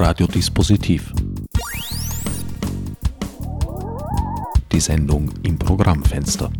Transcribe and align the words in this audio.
Radiodispositiv. 0.00 1.12
Die 4.70 4.78
Sendung 4.78 5.28
im 5.42 5.58
Programmfenster. 5.58 6.52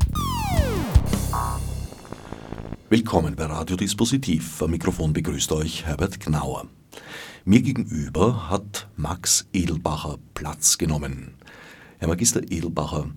Willkommen 2.90 3.36
bei 3.36 3.44
Radiodispositiv. 3.44 4.60
Am 4.60 4.72
Mikrofon 4.72 5.12
begrüßt 5.12 5.52
euch 5.52 5.86
Herbert 5.86 6.18
Gnauer. 6.18 6.66
Mir 7.44 7.62
gegenüber 7.62 8.50
hat 8.50 8.88
Max 8.96 9.46
Edelbacher 9.52 10.18
Platz 10.34 10.76
genommen. 10.76 11.34
Herr 11.98 12.08
Magister 12.08 12.42
Edelbacher, 12.42 13.08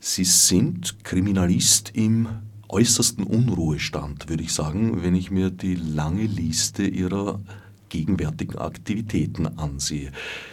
Sie 0.00 0.24
sind 0.24 1.04
Kriminalist 1.04 1.90
im 1.92 2.28
äußersten 2.68 3.24
Unruhestand, 3.24 4.30
würde 4.30 4.42
ich 4.42 4.54
sagen, 4.54 5.02
wenn 5.02 5.14
ich 5.14 5.30
mir 5.30 5.50
die 5.50 5.74
lange 5.74 6.24
Liste 6.24 6.84
Ihrer 6.84 7.40
gegenwärtigen 7.88 8.58
Aktivitäten 8.58 9.46
ansehe. 9.58 10.12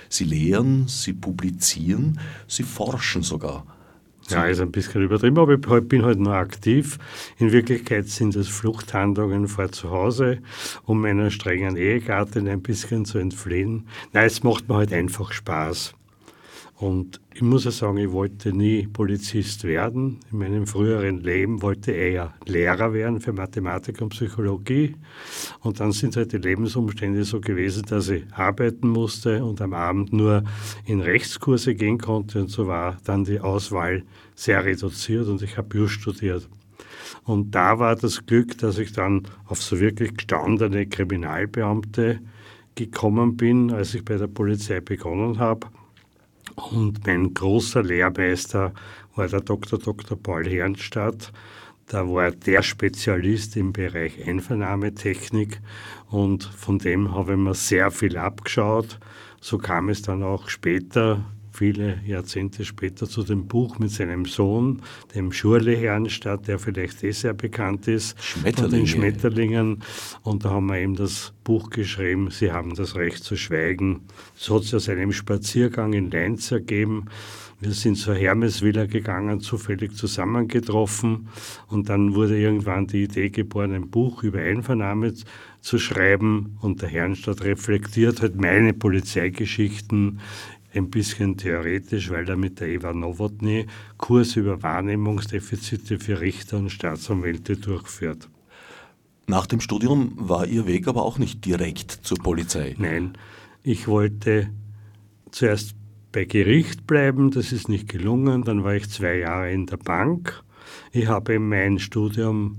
Sie 0.09 0.25
lehren, 0.25 0.87
Sie 0.87 1.13
publizieren, 1.13 2.19
Sie 2.47 2.63
forschen 2.63 3.23
sogar. 3.23 3.65
Ja, 4.29 4.45
ist 4.45 4.61
ein 4.61 4.71
bisschen 4.71 5.03
übertrieben, 5.03 5.37
aber 5.37 5.55
ich 5.55 5.87
bin 5.87 6.03
halt 6.03 6.19
nur 6.19 6.33
aktiv. 6.33 6.97
In 7.37 7.51
Wirklichkeit 7.51 8.07
sind 8.07 8.35
es 8.35 8.47
Fluchthandlungen 8.47 9.47
vor 9.47 9.71
zu 9.71 9.89
Hause, 9.89 10.39
um 10.85 11.01
meiner 11.01 11.29
strengen 11.29 11.75
Ehegattin 11.75 12.47
ein 12.47 12.61
bisschen 12.61 13.03
zu 13.05 13.17
entfliehen. 13.17 13.87
Nein, 14.13 14.25
es 14.25 14.43
macht 14.43 14.69
mir 14.69 14.75
halt 14.75 14.93
einfach 14.93 15.33
Spaß. 15.33 15.93
Und 16.83 17.21
ich 17.33 17.41
muss 17.41 17.63
ja 17.63 17.71
sagen, 17.71 17.95
ich 17.95 18.11
wollte 18.11 18.51
nie 18.51 18.87
Polizist 18.87 19.63
werden. 19.63 20.19
In 20.33 20.39
meinem 20.39 20.67
früheren 20.67 21.21
Leben 21.21 21.61
wollte 21.61 21.93
ich 21.93 21.97
eher 21.97 22.33
Lehrer 22.45 22.91
werden 22.91 23.21
für 23.21 23.31
Mathematik 23.31 24.01
und 24.01 24.09
Psychologie. 24.09 24.93
Und 25.61 25.79
dann 25.79 25.93
sind 25.93 26.17
halt 26.17 26.33
die 26.33 26.39
Lebensumstände 26.39 27.23
so 27.23 27.39
gewesen, 27.39 27.83
dass 27.87 28.09
ich 28.09 28.25
arbeiten 28.33 28.89
musste 28.89 29.45
und 29.45 29.61
am 29.61 29.73
Abend 29.73 30.11
nur 30.11 30.43
in 30.85 30.99
Rechtskurse 30.99 31.73
gehen 31.73 31.99
konnte. 31.99 32.41
Und 32.41 32.49
so 32.49 32.67
war 32.67 32.97
dann 33.05 33.23
die 33.23 33.39
Auswahl 33.39 34.03
sehr 34.35 34.65
reduziert 34.65 35.29
und 35.29 35.41
ich 35.41 35.55
habe 35.55 35.77
Jus 35.77 35.91
studiert. 35.91 36.49
Und 37.23 37.55
da 37.55 37.79
war 37.79 37.95
das 37.95 38.25
Glück, 38.25 38.57
dass 38.57 38.77
ich 38.77 38.91
dann 38.91 39.21
auf 39.45 39.61
so 39.61 39.79
wirklich 39.79 40.17
gestandene 40.17 40.85
Kriminalbeamte 40.87 42.19
gekommen 42.75 43.37
bin, 43.37 43.71
als 43.71 43.95
ich 43.95 44.03
bei 44.03 44.17
der 44.17 44.27
Polizei 44.27 44.81
begonnen 44.81 45.39
habe. 45.39 45.67
Und 46.55 47.05
mein 47.05 47.33
großer 47.33 47.83
Lehrmeister 47.83 48.73
war 49.15 49.27
der 49.27 49.41
Dr. 49.41 49.79
Dr. 49.79 50.17
Paul 50.17 50.47
Herrenstadt. 50.47 51.31
Da 51.87 52.07
war 52.07 52.31
der 52.31 52.63
Spezialist 52.63 53.57
im 53.57 53.73
Bereich 53.73 54.25
Einvernahmetechnik 54.25 55.59
und 56.09 56.43
von 56.43 56.79
dem 56.79 57.13
habe 57.13 57.33
ich 57.33 57.37
mir 57.37 57.53
sehr 57.53 57.91
viel 57.91 58.17
abgeschaut. 58.17 58.99
So 59.41 59.57
kam 59.57 59.89
es 59.89 60.01
dann 60.01 60.23
auch 60.23 60.47
später 60.47 61.25
viele 61.63 61.97
Jahrzehnte 62.05 62.65
später 62.65 63.07
zu 63.07 63.23
dem 63.23 63.47
Buch 63.47 63.79
mit 63.79 63.89
seinem 63.89 64.25
Sohn, 64.25 64.81
dem 65.15 65.31
Schurle 65.31 65.73
Herrenstadt, 65.77 66.45
der 66.49 66.59
vielleicht 66.59 67.01
eh 67.05 67.11
sehr 67.11 67.33
bekannt 67.33 67.87
ist, 67.87 68.21
Schmetterlinge. 68.21 68.79
den 68.79 68.87
Schmetterlingen. 68.87 69.83
Und 70.23 70.43
da 70.43 70.49
haben 70.49 70.65
wir 70.65 70.79
eben 70.79 70.97
das 70.97 71.31
Buch 71.45 71.69
geschrieben, 71.69 72.31
Sie 72.31 72.51
haben 72.51 72.75
das 72.75 72.97
Recht 72.97 73.23
zu 73.23 73.37
schweigen. 73.37 74.01
So 74.35 74.55
hat 74.55 74.63
es 74.63 74.73
aus 74.73 74.89
einem 74.89 75.13
Spaziergang 75.13 75.93
in 75.93 76.11
Leinz 76.11 76.51
ergeben. 76.51 77.05
Wir 77.61 77.71
sind 77.71 77.95
zur 77.95 78.15
Hermesvilla 78.15 78.85
gegangen, 78.87 79.39
zufällig 79.39 79.95
zusammengetroffen 79.95 81.29
und 81.69 81.87
dann 81.87 82.13
wurde 82.13 82.37
irgendwann 82.37 82.87
die 82.87 83.03
Idee 83.03 83.29
geboren, 83.29 83.71
ein 83.71 83.89
Buch 83.89 84.21
über 84.23 84.39
Einvernahme 84.39 85.13
zu 85.61 85.79
schreiben 85.79 86.57
und 86.59 86.81
der 86.81 86.89
Herrenstadt 86.89 87.41
reflektiert 87.41 88.21
halt 88.21 88.35
meine 88.35 88.73
Polizeigeschichten 88.73 90.19
ein 90.73 90.89
bisschen 90.89 91.37
theoretisch, 91.37 92.09
weil 92.09 92.27
er 92.27 92.35
mit 92.35 92.59
der 92.59 92.69
Eva 92.69 92.93
Nowotny 92.93 93.67
Kurs 93.97 94.35
über 94.35 94.61
Wahrnehmungsdefizite 94.63 95.99
für 95.99 96.19
Richter 96.19 96.57
und 96.57 96.71
Staatsanwälte 96.71 97.57
durchführt. 97.57 98.29
Nach 99.27 99.45
dem 99.45 99.61
Studium 99.61 100.13
war 100.15 100.45
Ihr 100.47 100.67
Weg 100.67 100.87
aber 100.87 101.03
auch 101.03 101.17
nicht 101.17 101.45
direkt 101.45 101.91
zur 101.91 102.17
Polizei. 102.17 102.75
Nein, 102.77 103.13
ich 103.63 103.87
wollte 103.87 104.49
zuerst 105.31 105.75
bei 106.11 106.25
Gericht 106.25 106.85
bleiben, 106.85 107.31
das 107.31 107.51
ist 107.51 107.69
nicht 107.69 107.89
gelungen. 107.89 108.43
Dann 108.43 108.63
war 108.63 108.75
ich 108.75 108.89
zwei 108.89 109.17
Jahre 109.17 109.51
in 109.51 109.65
der 109.65 109.77
Bank. 109.77 110.43
Ich 110.91 111.07
habe 111.07 111.39
mein 111.39 111.79
Studium 111.79 112.57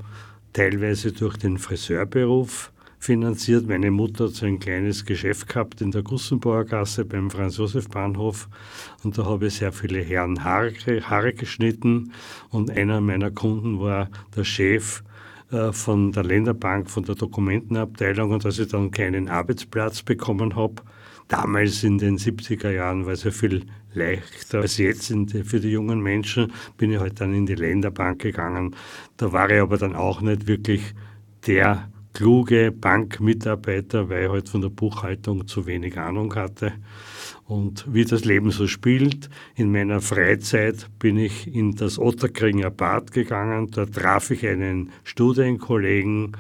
teilweise 0.53 1.13
durch 1.13 1.37
den 1.37 1.59
Friseurberuf 1.59 2.73
finanziert. 3.05 3.69
Meine 3.69 3.91
Mutter 3.91 4.25
hat 4.25 4.33
so 4.33 4.47
ein 4.47 4.59
kleines 4.59 5.05
Geschäft 5.05 5.47
gehabt 5.49 5.83
in 5.83 5.91
der 5.91 6.03
Gussenbauer 6.03 6.65
Gasse 6.65 7.05
beim 7.05 7.31
Franz-Josef-Bahnhof 7.31 8.49
und 9.03 9.19
da 9.19 9.27
habe 9.27 9.49
ich 9.49 9.57
sehr 9.57 9.73
viele 9.73 10.01
Herren 10.01 10.43
Haare, 10.43 10.73
Haare 11.03 11.35
geschnitten 11.35 12.13
und 12.49 12.71
einer 12.71 13.03
meiner 13.03 13.31
Kunden 13.31 13.79
war 13.79 14.09
der 14.35 14.45
Chef 14.45 15.03
äh, 15.51 15.71
von 15.71 16.13
der 16.13 16.25
Länderbank, 16.25 16.89
von 16.89 17.05
der 17.05 17.15
Dokumentenabteilung 17.15 18.31
und 18.31 18.47
als 18.47 18.59
ich 18.59 18.69
dann 18.69 18.91
keinen 18.91 19.29
Arbeitsplatz 19.29 20.03
bekommen 20.03 20.57
habe, 20.57 20.77
damals 21.29 21.85
in 21.85 21.99
den 21.99 22.17
70er 22.17 22.71
Jahren 22.71 23.05
war 23.05 23.13
es 23.13 23.25
ja 23.25 23.33
viel 23.33 23.67
leichter 23.93 24.61
als 24.61 24.79
jetzt 24.79 25.15
für 25.45 25.61
die 25.61 25.71
jungen 25.71 26.01
Menschen, 26.01 26.55
bin 26.79 26.91
ich 26.91 27.01
halt 27.01 27.21
dann 27.21 27.35
in 27.35 27.45
die 27.45 27.55
Länderbank 27.55 28.23
gegangen. 28.23 28.75
Da 29.19 29.31
war 29.31 29.51
ich 29.51 29.61
aber 29.61 29.77
dann 29.77 29.95
auch 29.95 30.23
nicht 30.23 30.47
wirklich 30.47 30.95
der 31.47 31.87
kluge 32.15 32.73
Bankmitarbeiter, 32.73 34.09
weil 34.09 34.25
ich 34.25 34.31
halt 34.31 34.49
von 34.49 34.63
der 34.63 34.69
Buchhaltung 34.71 35.47
zu 35.47 35.67
wenig 35.67 35.99
Ahnung 35.99 36.35
hatte. 36.37 36.73
Und 37.45 37.93
wie 37.93 38.05
das 38.05 38.25
Leben 38.25 38.51
so 38.51 38.67
spielt, 38.67 39.29
in 39.55 39.71
meiner 39.71 40.01
Freizeit 40.01 40.89
bin 40.99 41.19
ich 41.19 41.53
in 41.53 41.75
das 41.75 41.99
Otterkringer 41.99 42.71
Bad 42.71 43.13
gegangen. 43.13 43.71
Da 43.71 43.85
traf 43.85 44.31
ich 44.31 44.47
einen 44.47 44.93
Studienkollegen, 45.03 46.37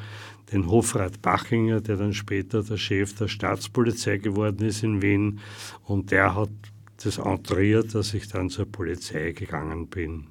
den 0.52 0.70
Hofrat 0.70 1.20
Bachinger, 1.20 1.80
der 1.80 1.96
dann 1.96 2.14
später 2.14 2.62
der 2.62 2.76
Chef 2.76 3.14
der 3.16 3.28
Staatspolizei 3.28 4.18
geworden 4.18 4.64
ist 4.64 4.82
in 4.82 5.02
Wien. 5.02 5.40
Und 5.82 6.10
der 6.12 6.36
hat 6.36 6.50
das 7.02 7.18
entriert, 7.18 7.94
dass 7.94 8.14
ich 8.14 8.28
dann 8.28 8.48
zur 8.48 8.70
Polizei 8.70 9.32
gegangen 9.32 9.88
bin. 9.88 10.28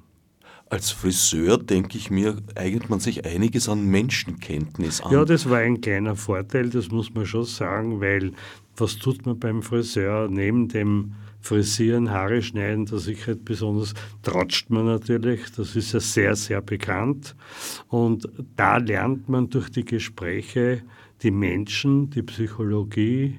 Als 0.74 0.90
Friseur, 0.90 1.56
denke 1.56 1.96
ich 1.96 2.10
mir, 2.10 2.36
eignet 2.56 2.90
man 2.90 2.98
sich 2.98 3.24
einiges 3.24 3.68
an 3.68 3.86
Menschenkenntnis 3.86 5.02
an. 5.02 5.12
Ja, 5.12 5.24
das 5.24 5.48
war 5.48 5.58
ein 5.58 5.80
kleiner 5.80 6.16
Vorteil, 6.16 6.68
das 6.68 6.90
muss 6.90 7.14
man 7.14 7.26
schon 7.26 7.44
sagen, 7.44 8.00
weil 8.00 8.32
was 8.76 8.96
tut 8.96 9.24
man 9.24 9.38
beim 9.38 9.62
Friseur 9.62 10.26
neben 10.28 10.66
dem 10.66 11.14
Frisieren, 11.40 12.10
Haare 12.10 12.42
schneiden, 12.42 12.86
der 12.86 12.98
Sicherheit 12.98 13.44
besonders, 13.44 13.94
tratscht 14.24 14.68
man 14.68 14.86
natürlich. 14.86 15.42
Das 15.56 15.76
ist 15.76 15.92
ja 15.92 16.00
sehr, 16.00 16.34
sehr 16.34 16.60
bekannt. 16.60 17.36
Und 17.86 18.28
da 18.56 18.78
lernt 18.78 19.28
man 19.28 19.50
durch 19.50 19.70
die 19.70 19.84
Gespräche 19.84 20.82
die 21.22 21.30
Menschen, 21.30 22.10
die 22.10 22.22
Psychologie, 22.22 23.38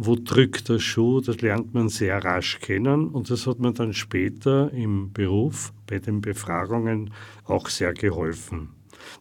wo 0.00 0.14
drückt 0.14 0.68
der 0.68 0.78
Schuh, 0.78 1.20
das 1.20 1.40
lernt 1.40 1.74
man 1.74 1.88
sehr 1.88 2.24
rasch 2.24 2.60
kennen 2.60 3.08
und 3.08 3.30
das 3.30 3.48
hat 3.48 3.58
mir 3.58 3.72
dann 3.72 3.92
später 3.92 4.72
im 4.72 5.12
Beruf 5.12 5.72
bei 5.88 5.98
den 5.98 6.20
Befragungen 6.20 7.12
auch 7.46 7.68
sehr 7.68 7.92
geholfen. 7.94 8.68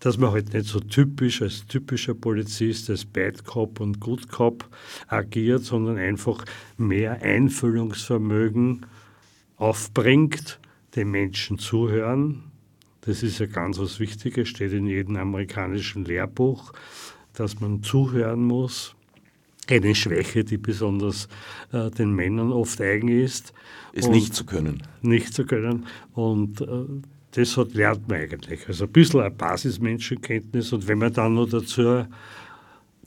Dass 0.02 0.20
man 0.20 0.32
halt 0.34 0.54
nicht 0.54 0.68
so 0.68 0.80
typisch 0.80 1.42
als 1.42 1.66
typischer 1.66 2.14
Polizist, 2.14 2.92
als 2.92 3.06
Bad 3.06 3.44
Cop 3.44 3.80
und 3.80 4.00
Good 4.00 4.30
Cop 4.30 4.70
agiert, 5.08 5.64
sondern 5.64 5.98
einfach 5.98 6.46
mehr 6.78 7.24
Einfühlungsvermögen 7.24 8.86
aufbringt, 9.56 10.59
den 10.96 11.09
Menschen 11.09 11.58
zuhören. 11.58 12.44
Das 13.02 13.24
ist 13.24 13.40
ja 13.40 13.48
ganz 13.48 13.80
was 13.80 14.00
Wichtiges, 14.00 14.50
steht 14.50 14.74
in 14.74 14.86
jedem 14.86 15.16
amerikanischen 15.16 16.06
Lehrbuch, 16.06 16.72
dass 17.34 17.59
man 17.59 17.82
zuhören 17.82 18.44
muss, 18.44 18.96
eine 19.72 19.96
Schwäche, 19.96 20.43
die 20.43 20.58
besonders 20.58 21.28
äh, 21.72 21.90
den 21.91 22.14
Männern 22.14 22.52
oft 22.52 22.79
eigen 22.81 23.09
ist. 23.09 23.53
Ist 23.93 24.09
nicht 24.09 24.35
zu 24.35 24.46
können. 24.46 24.84
Nicht 25.02 25.34
zu 25.34 25.46
können. 25.46 25.85
Und 26.14 26.61
äh, 26.61 26.85
das 27.31 27.58
hat, 27.58 27.73
lernt 27.73 28.08
man 28.08 28.19
eigentlich. 28.19 28.67
Also 28.67 28.85
ein 28.85 28.91
bisschen 28.91 29.22
eine 29.22 29.31
Basismenschenkenntnis 29.31 30.73
und 30.73 30.87
wenn 30.87 30.97
man 30.97 31.14
dann 31.14 31.35
noch 31.35 31.49
dazu 31.49 32.05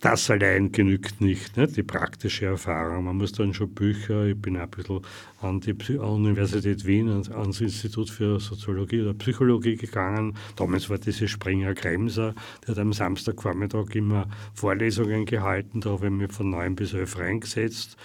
das 0.00 0.30
allein 0.30 0.72
genügt 0.72 1.20
nicht, 1.20 1.56
ne? 1.56 1.66
die 1.68 1.82
praktische 1.82 2.46
Erfahrung. 2.46 3.04
Man 3.04 3.18
muss 3.18 3.32
dann 3.32 3.52
schon 3.54 3.74
Bücher, 3.74 4.24
ich 4.24 4.40
bin 4.40 4.56
ein 4.56 4.70
bisschen 4.70 5.00
an 5.40 5.60
die 5.60 5.75
Universität 5.98 6.84
Wien, 6.84 7.08
ans 7.08 7.60
Institut 7.60 8.10
für 8.10 8.40
Soziologie 8.40 9.02
oder 9.02 9.14
Psychologie 9.14 9.76
gegangen. 9.76 10.37
Damals 10.56 10.90
war 10.90 10.98
diese 10.98 11.28
Springer 11.28 11.75
Kremser, 11.75 12.34
der 12.62 12.75
hat 12.75 12.78
am 12.78 12.92
Samstagvormittag 12.92 13.94
immer 13.94 14.28
Vorlesungen 14.54 15.25
gehalten, 15.25 15.81
da 15.81 15.90
habe 15.90 16.06
ich 16.06 16.12
mich 16.12 16.32
von 16.32 16.50
neun 16.50 16.75
bis 16.75 16.92
elf 16.92 17.19
reingesetzt. 17.19 17.96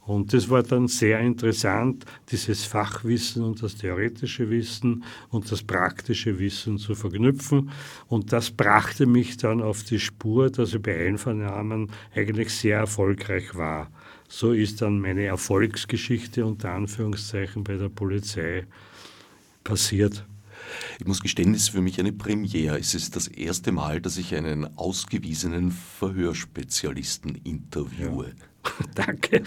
Und 0.00 0.32
das 0.32 0.50
war 0.50 0.62
dann 0.62 0.88
sehr 0.88 1.20
interessant, 1.20 2.04
dieses 2.30 2.64
Fachwissen 2.64 3.44
und 3.44 3.62
das 3.62 3.76
theoretische 3.76 4.50
Wissen 4.50 5.04
und 5.30 5.50
das 5.50 5.62
praktische 5.62 6.38
Wissen 6.38 6.78
zu 6.78 6.94
verknüpfen. 6.94 7.70
Und 8.08 8.32
das 8.32 8.50
brachte 8.50 9.06
mich 9.06 9.36
dann 9.36 9.62
auf 9.62 9.82
die 9.84 10.00
Spur, 10.00 10.50
dass 10.50 10.74
ich 10.74 10.82
bei 10.82 11.06
Einfahren 11.06 11.42
Festnahmen 11.42 11.90
eigentlich 12.14 12.52
sehr 12.52 12.78
erfolgreich 12.78 13.54
war. 13.54 13.90
So 14.34 14.52
ist 14.52 14.80
dann 14.80 14.98
meine 14.98 15.24
Erfolgsgeschichte 15.24 16.46
unter 16.46 16.70
Anführungszeichen 16.70 17.64
bei 17.64 17.76
der 17.76 17.90
Polizei 17.90 18.66
passiert. 19.62 20.24
Ich 20.98 21.06
muss 21.06 21.20
gestehen, 21.20 21.52
es 21.52 21.64
ist 21.64 21.68
für 21.68 21.82
mich 21.82 22.00
eine 22.00 22.14
Premiere. 22.14 22.78
Es 22.78 22.94
ist 22.94 23.14
das 23.14 23.28
erste 23.28 23.72
Mal, 23.72 24.00
dass 24.00 24.16
ich 24.16 24.34
einen 24.34 24.78
ausgewiesenen 24.78 25.70
Verhörspezialisten 25.70 27.34
interviewe. 27.44 28.32
Ja. 28.64 28.86
Danke. 28.94 29.42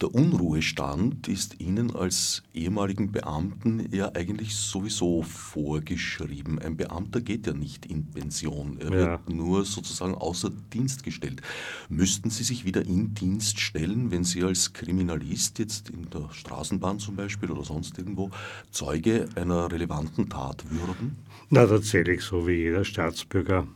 Der 0.00 0.14
Unruhestand 0.14 1.28
ist 1.28 1.60
Ihnen 1.60 1.94
als 1.94 2.42
ehemaligen 2.54 3.12
Beamten 3.12 3.86
ja 3.92 4.10
eigentlich 4.14 4.54
sowieso 4.54 5.22
vorgeschrieben. 5.22 6.58
Ein 6.58 6.78
Beamter 6.78 7.20
geht 7.20 7.46
ja 7.46 7.52
nicht 7.52 7.84
in 7.84 8.06
Pension, 8.06 8.78
er 8.80 8.90
ja. 8.90 9.10
wird 9.10 9.28
nur 9.28 9.66
sozusagen 9.66 10.14
außer 10.14 10.50
Dienst 10.72 11.02
gestellt. 11.02 11.42
Müssten 11.90 12.30
Sie 12.30 12.44
sich 12.44 12.64
wieder 12.64 12.82
in 12.82 13.12
Dienst 13.12 13.60
stellen, 13.60 14.10
wenn 14.10 14.24
Sie 14.24 14.42
als 14.42 14.72
Kriminalist 14.72 15.58
jetzt 15.58 15.90
in 15.90 16.08
der 16.08 16.30
Straßenbahn 16.32 16.98
zum 16.98 17.16
Beispiel 17.16 17.50
oder 17.50 17.64
sonst 17.64 17.98
irgendwo 17.98 18.30
Zeuge 18.70 19.28
einer 19.34 19.70
relevanten 19.70 20.30
Tat 20.30 20.64
würden? 20.70 21.18
Na, 21.50 21.66
tatsächlich 21.66 22.22
so 22.22 22.48
wie 22.48 22.54
jeder 22.54 22.86
Staatsbürger 22.86 23.68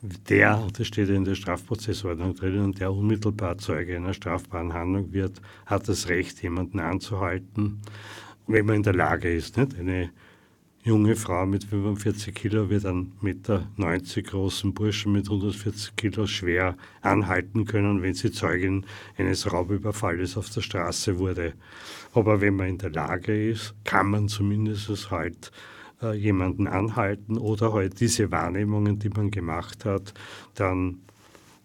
der, 0.00 0.68
das 0.76 0.86
steht 0.86 1.08
in 1.08 1.24
der 1.24 1.34
Strafprozessordnung 1.34 2.34
drin, 2.34 2.72
der 2.72 2.92
unmittelbar 2.92 3.58
Zeuge 3.58 3.96
einer 3.96 4.14
strafbaren 4.14 4.72
Handlung 4.72 5.12
wird, 5.12 5.40
hat 5.66 5.88
das 5.88 6.08
Recht, 6.08 6.42
jemanden 6.42 6.80
anzuhalten, 6.80 7.80
wenn 8.46 8.66
man 8.66 8.76
in 8.76 8.82
der 8.82 8.94
Lage 8.94 9.32
ist. 9.32 9.56
Nicht? 9.56 9.78
Eine 9.78 10.10
junge 10.84 11.16
Frau 11.16 11.44
mit 11.46 11.64
45 11.64 12.34
Kilo 12.34 12.70
wird 12.70 12.86
einen 12.86 13.12
Meter 13.20 13.68
90 13.76 14.28
großen 14.28 14.72
Burschen 14.72 15.12
mit 15.12 15.26
140 15.26 15.96
Kilo 15.96 16.26
schwer 16.26 16.76
anhalten 17.02 17.64
können, 17.64 18.00
wenn 18.00 18.14
sie 18.14 18.30
Zeugin 18.30 18.86
eines 19.16 19.52
Raubüberfalles 19.52 20.36
auf 20.36 20.48
der 20.50 20.60
Straße 20.60 21.18
wurde. 21.18 21.54
Aber 22.14 22.40
wenn 22.40 22.54
man 22.54 22.68
in 22.68 22.78
der 22.78 22.90
Lage 22.90 23.50
ist, 23.50 23.74
kann 23.84 24.10
man 24.10 24.28
zumindest 24.28 25.10
halt 25.10 25.50
äh, 26.02 26.14
jemanden 26.14 26.66
anhalten 26.66 27.38
oder 27.38 27.72
halt 27.72 28.00
diese 28.00 28.30
Wahrnehmungen, 28.30 28.98
die 28.98 29.08
man 29.08 29.30
gemacht 29.30 29.84
hat, 29.84 30.14
dann 30.54 31.00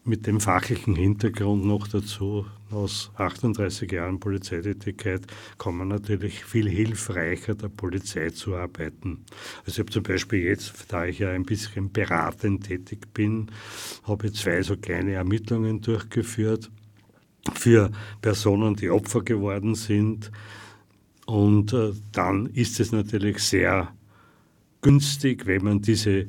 mit 0.06 0.28
dem 0.28 0.42
fachlichen 0.42 0.96
Hintergrund 0.96 1.66
noch 1.66 1.88
dazu, 1.88 2.46
aus 2.72 3.12
38 3.16 3.92
Jahren 3.92 4.20
Polizeitätigkeit, 4.20 5.22
kann 5.58 5.78
man 5.78 5.88
natürlich 5.88 6.44
viel 6.44 6.68
hilfreicher 6.70 7.56
der 7.56 7.70
Polizei 7.70 8.32
zu 8.32 8.56
arbeiten. 8.56 9.24
Also 9.60 9.72
ich 9.72 9.80
habe 9.80 9.92
zum 9.92 10.04
Beispiel 10.04 10.44
jetzt, 10.44 10.86
da 10.90 11.06
ich 11.06 11.20
ja 11.20 11.32
ein 11.32 11.46
bisschen 11.46 11.92
beratend 11.92 12.66
tätig 12.66 13.14
bin, 13.14 13.52
habe 14.04 14.28
ich 14.28 14.34
zwei 14.34 14.62
so 14.62 14.76
kleine 14.76 15.14
Ermittlungen 15.14 15.82
durchgeführt 15.82 16.70
für 17.54 17.92
Personen, 18.22 18.76
die 18.76 18.90
Opfer 18.90 19.22
geworden 19.22 19.76
sind. 19.76 20.32
Und 21.26 21.72
äh, 21.72 21.94
dann 22.12 22.48
ist 22.48 22.80
es 22.80 22.92
natürlich 22.92 23.40
sehr 23.40 23.94
günstig, 24.84 25.48
wenn 25.48 25.64
man 25.64 25.82
diese 25.82 26.28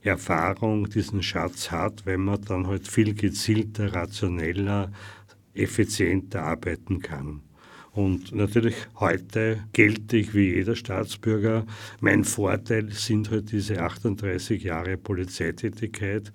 Erfahrung, 0.00 0.88
diesen 0.88 1.22
Schatz 1.22 1.70
hat, 1.70 2.06
wenn 2.06 2.24
man 2.24 2.40
dann 2.42 2.66
halt 2.66 2.88
viel 2.88 3.12
gezielter, 3.12 3.92
rationeller, 3.92 4.90
effizienter 5.52 6.44
arbeiten 6.44 7.00
kann. 7.00 7.42
Und 7.92 8.34
natürlich 8.34 8.76
heute 9.00 9.64
gelte 9.72 10.18
ich 10.18 10.34
wie 10.34 10.54
jeder 10.54 10.76
Staatsbürger. 10.76 11.66
Mein 12.00 12.24
Vorteil 12.24 12.90
sind 12.92 13.30
halt 13.30 13.50
diese 13.52 13.82
38 13.82 14.62
Jahre 14.62 14.96
Polizeitätigkeit. 14.96 16.30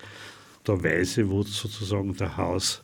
Da 0.64 0.84
weiß 0.84 1.20
ich, 1.20 1.30
wo 1.30 1.44
sozusagen 1.44 2.16
der 2.16 2.36
Haus 2.36 2.84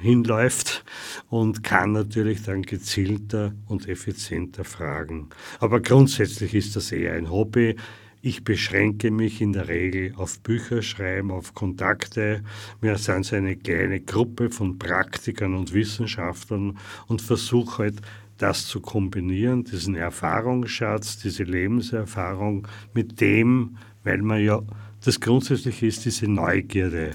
hinläuft 0.00 0.84
und 1.28 1.62
kann 1.62 1.92
natürlich 1.92 2.42
dann 2.42 2.62
gezielter 2.62 3.52
und 3.66 3.88
effizienter 3.88 4.64
fragen. 4.64 5.28
Aber 5.60 5.80
grundsätzlich 5.80 6.54
ist 6.54 6.76
das 6.76 6.92
eher 6.92 7.14
ein 7.14 7.30
Hobby. 7.30 7.76
Ich 8.20 8.42
beschränke 8.42 9.12
mich 9.12 9.40
in 9.40 9.52
der 9.52 9.68
Regel 9.68 10.12
auf 10.16 10.40
Bücherschreiben, 10.40 11.30
auf 11.30 11.54
Kontakte. 11.54 12.42
Wir 12.80 12.98
sind 12.98 13.24
so 13.24 13.36
eine 13.36 13.56
kleine 13.56 14.00
Gruppe 14.00 14.50
von 14.50 14.78
Praktikern 14.78 15.54
und 15.54 15.72
Wissenschaftlern 15.72 16.78
und 17.06 17.22
versuche 17.22 17.84
halt 17.84 18.02
das 18.38 18.66
zu 18.66 18.80
kombinieren, 18.80 19.64
diesen 19.64 19.94
Erfahrungsschatz, 19.94 21.18
diese 21.18 21.44
Lebenserfahrung 21.44 22.66
mit 22.92 23.20
dem, 23.20 23.76
weil 24.04 24.22
man 24.22 24.42
ja, 24.42 24.62
das 25.04 25.20
grundsätzlich 25.20 25.82
ist 25.82 26.04
diese 26.04 26.28
Neugierde, 26.28 27.12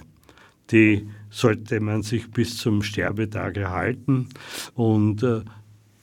die 0.72 1.08
sollte 1.30 1.80
man 1.80 2.04
sich 2.04 2.30
bis 2.32 2.58
zum 2.58 2.84
Sterbetag 2.84 3.58
erhalten. 3.58 4.30
Und 4.76 5.24
äh, 5.24 5.42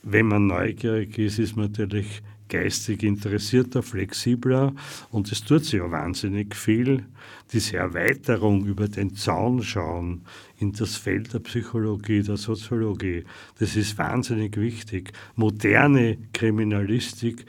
wenn 0.03 0.27
man 0.27 0.47
neugierig 0.47 1.19
ist, 1.19 1.39
ist 1.39 1.57
man 1.57 1.67
natürlich 1.67 2.23
geistig 2.51 3.03
interessierter, 3.05 3.83
flexibler 3.83 4.75
und 5.11 5.33
es 5.33 5.43
tut 5.43 5.65
sich 5.65 5.81
ja 5.81 5.91
wahnsinnig 5.91 6.55
viel. 6.55 7.07
Diese 7.53 7.79
Erweiterung 7.79 8.67
über 8.67 8.89
den 8.89 9.15
Zaun 9.15 9.63
schauen 9.63 10.23
in 10.59 10.73
das 10.73 10.97
Feld 10.97 11.33
der 11.33 11.39
Psychologie, 11.39 12.23
der 12.23 12.37
Soziologie, 12.37 13.25
das 13.59 13.77
ist 13.77 13.97
wahnsinnig 13.97 14.57
wichtig. 14.57 15.13
Moderne 15.37 16.19
Kriminalistik 16.33 17.47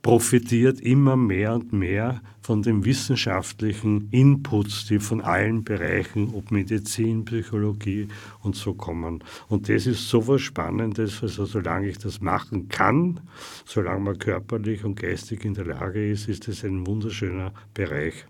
profitiert 0.00 0.80
immer 0.80 1.16
mehr 1.16 1.54
und 1.54 1.72
mehr 1.72 2.22
von 2.42 2.62
den 2.62 2.84
wissenschaftlichen 2.84 4.08
Inputs, 4.10 4.86
die 4.86 4.98
von 4.98 5.20
allen 5.20 5.64
Bereichen, 5.64 6.34
ob 6.34 6.50
Medizin, 6.50 7.24
Psychologie 7.24 8.08
und 8.40 8.56
so 8.56 8.74
kommen. 8.74 9.22
Und 9.48 9.68
das 9.68 9.86
ist 9.86 10.08
so 10.08 10.26
was 10.26 10.42
Spannendes, 10.42 11.22
also 11.22 11.44
solange 11.44 11.88
ich 11.88 11.98
das 11.98 12.20
machen 12.20 12.68
kann, 12.68 13.20
solange 13.64 14.00
man 14.00 14.18
körperlich 14.18 14.84
und 14.84 14.96
geistig 14.96 15.44
in 15.44 15.54
der 15.54 15.66
Lage 15.66 16.10
ist, 16.10 16.28
ist 16.28 16.48
es 16.48 16.64
ein 16.64 16.86
wunderschöner 16.86 17.52
Bereich. 17.74 18.26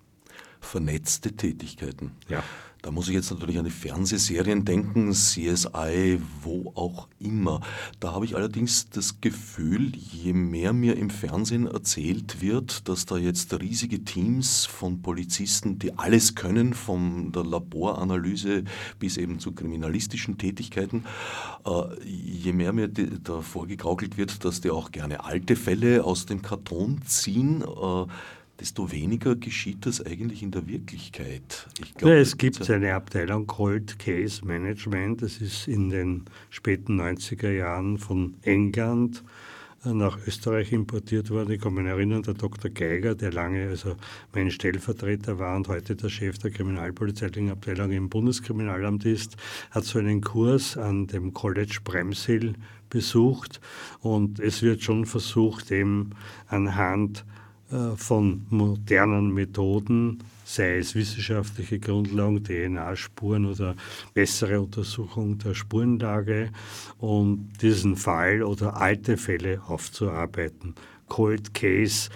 Vernetzte 0.61 1.33
Tätigkeiten. 1.33 2.13
Ja. 2.29 2.45
Da 2.83 2.91
muss 2.91 3.07
ich 3.07 3.15
jetzt 3.15 3.31
natürlich 3.31 3.59
an 3.59 3.65
die 3.65 3.71
Fernsehserien 3.71 4.65
denken, 4.65 5.13
CSI, 5.13 6.21
wo 6.43 6.73
auch 6.75 7.07
immer. 7.21 7.61
Da 8.01 8.13
habe 8.13 8.25
ich 8.25 8.35
allerdings 8.35 8.91
das 8.91 9.21
Gefühl, 9.21 9.93
je 9.95 10.33
mehr 10.33 10.73
mir 10.73 10.97
im 10.97 11.09
Fernsehen 11.09 11.69
erzählt 11.69 12.43
wird, 12.43 12.89
dass 12.89 13.07
da 13.07 13.17
jetzt 13.19 13.55
riesige 13.61 14.03
Teams 14.03 14.67
von 14.67 15.01
Polizisten, 15.01 15.79
die 15.79 15.97
alles 15.97 16.35
können, 16.35 16.75
von 16.75 17.31
der 17.31 17.45
Laboranalyse 17.45 18.65
bis 18.99 19.17
eben 19.17 19.39
zu 19.39 19.53
kriminalistischen 19.53 20.37
Tätigkeiten, 20.37 21.05
äh, 21.65 22.05
je 22.05 22.53
mehr 22.53 22.73
mir 22.73 22.89
da 22.89 23.43
vorgegaukelt 23.43 24.17
wird, 24.17 24.45
dass 24.45 24.61
die 24.61 24.71
auch 24.71 24.91
gerne 24.91 25.25
alte 25.25 25.55
Fälle 25.55 26.03
aus 26.03 26.27
dem 26.27 26.43
Karton 26.43 27.01
ziehen, 27.07 27.63
äh, 27.63 28.07
desto 28.63 28.93
weniger 28.93 29.35
geschieht 29.35 29.87
das 29.87 30.01
eigentlich 30.07 30.41
in 30.41 30.53
der 30.53 30.69
Wirklichkeit. 30.69 31.67
Glaub, 31.97 32.11
ja, 32.13 32.17
es 32.19 32.39
gibt 32.39 32.71
eine 32.71 32.95
Abteilung 32.95 33.49
Cold 33.49 33.99
Case 33.99 34.47
Management, 34.47 35.21
das 35.21 35.39
ist 35.39 35.67
in 35.67 35.91
den 35.91 36.27
späten 36.49 37.01
90er 37.01 37.51
Jahren 37.51 37.99
von 37.99 38.37
England 38.43 39.25
äh, 39.85 39.93
nach 39.93 40.17
Österreich 40.29 40.71
importiert 40.71 41.31
worden. 41.31 41.51
Ich 41.51 41.61
kann 41.61 41.75
mich 41.75 41.87
erinnern, 41.87 42.23
der 42.23 42.35
Dr. 42.35 42.71
Geiger, 42.71 43.17
der 43.17 43.33
lange 43.33 43.69
also 43.69 43.97
mein 44.33 44.53
Stellvertreter 44.53 45.41
war 45.41 45.57
und 45.57 45.67
heute 45.67 45.97
der 45.97 46.09
Chef 46.09 46.39
der 46.39 46.53
kriminalpolizeilichen 46.53 47.51
Abteilung 47.51 47.91
im 47.91 48.09
Bundeskriminalamt 48.11 49.05
ist, 49.05 49.37
hat 49.73 49.83
so 49.83 49.99
einen 49.99 50.21
Kurs 50.21 50.77
an 50.77 51.09
dem 51.09 51.33
College 51.33 51.79
Bremshill 51.83 52.55
besucht 52.91 53.61
und 53.99 54.39
es 54.39 54.63
wird 54.63 54.85
schon 54.85 55.05
versucht, 55.05 55.73
eben 55.73 56.11
anhand 56.47 57.25
von 57.97 58.47
modernen 58.51 59.33
Methoden, 59.33 60.19
sei 60.45 60.79
es 60.79 60.95
wissenschaftliche 60.95 61.79
Grundlagen, 61.79 62.45
DNA-Spuren 62.45 63.47
oder 63.47 63.75
bessere 64.15 64.61
Untersuchung 64.61 65.39
der 65.39 65.55
Spurenlage 65.55 66.51
und 66.99 67.51
diesen 67.63 67.97
Fall 67.97 68.43
oder 68.43 68.77
alte 68.77 69.17
Fälle 69.17 69.63
aufzuarbeiten. 69.67 70.75
Cold 71.09 71.55
Case, 71.55 72.11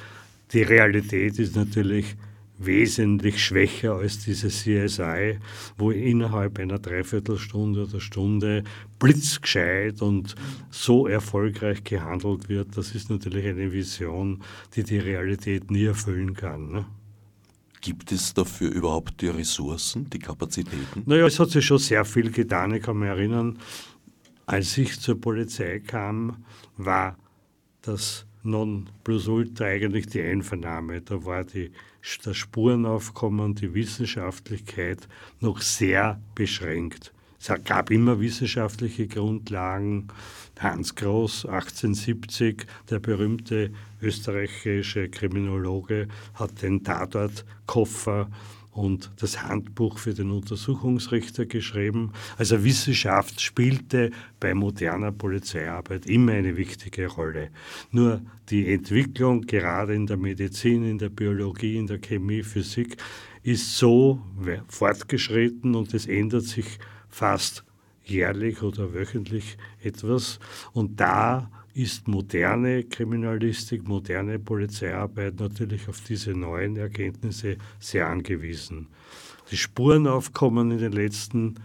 die 0.52 0.62
Realität 0.62 1.38
ist 1.38 1.56
natürlich 1.56 2.16
wesentlich 2.58 3.42
schwächer 3.44 3.94
als 3.96 4.24
diese 4.24 4.48
CSI, 4.48 5.38
wo 5.76 5.90
innerhalb 5.90 6.58
einer 6.58 6.78
Dreiviertelstunde 6.78 7.84
oder 7.84 8.00
Stunde 8.00 8.64
blitzgescheit 8.98 10.00
und 10.02 10.34
so 10.70 11.06
erfolgreich 11.06 11.84
gehandelt 11.84 12.48
wird. 12.48 12.76
Das 12.76 12.94
ist 12.94 13.10
natürlich 13.10 13.46
eine 13.46 13.72
Vision, 13.72 14.42
die 14.74 14.84
die 14.84 14.98
Realität 14.98 15.70
nie 15.70 15.84
erfüllen 15.84 16.34
kann. 16.34 16.70
Ne? 16.70 16.86
Gibt 17.80 18.10
es 18.10 18.32
dafür 18.32 18.70
überhaupt 18.70 19.20
die 19.20 19.28
Ressourcen, 19.28 20.08
die 20.10 20.18
Kapazitäten? 20.18 21.02
Naja, 21.04 21.26
es 21.26 21.38
hat 21.38 21.50
sich 21.50 21.64
schon 21.64 21.78
sehr 21.78 22.04
viel 22.04 22.30
getan. 22.30 22.74
Ich 22.74 22.82
kann 22.82 22.98
mich 22.98 23.08
erinnern, 23.08 23.58
als 24.46 24.78
ich 24.78 24.98
zur 24.98 25.20
Polizei 25.20 25.80
kam, 25.80 26.44
war 26.76 27.16
das 27.82 28.26
Non-Plus-Ultra 28.42 29.66
eigentlich 29.66 30.06
die 30.06 30.22
Einvernahme. 30.22 31.02
Da 31.02 31.24
war 31.24 31.44
die 31.44 31.70
das 32.24 32.36
Spurenaufkommen, 32.36 33.54
die 33.54 33.74
Wissenschaftlichkeit 33.74 35.08
noch 35.40 35.60
sehr 35.60 36.20
beschränkt. 36.34 37.12
Es 37.38 37.52
gab 37.64 37.90
immer 37.90 38.18
wissenschaftliche 38.20 39.06
Grundlagen. 39.06 40.08
Hans 40.58 40.94
Groß, 40.94 41.46
1870, 41.46 42.66
der 42.88 42.98
berühmte 42.98 43.72
österreichische 44.00 45.08
Kriminologe, 45.08 46.08
hat 46.34 46.62
den 46.62 46.82
Tatortkoffer 46.82 48.28
und 48.76 49.10
das 49.16 49.42
Handbuch 49.42 49.98
für 49.98 50.12
den 50.12 50.30
Untersuchungsrichter 50.30 51.46
geschrieben. 51.46 52.12
Also 52.36 52.62
Wissenschaft 52.62 53.40
spielte 53.40 54.10
bei 54.38 54.52
moderner 54.52 55.12
Polizeiarbeit 55.12 56.06
immer 56.06 56.32
eine 56.32 56.56
wichtige 56.56 57.06
Rolle. 57.06 57.50
Nur 57.90 58.20
die 58.50 58.70
Entwicklung, 58.72 59.42
gerade 59.42 59.94
in 59.94 60.06
der 60.06 60.18
Medizin, 60.18 60.84
in 60.84 60.98
der 60.98 61.08
Biologie, 61.08 61.76
in 61.76 61.86
der 61.86 61.98
Chemie, 61.98 62.42
Physik, 62.42 62.98
ist 63.42 63.78
so 63.78 64.20
fortgeschritten 64.68 65.74
und 65.74 65.94
es 65.94 66.06
ändert 66.06 66.44
sich 66.44 66.78
fast 67.08 67.64
jährlich 68.04 68.62
oder 68.62 68.92
wöchentlich 68.92 69.56
etwas. 69.82 70.38
Und 70.72 71.00
da 71.00 71.50
ist 71.76 72.08
moderne 72.08 72.84
Kriminalistik, 72.84 73.86
moderne 73.86 74.38
Polizeiarbeit 74.38 75.38
natürlich 75.38 75.88
auf 75.88 76.00
diese 76.00 76.30
neuen 76.30 76.76
Erkenntnisse 76.76 77.58
sehr 77.78 78.06
angewiesen. 78.08 78.88
Die 79.50 79.58
Spurenaufkommen 79.58 80.70
in 80.70 80.78
den 80.78 80.92
letzten 80.92 81.56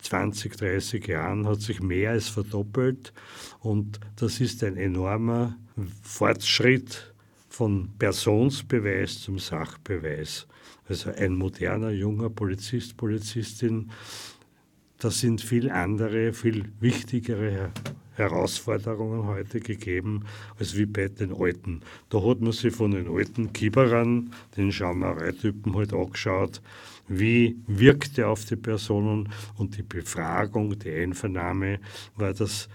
20, 0.00 0.56
30 0.56 1.06
Jahren 1.06 1.46
hat 1.46 1.60
sich 1.60 1.82
mehr 1.82 2.12
als 2.12 2.28
verdoppelt 2.28 3.12
und 3.60 4.00
das 4.16 4.40
ist 4.40 4.64
ein 4.64 4.78
enormer 4.78 5.54
Fortschritt 6.02 7.12
von 7.50 7.90
Personsbeweis 7.98 9.20
zum 9.20 9.38
Sachbeweis. 9.38 10.46
Also 10.88 11.10
ein 11.10 11.34
moderner, 11.34 11.90
junger 11.90 12.30
Polizist, 12.30 12.96
Polizistin, 12.96 13.90
da 14.98 15.10
sind 15.10 15.42
viel 15.42 15.70
andere, 15.70 16.32
viel 16.32 16.64
wichtigere 16.80 17.70
Herausforderungen 18.18 19.26
heute 19.26 19.60
gegeben, 19.60 20.24
als 20.58 20.76
wie 20.76 20.86
bei 20.86 21.08
den 21.08 21.32
Alten. 21.32 21.80
Da 22.08 22.22
hat 22.22 22.40
man 22.40 22.52
sich 22.52 22.74
von 22.74 22.90
den 22.90 23.08
alten 23.08 23.52
Kieberern, 23.52 24.32
den 24.56 24.72
Schaumereitypen 24.72 25.74
halt 25.74 25.92
angeschaut, 25.92 26.60
wie 27.06 27.56
wirkt 27.66 28.18
er 28.18 28.30
auf 28.30 28.44
die 28.44 28.56
Personen 28.56 29.30
und 29.56 29.76
die 29.76 29.82
Befragung, 29.82 30.78
die 30.78 30.90
Einvernahme 30.90 31.80
war 32.16 32.34
das 32.34 32.68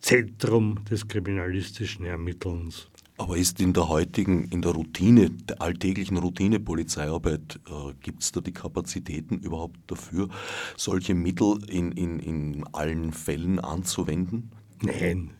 Zentrum 0.00 0.84
des 0.90 1.06
kriminalistischen 1.06 2.04
Ermittelns. 2.06 2.91
Aber 3.22 3.36
ist 3.36 3.60
in 3.60 3.72
der 3.72 3.88
heutigen, 3.88 4.46
in 4.48 4.62
der 4.62 4.72
Routine, 4.72 5.30
der 5.30 5.62
alltäglichen 5.62 6.16
Routine 6.16 6.58
Polizeiarbeit, 6.58 7.60
äh, 7.68 7.94
gibt 8.00 8.24
es 8.24 8.32
da 8.32 8.40
die 8.40 8.52
Kapazitäten 8.52 9.38
überhaupt 9.38 9.78
dafür, 9.86 10.28
solche 10.76 11.14
Mittel 11.14 11.60
in, 11.68 11.92
in, 11.92 12.18
in 12.18 12.64
allen 12.72 13.12
Fällen 13.12 13.60
anzuwenden? 13.60 14.50
Nein, 14.82 15.30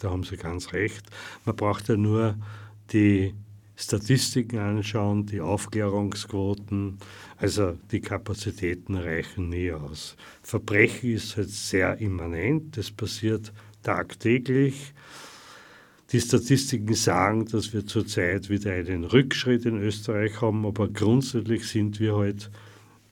da 0.00 0.10
haben 0.10 0.24
Sie 0.24 0.36
ganz 0.36 0.74
recht. 0.74 1.06
Man 1.46 1.56
braucht 1.56 1.88
ja 1.88 1.96
nur 1.96 2.36
die 2.92 3.32
Statistiken 3.76 4.58
anschauen, 4.58 5.24
die 5.24 5.40
Aufklärungsquoten, 5.40 6.98
also 7.38 7.78
die 7.92 8.02
Kapazitäten 8.02 8.94
reichen 8.94 9.48
nie 9.48 9.72
aus. 9.72 10.16
Verbrechen 10.42 11.12
ist 11.12 11.38
halt 11.38 11.48
sehr 11.48 11.96
immanent, 11.96 12.76
das 12.76 12.90
passiert 12.90 13.54
tagtäglich. 13.82 14.92
Die 16.12 16.20
Statistiken 16.20 16.94
sagen, 16.94 17.46
dass 17.46 17.72
wir 17.72 17.84
zurzeit 17.84 18.48
wieder 18.48 18.72
einen 18.72 19.02
Rückschritt 19.02 19.66
in 19.66 19.82
Österreich 19.82 20.40
haben, 20.40 20.64
aber 20.64 20.86
grundsätzlich 20.88 21.66
sind 21.66 21.98
wir 21.98 22.14
halt 22.16 22.48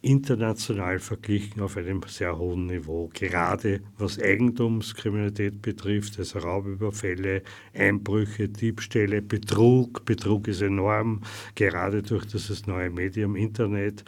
international 0.04 0.98
verglichen 0.98 1.62
auf 1.62 1.76
einem 1.76 2.02
sehr 2.06 2.38
hohen 2.38 2.66
Niveau, 2.66 3.10
gerade 3.14 3.80
was 3.96 4.20
Eigentumskriminalität 4.20 5.62
betrifft, 5.62 6.18
also 6.18 6.38
Raubüberfälle, 6.38 7.42
Einbrüche, 7.72 8.48
Diebstähle, 8.48 9.22
Betrug. 9.22 10.04
Betrug 10.04 10.46
ist 10.46 10.60
enorm, 10.60 11.22
gerade 11.54 12.02
durch 12.02 12.26
dieses 12.26 12.66
neue 12.66 12.90
Medium 12.90 13.34
Internet 13.34 14.04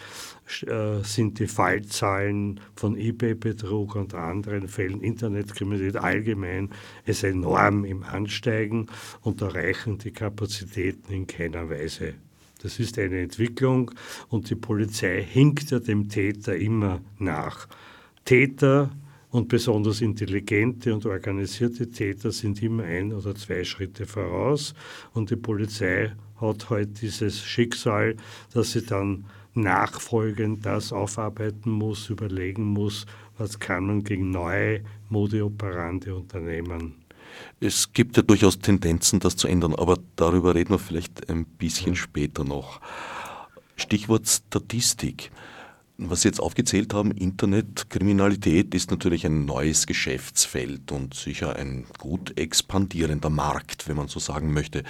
sind 1.03 1.39
die 1.41 1.47
Fallzahlen 1.49 2.61
von 2.77 2.97
eBay-Betrug 2.97 3.97
und 3.97 4.15
anderen 4.15 4.69
Fällen, 4.69 5.01
Internetkriminalität 5.01 5.97
allgemein, 5.97 6.71
ist 7.05 7.25
enorm 7.25 7.85
im 7.85 8.05
Ansteigen 8.05 8.87
und 9.23 9.43
da 9.43 9.49
reichen 9.49 9.99
die 9.99 10.13
Kapazitäten 10.13 11.13
in 11.13 11.27
keiner 11.27 11.69
Weise 11.69 12.15
das 12.63 12.81
ist 12.81 12.99
eine 12.99 13.21
Entwicklung 13.21 13.93
und 14.29 14.51
die 14.51 14.55
Polizei 14.57 15.23
hinkt 15.23 15.71
ja 15.71 15.79
dem 15.79 16.09
Täter 16.09 16.57
immer 16.57 17.01
nach. 17.19 17.69
Täter 18.25 18.91
und 19.31 19.49
besonders 19.49 20.01
intelligente 20.01 20.93
und 20.95 21.07
organisierte 21.07 21.91
Täter 21.91 22.33
sind 22.33 22.63
immer 22.63 22.85
ein 22.85 23.13
oder 23.13 23.35
zwei 23.35 23.63
Schritte 23.63 24.07
voraus 24.07 24.75
und 25.13 25.31
die 25.31 25.37
Polizei 25.37 26.13
hat 26.41 26.71
halt 26.71 27.01
dieses 27.01 27.43
Schicksal, 27.43 28.17
dass 28.53 28.73
sie 28.73 28.85
dann 28.85 29.27
nachfolgend 29.57 30.65
das 30.65 30.93
aufarbeiten 30.93 31.71
muss, 31.71 32.11
überlegen 32.11 32.65
muss, 32.65 33.07
was 33.39 33.59
kann 33.59 33.87
man 33.87 34.05
gegen 34.05 34.31
neue 34.31 34.83
Modi 35.09 35.43
operandi 35.43 36.11
unternehmen. 36.11 36.95
Es 37.61 37.93
gibt 37.93 38.17
ja 38.17 38.23
durchaus 38.23 38.59
Tendenzen, 38.59 39.21
das 39.21 39.37
zu 39.37 39.49
ändern, 39.49 39.75
aber 39.75 39.99
darüber 40.17 40.55
reden 40.55 40.71
wir 40.71 40.79
vielleicht 40.79 41.29
ein 41.31 41.45
bisschen 41.45 41.91
mhm. 41.91 41.97
später 41.97 42.45
noch. 42.45 42.81
Stichwort 43.77 44.27
Statistik. 44.27 45.31
Was 45.99 46.21
Sie 46.21 46.29
jetzt 46.29 46.41
aufgezählt 46.41 46.93
haben, 46.93 47.11
Internetkriminalität 47.11 48.75
ist 48.75 48.91
natürlich 48.91 49.25
ein 49.25 49.47
neues 49.47 49.87
Geschäftsfeld 49.87 50.93
und 50.93 51.15
sicher 51.15 51.57
ein 51.57 51.87
gut 51.99 52.39
expandierender 52.39 53.31
Markt, 53.31 53.89
wenn 53.89 53.97
man 53.97 54.09
so 54.09 54.21
sagen 54.21 54.53
möchte. 54.53 54.85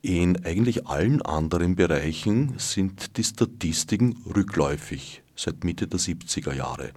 In 0.00 0.42
eigentlich 0.46 0.86
allen 0.86 1.20
anderen 1.20 1.76
Bereichen 1.76 2.54
sind 2.56 3.18
die 3.18 3.24
Statistiken 3.24 4.16
rückläufig 4.34 5.22
seit 5.36 5.64
Mitte 5.64 5.86
der 5.86 6.00
70er 6.00 6.54
Jahre. 6.54 6.92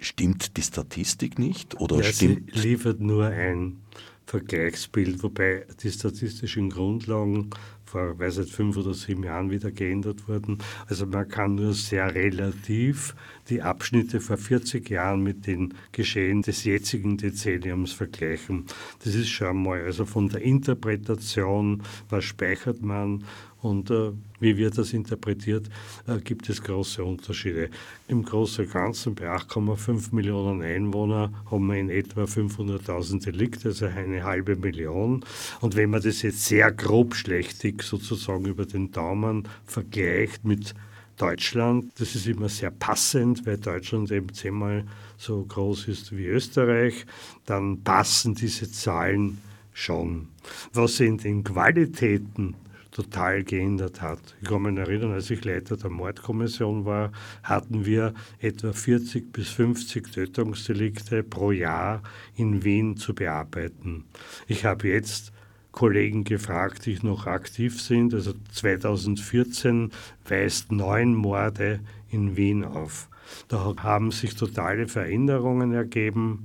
Stimmt 0.00 0.56
die 0.56 0.62
Statistik 0.62 1.38
nicht? 1.38 1.80
Oder 1.80 1.98
ja, 1.98 2.12
stimmt 2.12 2.50
sie 2.54 2.70
liefert 2.70 2.98
nur 2.98 3.26
ein 3.26 3.82
Vergleichsbild, 4.26 5.22
wobei 5.22 5.64
die 5.80 5.92
statistischen 5.92 6.70
Grundlagen 6.70 7.50
vor 7.92 8.18
weiß 8.18 8.38
nicht, 8.38 8.50
fünf 8.50 8.76
oder 8.78 8.94
sieben 8.94 9.22
Jahren 9.22 9.50
wieder 9.50 9.70
geändert 9.70 10.26
wurden. 10.26 10.58
Also 10.88 11.04
man 11.04 11.28
kann 11.28 11.56
nur 11.56 11.74
sehr 11.74 12.14
relativ 12.14 13.14
die 13.50 13.60
Abschnitte 13.60 14.20
vor 14.20 14.38
40 14.38 14.88
Jahren 14.88 15.22
mit 15.22 15.46
den 15.46 15.74
Geschehen 15.92 16.40
des 16.40 16.64
jetzigen 16.64 17.18
Dezenniums 17.18 17.92
vergleichen. 17.92 18.64
Das 19.04 19.14
ist 19.14 19.28
schon 19.28 19.62
mal, 19.62 19.82
also 19.82 20.06
von 20.06 20.30
der 20.30 20.40
Interpretation, 20.40 21.82
was 22.08 22.24
speichert 22.24 22.80
man 22.82 23.24
und 23.62 23.90
äh, 23.90 24.10
wie 24.40 24.56
wird 24.56 24.76
das 24.76 24.92
interpretiert, 24.92 25.70
äh, 26.06 26.18
gibt 26.18 26.48
es 26.48 26.62
große 26.62 27.02
Unterschiede. 27.02 27.70
Im 28.08 28.24
Großen 28.24 28.64
und 28.64 28.72
Ganzen 28.72 29.14
bei 29.14 29.30
8,5 29.30 30.14
Millionen 30.14 30.62
Einwohnern 30.62 31.34
haben 31.50 31.66
wir 31.68 31.76
in 31.76 31.88
etwa 31.88 32.24
500.000 32.24 33.24
Delikte, 33.24 33.68
also 33.68 33.86
eine 33.86 34.24
halbe 34.24 34.56
Million. 34.56 35.24
Und 35.60 35.76
wenn 35.76 35.90
man 35.90 36.02
das 36.02 36.22
jetzt 36.22 36.44
sehr 36.44 36.72
grobschlächtig 36.72 37.82
sozusagen 37.82 38.46
über 38.46 38.66
den 38.66 38.90
Daumen 38.90 39.48
vergleicht 39.64 40.44
mit 40.44 40.74
Deutschland, 41.16 41.92
das 41.98 42.16
ist 42.16 42.26
immer 42.26 42.48
sehr 42.48 42.72
passend, 42.72 43.46
weil 43.46 43.58
Deutschland 43.58 44.10
eben 44.10 44.32
zehnmal 44.32 44.84
so 45.18 45.44
groß 45.44 45.86
ist 45.86 46.16
wie 46.16 46.26
Österreich, 46.26 47.06
dann 47.46 47.82
passen 47.82 48.34
diese 48.34 48.70
Zahlen 48.70 49.38
schon. 49.72 50.28
Was 50.72 50.98
in 50.98 51.18
den 51.18 51.44
Qualitäten 51.44 52.56
total 52.92 53.42
geändert 53.42 54.00
hat. 54.00 54.20
Ich 54.40 54.48
kann 54.48 54.62
mich 54.62 54.76
erinnern, 54.76 55.12
als 55.12 55.30
ich 55.30 55.44
Leiter 55.44 55.76
der 55.76 55.90
Mordkommission 55.90 56.84
war, 56.84 57.10
hatten 57.42 57.84
wir 57.84 58.14
etwa 58.38 58.72
40 58.72 59.32
bis 59.32 59.48
50 59.48 60.12
Tötungsdelikte 60.12 61.22
pro 61.22 61.50
Jahr 61.50 62.02
in 62.36 62.62
Wien 62.62 62.96
zu 62.96 63.14
bearbeiten. 63.14 64.04
Ich 64.46 64.64
habe 64.64 64.88
jetzt 64.88 65.32
Kollegen 65.72 66.24
gefragt, 66.24 66.86
die 66.86 66.98
noch 67.02 67.26
aktiv 67.26 67.80
sind. 67.80 68.14
Also 68.14 68.34
2014 68.52 69.90
weist 70.28 70.70
neun 70.70 71.14
Morde 71.14 71.80
in 72.10 72.36
Wien 72.36 72.64
auf. 72.64 73.08
Da 73.48 73.74
haben 73.78 74.10
sich 74.10 74.36
totale 74.36 74.86
Veränderungen 74.86 75.72
ergeben. 75.72 76.44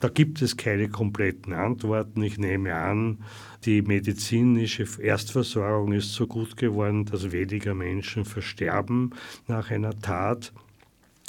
Da 0.00 0.08
gibt 0.08 0.42
es 0.42 0.56
keine 0.56 0.88
kompletten 0.88 1.52
Antworten. 1.52 2.22
Ich 2.22 2.38
nehme 2.38 2.74
an, 2.74 3.18
die 3.64 3.82
medizinische 3.82 4.86
Erstversorgung 5.00 5.92
ist 5.92 6.14
so 6.14 6.26
gut 6.26 6.56
geworden, 6.56 7.04
dass 7.04 7.32
weniger 7.32 7.74
Menschen 7.74 8.24
versterben 8.24 9.10
nach 9.48 9.70
einer 9.70 9.98
Tat. 10.00 10.52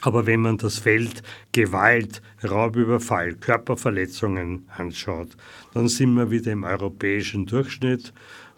Aber 0.03 0.25
wenn 0.25 0.41
man 0.41 0.57
das 0.57 0.79
Feld 0.79 1.21
Gewalt, 1.51 2.21
Raubüberfall, 2.43 3.35
Körperverletzungen 3.35 4.65
anschaut, 4.75 5.37
dann 5.73 5.87
sind 5.87 6.15
wir 6.15 6.31
wieder 6.31 6.51
im 6.51 6.63
europäischen 6.63 7.45
Durchschnitt 7.45 8.11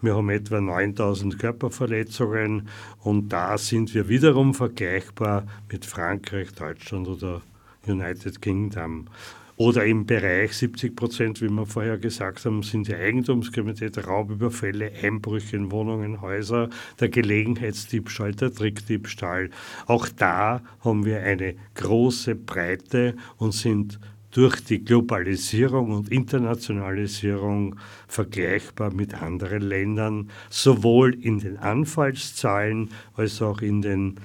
Wir 0.03 0.17
haben 0.17 0.29
etwa 0.31 0.59
9000 0.59 1.39
Körperverletzungen 1.39 2.67
und 3.05 3.29
da 3.29 3.57
sind 3.57 3.93
wir 3.93 4.09
wiederum 4.09 4.53
vergleichbar 4.53 5.45
mit 5.71 5.85
Frankreich, 5.85 6.51
Deutschland 6.51 7.07
oder 7.07 7.41
United 7.87 8.41
Kingdom. 8.41 9.07
Oder 9.55 9.85
im 9.85 10.05
Bereich 10.07 10.53
70 10.53 10.95
Prozent, 10.95 11.41
wie 11.41 11.49
wir 11.49 11.67
vorher 11.67 11.99
gesagt 11.99 12.43
haben, 12.45 12.63
sind 12.63 12.87
die 12.87 12.95
Eigentumskriminalität, 12.95 14.07
Raubüberfälle, 14.07 14.91
Einbrüche 15.03 15.57
in 15.57 15.71
Wohnungen, 15.71 16.21
Häuser, 16.21 16.69
der 16.99 17.09
Gelegenheitsdiebstahl, 17.09 18.33
der 18.33 18.51
Trickdiebstahl. 18.51 19.51
Auch 19.85 20.07
da 20.09 20.63
haben 20.83 21.05
wir 21.05 21.21
eine 21.21 21.55
große 21.75 22.35
Breite 22.35 23.15
und 23.37 23.53
sind 23.53 23.99
durch 24.31 24.63
die 24.63 24.83
Globalisierung 24.83 25.91
und 25.91 26.11
Internationalisierung 26.11 27.75
vergleichbar 28.07 28.91
mit 28.91 29.21
anderen 29.21 29.61
Ländern, 29.61 30.31
sowohl 30.49 31.13
in 31.13 31.39
den 31.39 31.57
Anfallszahlen 31.57 32.89
als 33.15 33.41
auch 33.43 33.61
in 33.61 33.83
den 33.83 34.15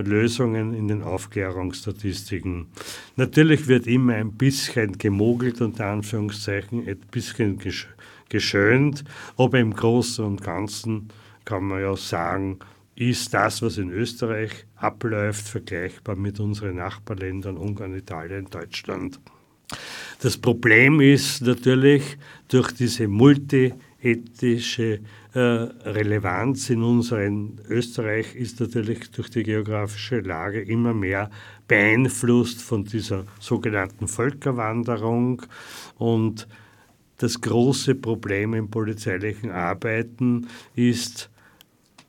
Lösungen 0.00 0.72
in 0.72 0.88
den 0.88 1.02
Aufklärungsstatistiken. 1.02 2.68
Natürlich 3.16 3.68
wird 3.68 3.86
immer 3.86 4.14
ein 4.14 4.32
bisschen 4.32 4.96
gemogelt, 4.96 5.60
unter 5.60 5.86
Anführungszeichen, 5.86 6.88
ein 6.88 6.98
bisschen 7.10 7.58
geschönt, 8.28 9.04
aber 9.36 9.58
im 9.58 9.74
Großen 9.74 10.24
und 10.24 10.42
Ganzen 10.42 11.08
kann 11.44 11.64
man 11.64 11.82
ja 11.82 11.96
sagen, 11.96 12.58
ist 12.94 13.34
das, 13.34 13.62
was 13.62 13.78
in 13.78 13.90
Österreich 13.90 14.66
abläuft, 14.76 15.48
vergleichbar 15.48 16.16
mit 16.16 16.40
unseren 16.40 16.76
Nachbarländern 16.76 17.56
Ungarn, 17.56 17.94
Italien, 17.94 18.46
Deutschland. 18.50 19.18
Das 20.20 20.36
Problem 20.36 21.00
ist 21.00 21.40
natürlich 21.42 22.18
durch 22.48 22.72
diese 22.72 23.08
multiethnische 23.08 24.94
äh, 24.94 25.00
Relevanz 25.34 26.68
in 26.68 26.82
unserem 26.82 27.56
Österreich 27.68 28.34
ist 28.34 28.60
natürlich 28.60 29.10
durch 29.12 29.30
die 29.30 29.42
geografische 29.42 30.20
Lage 30.20 30.60
immer 30.60 30.92
mehr 30.92 31.30
beeinflusst 31.66 32.60
von 32.60 32.84
dieser 32.84 33.24
sogenannten 33.40 34.08
Völkerwanderung 34.08 35.42
und 35.96 36.46
das 37.16 37.40
große 37.40 37.94
Problem 37.94 38.52
im 38.52 38.68
polizeilichen 38.70 39.50
Arbeiten 39.50 40.48
ist, 40.74 41.30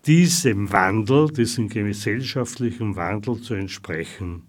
diesem 0.06 0.72
Wandel, 0.74 1.32
diesem 1.32 1.70
gesellschaftlichen 1.70 2.96
Wandel 2.98 3.40
zu 3.40 3.54
entsprechen. 3.54 4.44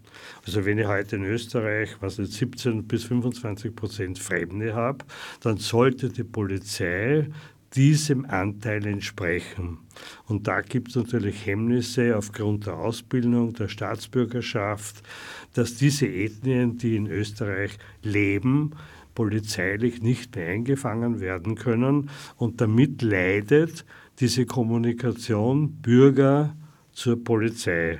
Also 0.45 0.65
wenn 0.65 0.77
ich 0.79 0.87
heute 0.87 1.15
in 1.15 1.23
Österreich, 1.23 1.95
was 2.01 2.17
jetzt 2.17 2.33
17 2.33 2.83
bis 2.85 3.05
25 3.05 3.75
Prozent 3.75 4.19
Fremde 4.19 4.73
habe, 4.73 5.05
dann 5.41 5.57
sollte 5.57 6.09
die 6.09 6.23
Polizei 6.23 7.27
diesem 7.75 8.25
Anteil 8.25 8.85
entsprechen. 8.85 9.79
Und 10.25 10.47
da 10.47 10.61
gibt 10.61 10.89
es 10.89 10.95
natürlich 10.95 11.45
Hemmnisse 11.45 12.17
aufgrund 12.17 12.65
der 12.65 12.77
Ausbildung, 12.77 13.53
der 13.53 13.67
Staatsbürgerschaft, 13.67 15.03
dass 15.53 15.75
diese 15.75 16.07
Ethnien, 16.07 16.77
die 16.77 16.95
in 16.95 17.07
Österreich 17.07 17.77
leben, 18.01 18.71
polizeilich 19.13 20.01
nicht 20.01 20.35
mehr 20.35 20.49
eingefangen 20.49 21.21
werden 21.21 21.55
können. 21.55 22.09
Und 22.35 22.61
damit 22.61 23.01
leidet 23.01 23.85
diese 24.19 24.45
Kommunikation 24.45 25.71
Bürger 25.81 26.55
zur 26.91 27.23
Polizei. 27.23 27.99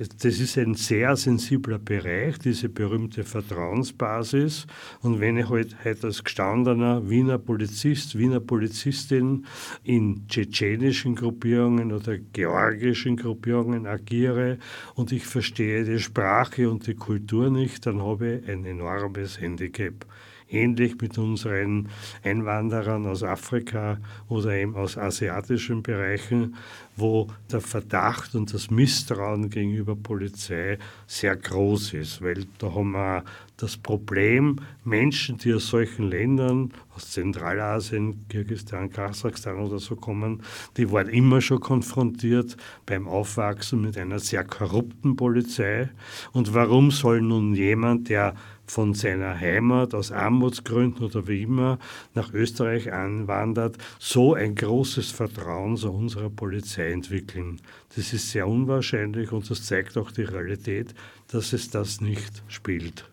Das 0.00 0.40
ist 0.40 0.56
ein 0.56 0.72
sehr 0.76 1.14
sensibler 1.14 1.78
Bereich, 1.78 2.38
diese 2.38 2.70
berühmte 2.70 3.22
Vertrauensbasis. 3.22 4.66
Und 5.02 5.20
wenn 5.20 5.36
ich 5.36 5.50
heute 5.50 5.76
halt, 5.84 6.02
als 6.06 6.24
gestandener 6.24 7.10
Wiener 7.10 7.36
Polizist, 7.36 8.16
Wiener 8.16 8.40
Polizistin 8.40 9.44
in 9.84 10.26
tschetschenischen 10.26 11.16
Gruppierungen 11.16 11.92
oder 11.92 12.16
georgischen 12.16 13.18
Gruppierungen 13.18 13.86
agiere 13.86 14.56
und 14.94 15.12
ich 15.12 15.26
verstehe 15.26 15.84
die 15.84 15.98
Sprache 15.98 16.70
und 16.70 16.86
die 16.86 16.94
Kultur 16.94 17.50
nicht, 17.50 17.84
dann 17.84 18.00
habe 18.00 18.36
ich 18.36 18.48
ein 18.48 18.64
enormes 18.64 19.38
Handicap 19.38 20.06
ähnlich 20.50 21.00
mit 21.00 21.16
unseren 21.18 21.88
Einwanderern 22.22 23.06
aus 23.06 23.22
Afrika 23.22 23.98
oder 24.28 24.52
eben 24.52 24.74
aus 24.74 24.98
asiatischen 24.98 25.82
Bereichen, 25.82 26.56
wo 27.00 27.28
der 27.50 27.60
Verdacht 27.60 28.34
und 28.34 28.52
das 28.52 28.70
Misstrauen 28.70 29.50
gegenüber 29.50 29.96
Polizei 29.96 30.78
sehr 31.06 31.36
groß 31.36 31.94
ist, 31.94 32.22
weil 32.22 32.46
da 32.58 32.74
haben 32.74 32.92
wir 32.92 33.24
das 33.56 33.76
Problem, 33.76 34.56
Menschen, 34.84 35.36
die 35.36 35.52
aus 35.52 35.68
solchen 35.68 36.08
Ländern, 36.08 36.72
aus 36.94 37.10
Zentralasien, 37.10 38.26
Kirgisistan, 38.28 38.90
Kasachstan 38.90 39.58
oder 39.58 39.78
so 39.78 39.96
kommen, 39.96 40.42
die 40.76 40.90
waren 40.90 41.08
immer 41.08 41.40
schon 41.40 41.60
konfrontiert 41.60 42.56
beim 42.86 43.06
Aufwachsen 43.06 43.82
mit 43.82 43.98
einer 43.98 44.18
sehr 44.18 44.44
korrupten 44.44 45.16
Polizei. 45.16 45.90
Und 46.32 46.54
warum 46.54 46.90
soll 46.90 47.20
nun 47.20 47.54
jemand, 47.54 48.08
der 48.08 48.34
von 48.70 48.94
seiner 48.94 49.38
Heimat 49.38 49.94
aus 49.94 50.12
Armutsgründen 50.12 51.04
oder 51.04 51.26
wie 51.26 51.42
immer 51.42 51.78
nach 52.14 52.32
Österreich 52.32 52.92
anwandert, 52.92 53.76
so 53.98 54.34
ein 54.34 54.54
großes 54.54 55.10
Vertrauen 55.10 55.76
zu 55.76 55.92
unserer 55.92 56.30
Polizei 56.30 56.92
entwickeln. 56.92 57.60
Das 57.96 58.12
ist 58.12 58.30
sehr 58.30 58.46
unwahrscheinlich 58.46 59.32
und 59.32 59.50
das 59.50 59.64
zeigt 59.64 59.98
auch 59.98 60.12
die 60.12 60.22
Realität, 60.22 60.94
dass 61.28 61.52
es 61.52 61.70
das 61.70 62.00
nicht 62.00 62.42
spielt. 62.48 63.04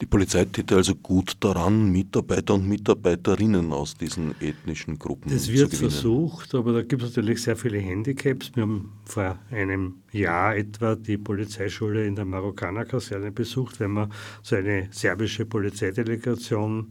Die 0.00 0.06
Polizei 0.06 0.44
täte 0.44 0.76
also 0.76 0.94
gut 0.94 1.38
daran, 1.40 1.90
Mitarbeiter 1.90 2.54
und 2.54 2.68
Mitarbeiterinnen 2.68 3.72
aus 3.72 3.96
diesen 3.96 4.34
ethnischen 4.42 4.98
Gruppen 4.98 5.30
zu 5.30 5.46
gewinnen. 5.46 5.70
Das 5.70 5.80
wird 5.80 5.92
versucht, 5.92 6.54
aber 6.54 6.74
da 6.74 6.82
gibt 6.82 7.02
es 7.02 7.16
natürlich 7.16 7.42
sehr 7.42 7.56
viele 7.56 7.78
Handicaps. 7.78 8.52
Wir 8.54 8.64
haben 8.64 8.92
vor 9.06 9.38
einem 9.50 9.94
Jahr 10.12 10.54
etwa 10.54 10.96
die 10.96 11.16
Polizeischule 11.16 12.06
in 12.06 12.14
der 12.14 12.26
Marokkaner-Kaserne 12.26 13.32
besucht, 13.32 13.80
wenn 13.80 13.92
man 13.92 14.12
so 14.42 14.56
eine 14.56 14.88
serbische 14.90 15.46
Polizeidelegation, 15.46 16.88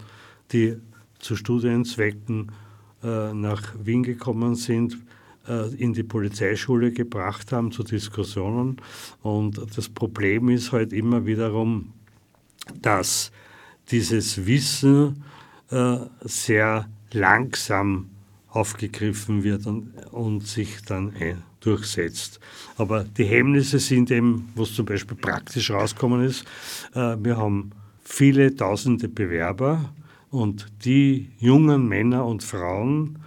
die 0.52 0.76
zu 1.20 1.36
Studienzwecken 1.36 2.52
äh, 3.04 3.34
nach 3.34 3.76
Wien 3.84 4.02
gekommen 4.02 4.56
sind, 4.56 4.98
äh, 5.48 5.72
in 5.76 5.94
die 5.94 6.04
Polizeischule 6.04 6.92
gebracht 6.92 7.52
haben 7.52 7.72
zu 7.72 7.84
Diskussionen. 7.84 8.78
Und 9.22 9.62
das 9.78 9.90
Problem 9.90 10.50
ist 10.50 10.72
halt 10.72 10.92
immer 10.92 11.28
wiederum, 11.28 11.94
dass 12.82 13.32
dieses 13.92 14.46
Wissen 14.46 15.24
äh, 15.72 15.98
sehr 16.22 16.88
langsam 17.12 18.10
aufgegriffen 18.50 19.44
wird 19.44 19.66
und, 19.66 19.94
und 20.12 20.48
sich 20.48 20.82
dann 20.86 21.16
äh, 21.16 21.36
durchsetzt. 21.60 22.40
Aber 22.78 23.04
die 23.04 23.26
Hemmnisse 23.26 23.80
sind 23.80 24.12
eben, 24.12 24.52
was 24.56 24.74
zum 24.74 24.86
Beispiel 24.86 25.18
praktisch 25.18 25.72
rausgekommen 25.72 26.24
ist, 26.24 26.46
äh, 26.94 27.16
wir 27.20 27.38
haben 27.38 27.72
viele 28.04 28.56
tausende 28.56 29.10
Bewerber 29.10 29.94
und 30.30 30.68
die 30.86 31.32
jungen 31.40 31.88
Männer 31.88 32.26
und 32.26 32.44
Frauen, 32.44 33.20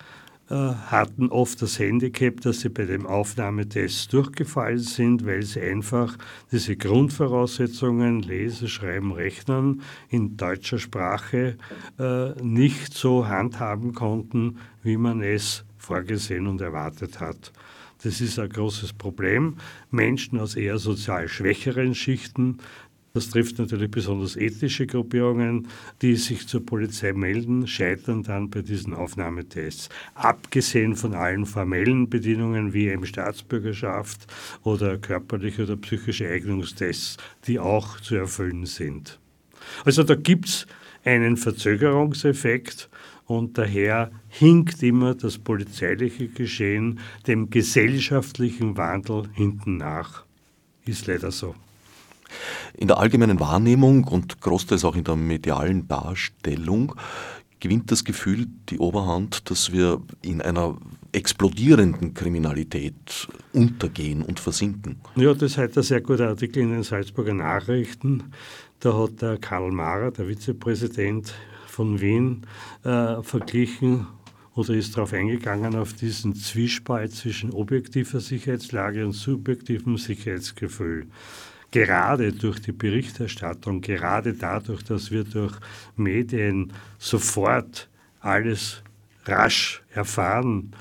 hatten 0.55 1.29
oft 1.29 1.61
das 1.61 1.79
Handicap, 1.79 2.41
dass 2.41 2.61
sie 2.61 2.71
bei 2.71 2.85
dem 2.85 3.07
Aufnahmetest 3.07 4.13
durchgefallen 4.13 4.79
sind, 4.79 5.27
weil 5.27 5.43
sie 5.43 5.61
einfach 5.61 6.17
diese 6.51 6.77
Grundvoraussetzungen, 6.77 8.23
Lesen, 8.23 8.69
Schreiben, 8.69 9.13
Rechnen 9.13 9.83
in 10.09 10.37
deutscher 10.37 10.79
Sprache 10.79 11.57
äh, 11.99 12.31
nicht 12.43 12.95
so 12.95 13.29
handhaben 13.29 13.95
konnten, 13.95 14.59
wie 14.83 14.97
man 14.97 15.21
es 15.21 15.65
vorgesehen 15.77 16.47
und 16.47 16.61
erwartet 16.61 17.21
hat. 17.21 17.53
Das 18.03 18.21
ist 18.21 18.39
ein 18.39 18.49
großes 18.49 18.93
Problem. 18.93 19.57
Menschen 19.91 20.39
aus 20.39 20.55
eher 20.55 20.79
sozial 20.79 21.29
schwächeren 21.29 21.97
Schichten 21.97 22.59
das 23.15 23.31
trifft 23.31 23.59
natürlich 23.59 23.91
besonders 23.91 24.37
ethnische 24.37 24.87
Gruppierungen, 24.87 25.69
die 26.03 26.17
sich 26.17 26.47
zur 26.47 26.65
Polizei 26.65 27.13
melden, 27.13 27.67
scheitern 27.67 28.23
dann 28.23 28.51
bei 28.51 28.63
diesen 28.63 28.95
Aufnahmetests. 28.95 29.89
Abgesehen 30.15 30.95
von 30.95 31.15
allen 31.15 31.47
formellen 31.47 32.09
Bedingungen 32.09 32.75
wie 32.75 32.89
eben 32.89 33.07
Staatsbürgerschaft 33.07 34.27
oder 34.63 34.99
körperliche 34.99 35.65
oder 35.65 35.77
psychische 35.77 36.29
Eignungstests, 36.29 37.17
die 37.47 37.59
auch 37.59 38.01
zu 38.01 38.17
erfüllen 38.17 38.67
sind. 38.67 39.19
Also 39.85 40.03
da 40.03 40.15
gibt 40.15 40.47
es 40.47 40.67
einen 41.05 41.37
Verzögerungseffekt 41.37 42.89
und 43.27 43.59
daher 43.59 44.11
hinkt 44.29 44.83
immer 44.83 45.15
das 45.15 45.39
polizeiliche 45.39 46.29
Geschehen 46.29 47.01
dem 47.27 47.51
gesellschaftlichen 47.51 48.77
Wandel 48.77 49.29
hinten 49.35 49.79
nach. 49.79 50.25
Ist 50.85 51.07
leider 51.07 51.31
so. 51.31 51.55
In 52.75 52.89
der 52.89 52.99
allgemeinen 52.99 53.41
Wahrnehmung 53.41 54.05
und 54.05 54.41
großteils 54.41 54.85
auch 54.85 54.97
in 54.97 55.05
der 55.05 55.17
medialen 55.17 55.89
Darstellung 55.89 56.95
gewinnt 57.61 57.91
das 57.91 58.05
Gefühl 58.05 58.47
die 58.69 58.79
Oberhand, 58.79 59.51
dass 59.51 59.73
wir 59.73 60.01
in 60.23 60.41
einer 60.41 60.77
explodierenden 61.13 62.15
Kriminalität 62.15 63.29
untergehen 63.53 64.23
und 64.23 64.41
versinken. 64.41 65.01
Ja, 65.17 65.35
das 65.35 65.57
heute 65.57 65.81
ein 65.81 65.83
sehr 65.83 66.01
guter 66.01 66.29
Artikel 66.29 66.63
in 66.63 66.71
den 66.71 66.83
Salzburger 66.83 67.35
Nachrichten. 67.35 68.25
Da 68.81 68.97
hat 68.97 69.23
der 69.23 69.39
Karl 69.39 69.73
Mahrer, 69.73 70.11
der 70.11 70.29
Vizepräsident 70.29 71.35
von 71.67 72.01
Wien, 72.01 72.47
äh, 72.85 73.23
verglichen 73.23 74.07
oder 74.55 74.75
ist 74.75 74.97
darauf 74.97 75.13
eingegangen, 75.13 75.77
auf 75.77 75.93
diesen 75.93 76.35
Zwiespalt 76.35 77.13
zwischen 77.13 77.53
objektiver 77.53 78.21
Sicherheitslage 78.21 79.05
und 79.05 79.13
subjektivem 79.13 79.97
Sicherheitsgefühl. 79.97 81.07
Gerade 81.71 82.33
durch 82.33 82.61
die 82.61 82.73
Berichterstattung, 82.73 83.83
gerade 83.83 84.33
dadurch, 84.33 84.83
dass 84.85 85.11
wir 85.11 85.25
durch 85.25 85.55
Medien 85.97 86.73
sofort 86.99 87.89
alles 88.21 88.83
rasch 89.27 89.83
erfahren, 89.93 90.73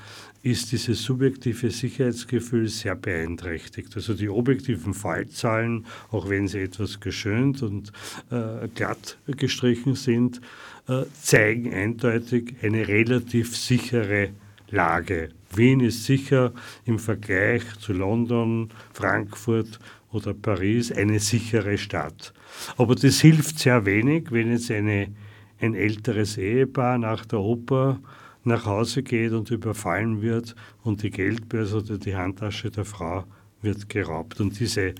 ist 0.42 0.72
dieses 0.72 1.02
subjektive 1.02 1.70
Sicherheitsgefühl 1.70 2.68
sehr 2.68 2.94
beeinträchtigt. 2.94 3.94
Also 3.96 4.14
die 4.14 4.28
objektiven 4.28 4.94
Fallzahlen, 4.94 5.86
auch 6.10 6.28
wenn 6.28 6.48
sie 6.48 6.60
etwas 6.60 7.00
geschönt 7.00 7.62
und 7.62 7.92
äh, 8.30 8.68
glatt 8.74 9.18
gestrichen 9.26 9.94
sind, 9.94 10.40
äh, 10.88 11.02
zeigen 11.20 11.74
eindeutig 11.74 12.54
eine 12.62 12.86
relativ 12.88 13.56
sichere 13.56 14.30
Lage. 14.70 15.30
Wien 15.54 15.80
ist 15.80 16.04
sicher 16.04 16.52
im 16.84 16.98
Vergleich 16.98 17.62
zu 17.80 17.92
London, 17.92 18.70
Frankfurt 18.92 19.78
oder 20.12 20.34
Paris 20.34 20.90
eine 20.92 21.20
sichere 21.20 21.78
Stadt. 21.78 22.32
Aber 22.76 22.94
das 22.94 23.20
hilft 23.20 23.58
sehr 23.58 23.84
wenig, 23.84 24.30
wenn 24.30 24.50
jetzt 24.50 24.70
eine, 24.70 25.08
ein 25.60 25.74
älteres 25.74 26.38
Ehepaar 26.38 26.98
nach 26.98 27.26
der 27.26 27.40
Oper 27.40 28.00
nach 28.44 28.64
Hause 28.66 29.02
geht 29.02 29.32
und 29.32 29.50
überfallen 29.50 30.22
wird 30.22 30.54
und 30.82 31.02
die 31.02 31.10
Geldbörse 31.10 31.78
oder 31.78 31.98
die 31.98 32.16
Handtasche 32.16 32.70
der 32.70 32.84
Frau 32.84 33.24
wird 33.60 33.88
geraubt. 33.88 34.40
Und 34.40 34.58
diese, 34.58 34.94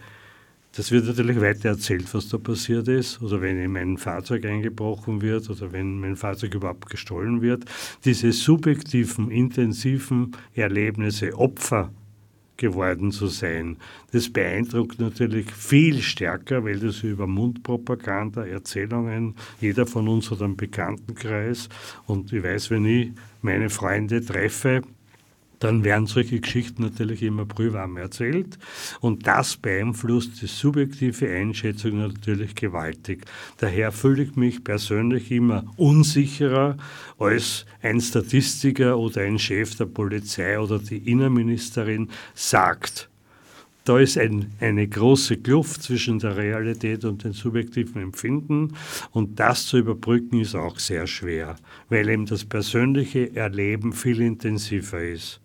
das 0.72 0.90
wird 0.92 1.06
natürlich 1.06 1.40
weiter 1.40 1.70
erzählt, 1.70 2.12
was 2.12 2.28
da 2.28 2.36
passiert 2.38 2.88
ist, 2.88 3.22
oder 3.22 3.40
wenn 3.40 3.58
in 3.58 3.72
mein 3.72 3.96
Fahrzeug 3.96 4.44
eingebrochen 4.44 5.22
wird 5.22 5.48
oder 5.48 5.72
wenn 5.72 6.00
mein 6.00 6.16
Fahrzeug 6.16 6.54
überhaupt 6.54 6.90
gestohlen 6.90 7.40
wird. 7.40 7.64
Diese 8.04 8.32
subjektiven, 8.32 9.30
intensiven 9.30 10.32
Erlebnisse, 10.54 11.36
Opfer 11.38 11.90
geworden 12.58 13.10
zu 13.10 13.28
sein. 13.28 13.78
Das 14.12 14.30
beeindruckt 14.30 15.00
natürlich 15.00 15.50
viel 15.50 16.02
stärker, 16.02 16.64
weil 16.64 16.78
das 16.78 17.02
über 17.02 17.26
Mundpropaganda, 17.26 18.44
Erzählungen, 18.44 19.34
jeder 19.60 19.86
von 19.86 20.08
uns 20.08 20.30
hat 20.30 20.42
einen 20.42 20.56
Bekanntenkreis 20.56 21.70
und 22.06 22.32
ich 22.32 22.42
weiß, 22.42 22.70
wenn 22.70 22.84
ich 22.84 23.12
meine 23.40 23.70
Freunde 23.70 24.22
treffe, 24.22 24.82
dann 25.58 25.84
werden 25.84 26.06
solche 26.06 26.40
Geschichten 26.40 26.82
natürlich 26.82 27.22
immer 27.22 27.44
prüfwarm 27.44 27.96
erzählt 27.96 28.58
und 29.00 29.26
das 29.26 29.56
beeinflusst 29.56 30.40
die 30.42 30.46
subjektive 30.46 31.28
Einschätzung 31.28 31.98
natürlich 31.98 32.54
gewaltig. 32.54 33.24
Daher 33.58 33.92
fühle 33.92 34.22
ich 34.22 34.36
mich 34.36 34.62
persönlich 34.62 35.30
immer 35.30 35.64
unsicherer 35.76 36.76
als 37.18 37.66
ein 37.82 38.00
Statistiker 38.00 38.98
oder 38.98 39.22
ein 39.22 39.38
Chef 39.38 39.76
der 39.76 39.86
Polizei 39.86 40.58
oder 40.58 40.78
die 40.78 40.98
Innenministerin 40.98 42.08
sagt. 42.34 43.08
Da 43.88 43.98
ist 43.98 44.18
ein, 44.18 44.52
eine 44.60 44.86
große 44.86 45.38
Kluft 45.38 45.82
zwischen 45.82 46.18
der 46.18 46.36
Realität 46.36 47.06
und 47.06 47.24
dem 47.24 47.32
subjektiven 47.32 48.02
Empfinden 48.02 48.74
und 49.12 49.40
das 49.40 49.64
zu 49.64 49.78
überbrücken 49.78 50.40
ist 50.40 50.54
auch 50.54 50.78
sehr 50.78 51.06
schwer, 51.06 51.56
weil 51.88 52.06
eben 52.10 52.26
das 52.26 52.44
persönliche 52.44 53.34
Erleben 53.34 53.94
viel 53.94 54.20
intensiver 54.20 55.02
ist. 55.02 55.40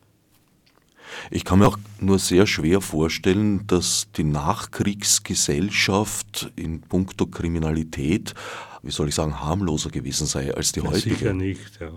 Ich 1.31 1.45
kann 1.45 1.59
mir 1.59 1.67
auch 1.67 1.77
nur 1.99 2.19
sehr 2.19 2.47
schwer 2.47 2.81
vorstellen, 2.81 3.65
dass 3.67 4.07
die 4.15 4.23
Nachkriegsgesellschaft 4.23 6.51
in 6.55 6.81
puncto 6.81 7.27
Kriminalität, 7.27 8.33
wie 8.81 8.91
soll 8.91 9.09
ich 9.09 9.15
sagen, 9.15 9.39
harmloser 9.39 9.89
gewesen 9.89 10.27
sei 10.27 10.53
als 10.53 10.71
die 10.71 10.79
ja, 10.81 10.87
heutige. 10.87 11.15
Sicher 11.15 11.33
nicht, 11.33 11.79
ja. 11.79 11.91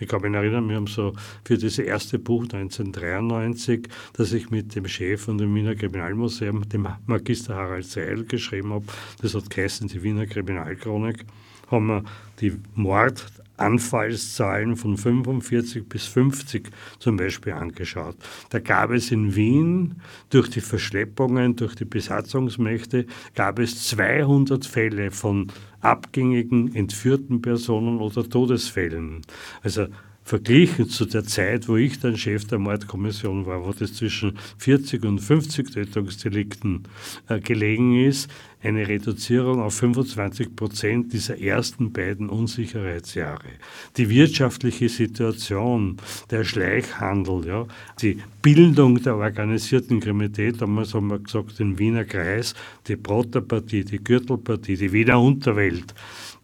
Ich 0.00 0.06
kann 0.06 0.22
mich 0.22 0.32
erinnern, 0.32 0.68
wir 0.68 0.76
haben 0.76 0.86
so 0.86 1.12
für 1.44 1.58
das 1.58 1.76
erste 1.78 2.20
Buch 2.20 2.44
1993, 2.44 3.88
das 4.12 4.32
ich 4.32 4.48
mit 4.50 4.76
dem 4.76 4.86
Chef 4.86 5.22
von 5.22 5.38
dem 5.38 5.52
Wiener 5.54 5.74
Kriminalmuseum, 5.74 6.68
dem 6.68 6.86
Magister 7.06 7.56
Harald 7.56 7.84
Seil, 7.84 8.22
geschrieben 8.24 8.72
habe, 8.72 8.84
das 9.20 9.34
hat 9.34 9.50
geheißen, 9.50 9.88
die 9.88 10.04
Wiener 10.04 10.26
Kriminalchronik, 10.26 11.24
haben 11.68 11.88
wir 11.88 12.04
die 12.40 12.52
Mord 12.76 13.26
Anfallszahlen 13.58 14.76
von 14.76 14.96
45 14.96 15.88
bis 15.88 16.06
50 16.06 16.70
zum 16.98 17.16
Beispiel 17.16 17.52
angeschaut. 17.52 18.16
Da 18.50 18.58
gab 18.58 18.90
es 18.90 19.10
in 19.10 19.34
Wien 19.34 19.96
durch 20.30 20.48
die 20.48 20.60
Verschleppungen, 20.60 21.56
durch 21.56 21.74
die 21.74 21.84
Besatzungsmächte, 21.84 23.06
gab 23.34 23.58
es 23.58 23.88
200 23.88 24.64
Fälle 24.64 25.10
von 25.10 25.48
abgängigen, 25.80 26.74
entführten 26.74 27.42
Personen 27.42 27.98
oder 27.98 28.28
Todesfällen. 28.28 29.22
Also 29.62 29.86
verglichen 30.28 30.90
zu 30.90 31.06
der 31.06 31.24
Zeit, 31.24 31.68
wo 31.68 31.76
ich 31.76 32.00
dann 32.00 32.18
Chef 32.18 32.44
der 32.44 32.58
Mordkommission 32.58 33.46
war, 33.46 33.64
wo 33.64 33.72
das 33.72 33.94
zwischen 33.94 34.38
40 34.58 35.02
und 35.04 35.20
50 35.20 35.72
Tötungsdelikten 35.72 36.82
äh, 37.28 37.40
gelegen 37.40 37.98
ist, 38.04 38.30
eine 38.62 38.86
Reduzierung 38.86 39.62
auf 39.62 39.74
25 39.74 40.54
Prozent 40.54 41.14
dieser 41.14 41.40
ersten 41.40 41.92
beiden 41.92 42.28
Unsicherheitsjahre. 42.28 43.48
Die 43.96 44.10
wirtschaftliche 44.10 44.90
Situation, 44.90 45.96
der 46.30 46.44
Schleichhandel, 46.44 47.46
ja, 47.46 47.66
die 48.02 48.18
Bildung 48.42 49.02
der 49.02 49.16
organisierten 49.16 50.00
Kriminalität, 50.00 50.60
damals 50.60 50.92
haben 50.92 51.08
wir 51.08 51.20
gesagt, 51.20 51.58
den 51.58 51.78
Wiener 51.78 52.04
Kreis, 52.04 52.54
die 52.86 52.96
Brotterpartie, 52.96 53.84
die 53.84 54.02
Gürtelpartie, 54.04 54.76
die 54.76 54.92
Wiener 54.92 55.20
Unterwelt, 55.20 55.94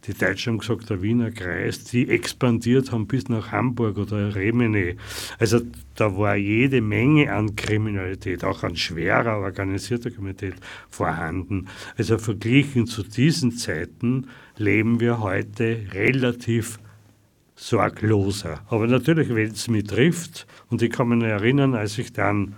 die 0.06 0.14
Deutschen 0.14 0.52
haben 0.52 0.58
gesagt, 0.58 0.90
der 0.90 1.02
Wiener 1.02 1.30
Kreis, 1.30 1.84
die 1.84 2.08
expandiert 2.08 2.92
haben 2.92 3.06
bis 3.06 3.28
nach 3.28 3.52
Hamburg 3.52 3.96
oder 3.96 4.34
Remene. 4.34 4.96
Also 5.38 5.60
da 5.94 6.16
war 6.16 6.36
jede 6.36 6.80
Menge 6.80 7.32
an 7.32 7.56
Kriminalität, 7.56 8.44
auch 8.44 8.62
an 8.62 8.76
schwerer 8.76 9.38
organisierter 9.38 10.10
Kriminalität 10.10 10.54
vorhanden. 10.90 11.68
Also 11.96 12.18
verglichen 12.18 12.86
zu 12.86 13.02
diesen 13.02 13.52
Zeiten 13.52 14.28
leben 14.56 15.00
wir 15.00 15.20
heute 15.20 15.86
relativ 15.92 16.78
sorgloser. 17.56 18.60
Aber 18.68 18.86
natürlich, 18.86 19.28
wenn 19.34 19.52
es 19.52 19.68
mich 19.68 19.84
trifft, 19.84 20.46
und 20.70 20.82
ich 20.82 20.90
kann 20.90 21.08
mich 21.08 21.22
erinnern, 21.22 21.74
als 21.74 21.98
ich 21.98 22.12
dann 22.12 22.56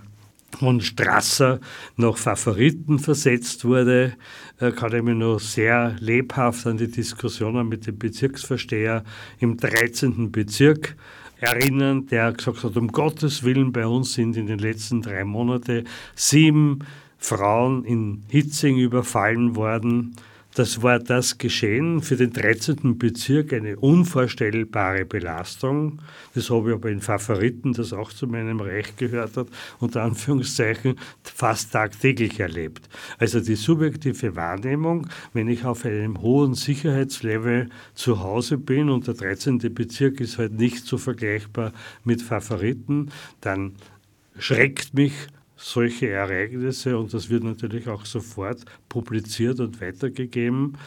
von 0.59 0.81
Strasser 0.81 1.59
nach 1.97 2.17
Favoriten 2.17 2.99
versetzt 2.99 3.65
wurde, 3.65 4.15
äh, 4.59 4.71
kann 4.71 4.95
ich 4.95 5.03
mich 5.03 5.15
noch 5.15 5.39
sehr 5.39 5.95
lebhaft 5.99 6.65
an 6.67 6.77
die 6.77 6.89
Diskussionen 6.89 7.67
mit 7.67 7.85
dem 7.87 7.97
Bezirksversteher 7.97 9.03
im 9.39 9.57
13. 9.57 10.31
Bezirk 10.31 10.95
erinnern, 11.39 12.07
der 12.07 12.31
gesagt 12.31 12.63
hat, 12.63 12.77
um 12.77 12.87
Gottes 12.87 13.43
Willen, 13.43 13.71
bei 13.71 13.85
uns 13.85 14.13
sind 14.13 14.37
in 14.37 14.47
den 14.47 14.59
letzten 14.59 15.01
drei 15.01 15.23
Monaten 15.23 15.85
sieben 16.15 16.79
Frauen 17.17 17.83
in 17.83 18.23
Hitzing 18.29 18.77
überfallen 18.77 19.55
worden. 19.55 20.15
Das 20.57 20.81
war 20.81 20.97
das 20.97 21.37
Geschehen 21.37 22.01
für 22.01 22.15
den 22.15 22.33
13. 22.33 22.97
Bezirk 22.97 23.53
eine 23.53 23.77
unvorstellbare 23.77 25.05
Belastung. 25.05 26.01
Das 26.33 26.49
habe 26.49 26.69
ich 26.69 26.75
aber 26.75 26.89
in 26.89 26.99
Favoriten, 26.99 27.73
das 27.73 27.93
auch 27.93 28.11
zu 28.11 28.25
meinem 28.25 28.59
Recht 28.59 28.97
gehört 28.97 29.37
hat, 29.37 29.49
unter 29.79 30.01
Anführungszeichen 30.01 30.95
fast 31.21 31.73
tagtäglich 31.73 32.39
erlebt. 32.39 32.89
Also 33.19 33.39
die 33.39 33.53
subjektive 33.53 34.35
Wahrnehmung, 34.35 35.07
wenn 35.31 35.47
ich 35.47 35.63
auf 35.63 35.85
einem 35.85 36.23
hohen 36.23 36.55
Sicherheitslevel 36.55 37.69
zu 37.93 38.23
Hause 38.23 38.57
bin 38.57 38.89
und 38.89 39.05
der 39.05 39.13
13. 39.13 39.59
Bezirk 39.75 40.19
ist 40.21 40.39
halt 40.39 40.53
nicht 40.53 40.87
so 40.87 40.97
vergleichbar 40.97 41.71
mit 42.03 42.23
Favoriten, 42.23 43.11
dann 43.41 43.73
schreckt 44.39 44.95
mich 44.95 45.13
solche 45.57 46.09
Ereignisse 46.09 46.97
und 46.97 47.13
das 47.13 47.29
wird 47.29 47.43
natürlich 47.43 47.87
auch 47.87 48.05
sofort 48.05 48.63
publiziert 48.87 49.59
und 49.59 49.81
weitergegeben. 49.81 50.77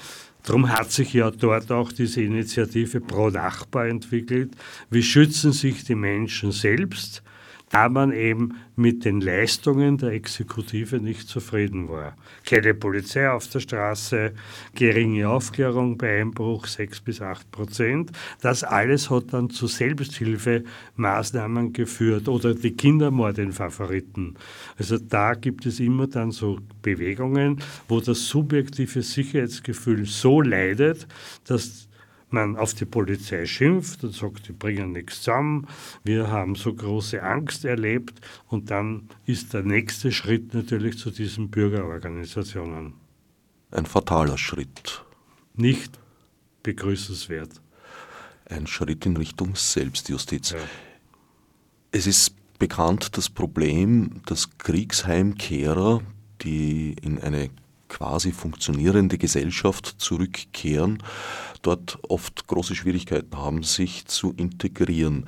Darum 0.44 0.70
hat 0.70 0.90
sich 0.90 1.12
ja 1.12 1.30
dort 1.30 1.70
auch 1.70 1.92
diese 1.92 2.22
Initiative 2.22 3.00
Pro 3.00 3.28
Nachbar 3.28 3.88
entwickelt. 3.88 4.52
Wie 4.88 5.02
schützen 5.02 5.52
sich 5.52 5.84
die 5.84 5.94
Menschen 5.94 6.52
selbst? 6.52 7.22
Da 7.70 7.88
man 7.88 8.12
eben 8.12 8.56
mit 8.76 9.04
den 9.04 9.20
Leistungen 9.20 9.96
der 9.96 10.10
Exekutive 10.10 10.98
nicht 10.98 11.28
zufrieden 11.28 11.88
war. 11.88 12.16
Keine 12.44 12.74
Polizei 12.74 13.30
auf 13.30 13.46
der 13.48 13.60
Straße, 13.60 14.32
geringe 14.74 15.28
Aufklärung 15.28 15.96
bei 15.96 16.20
Einbruch, 16.20 16.66
6 16.66 17.00
bis 17.00 17.20
8 17.20 17.50
Prozent. 17.50 18.10
Das 18.40 18.64
alles 18.64 19.08
hat 19.08 19.32
dann 19.32 19.50
zu 19.50 19.68
Selbsthilfemaßnahmen 19.68 21.72
geführt 21.72 22.28
oder 22.28 22.54
die 22.54 22.72
Kindermorde 22.72 23.42
in 23.42 23.52
Favoriten. 23.52 24.34
Also 24.76 24.98
da 24.98 25.34
gibt 25.34 25.64
es 25.64 25.78
immer 25.78 26.08
dann 26.08 26.32
so 26.32 26.58
Bewegungen, 26.82 27.62
wo 27.88 28.00
das 28.00 28.26
subjektive 28.26 29.02
Sicherheitsgefühl 29.02 30.06
so 30.06 30.40
leidet, 30.40 31.06
dass 31.44 31.89
man 32.32 32.56
auf 32.56 32.74
die 32.74 32.84
Polizei 32.84 33.46
schimpft 33.46 34.04
und 34.04 34.14
sagt, 34.14 34.48
die 34.48 34.52
bringen 34.52 34.92
nichts 34.92 35.22
zusammen, 35.22 35.66
wir 36.04 36.30
haben 36.30 36.54
so 36.54 36.74
große 36.74 37.22
Angst 37.22 37.64
erlebt 37.64 38.20
und 38.48 38.70
dann 38.70 39.08
ist 39.26 39.54
der 39.54 39.62
nächste 39.62 40.12
Schritt 40.12 40.54
natürlich 40.54 40.98
zu 40.98 41.10
diesen 41.10 41.50
Bürgerorganisationen. 41.50 42.94
Ein 43.70 43.86
fataler 43.86 44.38
Schritt. 44.38 45.04
Nicht 45.54 45.98
begrüßenswert. 46.62 47.60
ein 48.48 48.66
Schritt 48.66 49.06
in 49.06 49.16
Richtung 49.16 49.54
Selbstjustiz. 49.54 50.50
Ja. 50.50 50.58
Es 51.92 52.06
ist 52.06 52.34
bekannt 52.58 53.16
das 53.16 53.28
Problem, 53.28 54.22
dass 54.26 54.58
Kriegsheimkehrer, 54.58 56.02
die 56.42 56.94
in 57.00 57.18
eine 57.20 57.50
quasi 57.90 58.32
funktionierende 58.32 59.18
Gesellschaft 59.18 59.96
zurückkehren, 59.98 61.02
dort 61.60 61.98
oft 62.08 62.46
große 62.46 62.74
Schwierigkeiten 62.74 63.36
haben, 63.36 63.62
sich 63.62 64.06
zu 64.06 64.32
integrieren. 64.32 65.26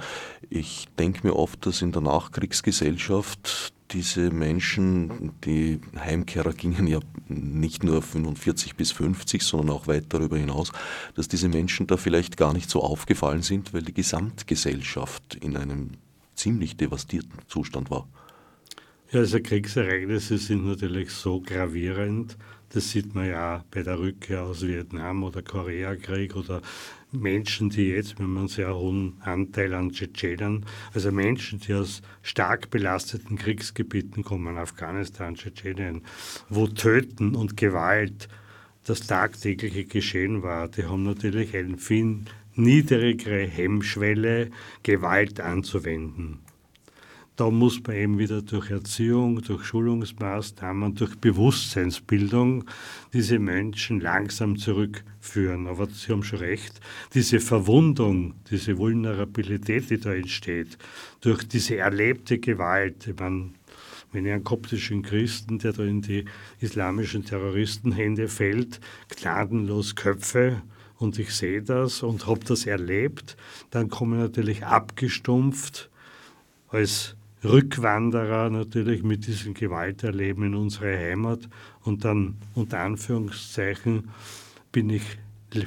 Ich 0.48 0.87
denke 0.98 1.27
mir 1.27 1.37
oft, 1.37 1.66
dass 1.66 1.83
in 1.83 1.92
der 1.92 2.01
Nachkriegsgesellschaft 2.01 3.75
diese 3.90 4.31
Menschen, 4.31 5.33
die 5.44 5.81
Heimkehrer 5.98 6.55
gingen 6.55 6.87
ja 6.87 7.01
nicht 7.29 7.85
nur 7.85 8.01
45 8.01 8.75
bis 8.75 8.92
50, 8.92 9.42
sondern 9.42 9.77
auch 9.77 9.87
weit 9.87 10.07
darüber 10.09 10.38
hinaus, 10.38 10.72
dass 11.14 11.29
diese 11.29 11.48
Menschen 11.48 11.87
da 11.87 11.98
vielleicht 11.98 12.38
gar 12.38 12.55
nicht 12.55 12.70
so 12.70 12.83
aufgefallen 12.83 13.42
sind, 13.42 13.75
weil 13.75 13.83
die 13.83 13.92
Gesamtgesellschaft 13.92 15.35
in 15.35 15.59
einem 15.59 15.90
ziemlich 16.35 16.77
devastierten 16.79 17.40
Zustand 17.48 17.90
war. 17.90 18.09
Ja, 19.12 19.20
also 19.20 19.40
Kriegsereignisse 19.40 20.38
sind 20.38 20.64
natürlich 20.64 21.11
so 21.11 21.42
gravierend. 21.42 22.38
Das 22.70 22.92
sieht 22.92 23.14
man 23.14 23.29
ja 23.29 23.62
bei 23.70 23.83
der 23.83 23.98
Rückkehr 23.98 24.42
aus 24.42 24.66
Vietnam 24.66 25.22
oder 25.22 25.42
Koreakrieg 25.42 26.35
oder 26.35 26.62
Menschen, 27.11 27.68
die 27.68 27.88
jetzt 27.88 28.18
mit 28.18 28.27
einem 28.27 28.48
sehr 28.48 28.75
hohen 28.75 29.20
Anteil 29.20 29.75
an 29.75 29.90
Tschetschenern, 29.90 30.64
also 30.94 31.12
Menschen, 31.12 31.61
die 31.61 31.75
aus 31.75 32.01
stark 32.22 32.70
belasteten 32.70 33.37
Kriegsgebieten 33.37 34.25
kommen, 34.25 34.57
Afghanistan, 34.57 35.35
Tschetschenien, 35.35 36.01
wo 36.48 36.66
Töten 36.66 37.35
und 37.35 37.59
Gewalt 37.59 38.31
das 38.85 39.07
tagtägliche 39.07 39.85
Geschehen 39.85 40.42
war, 40.42 40.68
die 40.68 40.87
haben 40.87 41.03
natürlich 41.03 41.55
eine 41.55 41.77
viel 41.77 42.20
niedrigere 42.55 43.46
Hemmschwelle, 43.46 44.51
Gewalt 44.83 45.38
anzuwenden. 45.38 46.38
Da 47.42 47.50
muss 47.50 47.83
man 47.85 47.96
eben 47.96 48.18
wieder 48.20 48.40
durch 48.40 48.70
Erziehung, 48.70 49.42
durch 49.42 49.64
Schulungsmaßnahmen, 49.64 50.94
durch 50.94 51.16
Bewusstseinsbildung 51.16 52.66
diese 53.12 53.40
Menschen 53.40 53.98
langsam 53.98 54.57
zurückführen. 54.57 55.66
Aber 55.66 55.88
Sie 55.88 56.12
haben 56.12 56.22
schon 56.22 56.38
recht, 56.38 56.81
diese 57.14 57.40
Verwundung, 57.40 58.35
diese 58.48 58.78
Vulnerabilität, 58.78 59.90
die 59.90 59.98
da 59.98 60.14
entsteht, 60.14 60.78
durch 61.20 61.42
diese 61.42 61.78
erlebte 61.78 62.38
Gewalt, 62.38 63.09
ich 63.09 63.18
meine, 63.18 63.50
wenn 64.12 64.24
ich 64.24 64.33
einen 64.33 64.44
koptischen 64.44 65.02
Christen, 65.02 65.59
der 65.59 65.72
da 65.72 65.83
in 65.83 66.00
die 66.00 66.26
islamischen 66.61 67.24
Terroristenhände 67.24 68.28
fällt, 68.28 68.78
gnadenlos 69.18 69.96
Köpfe 69.96 70.62
und 70.96 71.18
ich 71.18 71.35
sehe 71.35 71.61
das 71.61 72.05
und 72.05 72.28
habe 72.28 72.44
das 72.44 72.66
erlebt, 72.66 73.37
dann 73.70 73.88
komme 73.88 74.14
ich 74.18 74.22
natürlich 74.22 74.64
abgestumpft 74.64 75.90
als 76.68 77.16
Rückwanderer 77.44 78.50
natürlich 78.50 79.02
mit 79.02 79.26
diesem 79.26 79.55
Gewalterleben 79.55 80.44
in 80.44 80.55
unsere 80.55 80.96
Heimat 80.96 81.48
und 81.83 82.05
dann 82.05 82.37
unter 82.55 82.81
Anführungszeichen 82.81 84.11
bin 84.70 84.90
ich 84.90 85.02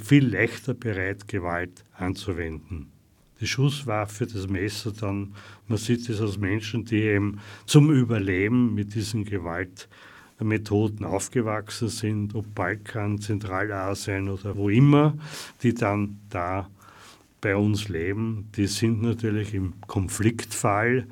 viel 0.01 0.27
leichter 0.29 0.73
bereit, 0.73 1.27
Gewalt 1.27 1.83
anzuwenden. 1.93 2.91
Die 3.41 3.47
Schusswaffe, 3.47 4.25
das 4.25 4.47
Messer 4.47 4.93
dann, 4.93 5.33
man 5.67 5.77
sieht 5.77 6.07
es 6.09 6.21
aus 6.21 6.37
Menschen, 6.37 6.85
die 6.85 7.01
eben 7.01 7.39
zum 7.65 7.91
Überleben 7.91 8.73
mit 8.73 8.95
diesen 8.95 9.25
Gewaltmethoden 9.25 11.05
aufgewachsen 11.05 11.89
sind, 11.89 12.33
ob 12.35 12.55
Balkan, 12.55 13.19
Zentralasien 13.19 14.29
oder 14.29 14.55
wo 14.55 14.69
immer, 14.69 15.17
die 15.61 15.73
dann 15.73 16.19
da 16.29 16.69
bei 17.41 17.57
uns 17.57 17.89
leben, 17.89 18.47
die 18.55 18.67
sind 18.67 19.01
natürlich 19.01 19.53
im 19.53 19.73
Konfliktfall 19.81 21.05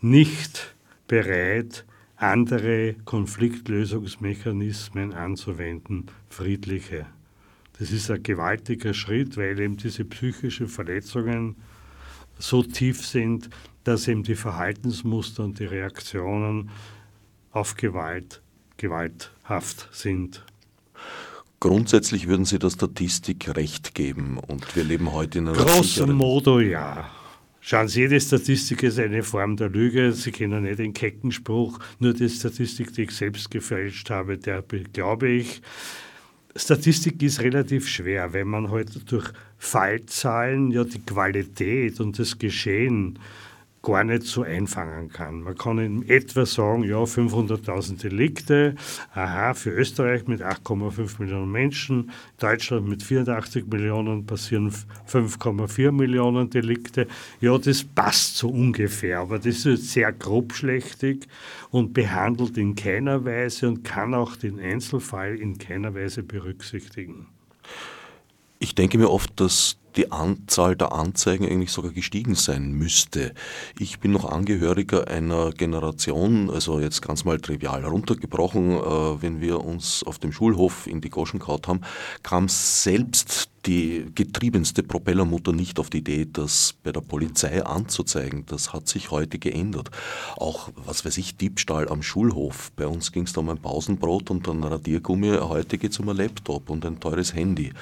nicht 0.00 0.76
bereit, 1.08 1.84
andere 2.16 2.94
Konfliktlösungsmechanismen 3.04 5.12
anzuwenden, 5.12 6.06
friedliche. 6.28 7.06
Das 7.78 7.90
ist 7.90 8.10
ein 8.10 8.22
gewaltiger 8.22 8.94
Schritt, 8.94 9.36
weil 9.36 9.60
eben 9.60 9.76
diese 9.76 10.04
psychischen 10.04 10.68
Verletzungen 10.68 11.56
so 12.38 12.62
tief 12.62 13.06
sind, 13.06 13.50
dass 13.84 14.08
eben 14.08 14.22
die 14.22 14.34
Verhaltensmuster 14.34 15.44
und 15.44 15.58
die 15.58 15.66
Reaktionen 15.66 16.70
auf 17.52 17.76
Gewalt 17.76 18.42
gewalthaft 18.76 19.88
sind. 19.92 20.44
Grundsätzlich 21.60 22.28
würden 22.28 22.44
Sie 22.44 22.58
der 22.58 22.70
Statistik 22.70 23.56
recht 23.56 23.94
geben 23.94 24.38
und 24.38 24.76
wir 24.76 24.84
leben 24.84 25.12
heute 25.12 25.38
in 25.38 25.48
einer 25.48 25.56
Grosso 25.56 26.06
modo 26.06 26.60
ja. 26.60 27.10
Schauen 27.68 27.88
Sie, 27.88 28.02
jede 28.02 28.20
Statistik 28.20 28.84
ist 28.84 29.00
eine 29.00 29.24
Form 29.24 29.56
der 29.56 29.68
Lüge. 29.68 30.12
Sie 30.12 30.30
kennen 30.30 30.62
nicht 30.62 30.78
den 30.78 30.92
Keckenspruch, 30.92 31.80
nur 31.98 32.14
die 32.14 32.28
Statistik, 32.28 32.92
die 32.92 33.02
ich 33.02 33.10
selbst 33.10 33.50
gefälscht 33.50 34.08
habe, 34.08 34.38
der 34.38 34.62
glaube 34.92 35.26
ich. 35.26 35.62
Statistik 36.54 37.20
ist 37.24 37.40
relativ 37.40 37.88
schwer, 37.88 38.32
wenn 38.32 38.46
man 38.46 38.70
heute 38.70 38.94
halt 38.94 39.10
durch 39.10 39.32
Fallzahlen 39.58 40.70
ja 40.70 40.84
die 40.84 41.00
Qualität 41.00 41.98
und 41.98 42.16
das 42.20 42.38
Geschehen 42.38 43.18
gar 43.86 44.02
nicht 44.02 44.24
so 44.24 44.42
einfangen 44.42 45.10
kann. 45.10 45.42
Man 45.42 45.56
kann 45.56 45.78
in 45.78 46.08
etwa 46.08 46.44
sagen, 46.44 46.82
ja, 46.82 46.96
500.000 46.96 48.02
Delikte, 48.02 48.74
aha, 49.14 49.54
für 49.54 49.70
Österreich 49.70 50.26
mit 50.26 50.42
8,5 50.42 51.20
Millionen 51.20 51.52
Menschen, 51.52 52.10
Deutschland 52.40 52.88
mit 52.88 53.04
84 53.04 53.64
Millionen 53.68 54.26
passieren 54.26 54.72
5,4 55.08 55.92
Millionen 55.92 56.50
Delikte. 56.50 57.06
Ja, 57.40 57.56
das 57.58 57.84
passt 57.84 58.38
so 58.38 58.48
ungefähr, 58.48 59.20
aber 59.20 59.38
das 59.38 59.64
ist 59.64 59.92
sehr 59.92 60.12
grobschlächtig 60.12 61.28
und 61.70 61.94
behandelt 61.94 62.58
in 62.58 62.74
keiner 62.74 63.24
Weise 63.24 63.68
und 63.68 63.84
kann 63.84 64.14
auch 64.14 64.34
den 64.34 64.58
Einzelfall 64.58 65.36
in 65.36 65.58
keiner 65.58 65.94
Weise 65.94 66.24
berücksichtigen. 66.24 67.28
Ich 68.58 68.74
denke 68.74 68.98
mir 68.98 69.10
oft, 69.10 69.38
dass 69.38 69.76
die 69.96 70.12
Anzahl 70.12 70.76
der 70.76 70.92
Anzeigen 70.92 71.46
eigentlich 71.46 71.72
sogar 71.72 71.92
gestiegen 71.92 72.34
sein 72.34 72.72
müsste. 72.72 73.32
Ich 73.78 73.98
bin 73.98 74.12
noch 74.12 74.30
Angehöriger 74.30 75.08
einer 75.08 75.52
Generation, 75.52 76.50
also 76.50 76.80
jetzt 76.80 77.02
ganz 77.02 77.24
mal 77.24 77.40
trivial 77.40 77.84
runtergebrochen, 77.84 78.72
äh, 78.72 79.22
wenn 79.22 79.40
wir 79.40 79.64
uns 79.64 80.02
auf 80.04 80.18
dem 80.18 80.32
Schulhof 80.32 80.86
in 80.86 81.00
die 81.00 81.10
Goschen 81.10 81.40
kaut 81.40 81.68
haben, 81.68 81.80
kam 82.22 82.48
selbst 82.48 83.48
die 83.66 84.06
getriebenste 84.14 84.82
Propellermutter 84.82 85.52
nicht 85.52 85.80
auf 85.80 85.90
die 85.90 85.98
Idee, 85.98 86.26
das 86.32 86.74
bei 86.84 86.92
der 86.92 87.00
Polizei 87.00 87.64
anzuzeigen. 87.64 88.44
Das 88.46 88.72
hat 88.72 88.86
sich 88.86 89.10
heute 89.10 89.38
geändert. 89.38 89.90
Auch, 90.36 90.70
was 90.76 91.04
weiß 91.04 91.18
ich, 91.18 91.36
Diebstahl 91.36 91.88
am 91.88 92.02
Schulhof. 92.02 92.70
Bei 92.76 92.86
uns 92.86 93.10
ging 93.10 93.24
es 93.24 93.32
da 93.32 93.40
um 93.40 93.48
ein 93.48 93.58
Pausenbrot 93.58 94.30
und 94.30 94.48
ein 94.48 94.62
Radiergummi. 94.62 95.38
Heute 95.40 95.78
geht 95.78 95.92
es 95.92 95.98
um 95.98 96.08
ein 96.08 96.16
Laptop 96.16 96.70
und 96.70 96.84
ein 96.86 97.00
teures 97.00 97.34
Handy. 97.34 97.72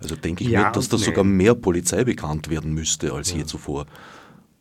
Also 0.00 0.16
denke 0.16 0.44
ich 0.44 0.50
ja, 0.50 0.64
nicht, 0.64 0.76
dass 0.76 0.88
da 0.88 0.98
sogar 0.98 1.24
mehr 1.24 1.54
Polizei 1.54 2.04
bekannt 2.04 2.50
werden 2.50 2.74
müsste 2.74 3.12
als 3.12 3.30
ja. 3.32 3.38
je 3.38 3.44
zuvor. 3.46 3.86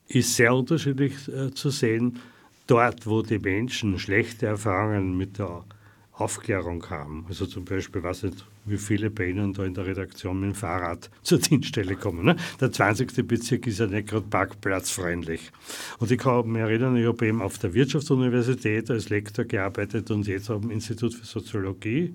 Ist 0.07 0.35
sehr 0.35 0.53
unterschiedlich 0.53 1.27
äh, 1.27 1.51
zu 1.51 1.69
sehen. 1.69 2.19
Dort, 2.67 3.05
wo 3.07 3.21
die 3.21 3.39
Menschen 3.39 3.99
schlechte 3.99 4.45
Erfahrungen 4.45 5.17
mit 5.17 5.37
der 5.37 5.65
Aufklärung 6.13 6.89
haben. 6.89 7.25
Also 7.27 7.45
zum 7.45 7.65
Beispiel, 7.65 8.03
weiß 8.03 8.23
nicht, 8.23 8.45
wie 8.65 8.77
viele 8.77 9.09
bei 9.09 9.27
Ihnen 9.27 9.53
da 9.53 9.65
in 9.65 9.73
der 9.73 9.85
Redaktion 9.85 10.39
mit 10.39 10.51
dem 10.51 10.55
Fahrrad 10.55 11.09
zur 11.23 11.39
Dienststelle 11.39 11.95
kommen. 11.95 12.25
Ne? 12.25 12.35
Der 12.59 12.71
20. 12.71 13.27
Bezirk 13.27 13.67
ist 13.67 13.79
ja 13.79 13.87
nicht 13.87 14.09
gerade 14.09 14.25
parkplatzfreundlich. 14.27 15.51
Und 15.99 16.11
ich 16.11 16.17
kann 16.17 16.51
mich 16.51 16.61
erinnern, 16.61 16.95
ich 16.95 17.07
habe 17.07 17.27
eben 17.27 17.41
auf 17.41 17.57
der 17.57 17.73
Wirtschaftsuniversität 17.73 18.89
als 18.89 19.09
Lektor 19.09 19.45
gearbeitet 19.45 20.11
und 20.11 20.27
jetzt 20.27 20.49
am 20.49 20.71
Institut 20.71 21.13
für 21.13 21.25
Soziologie. 21.25 22.13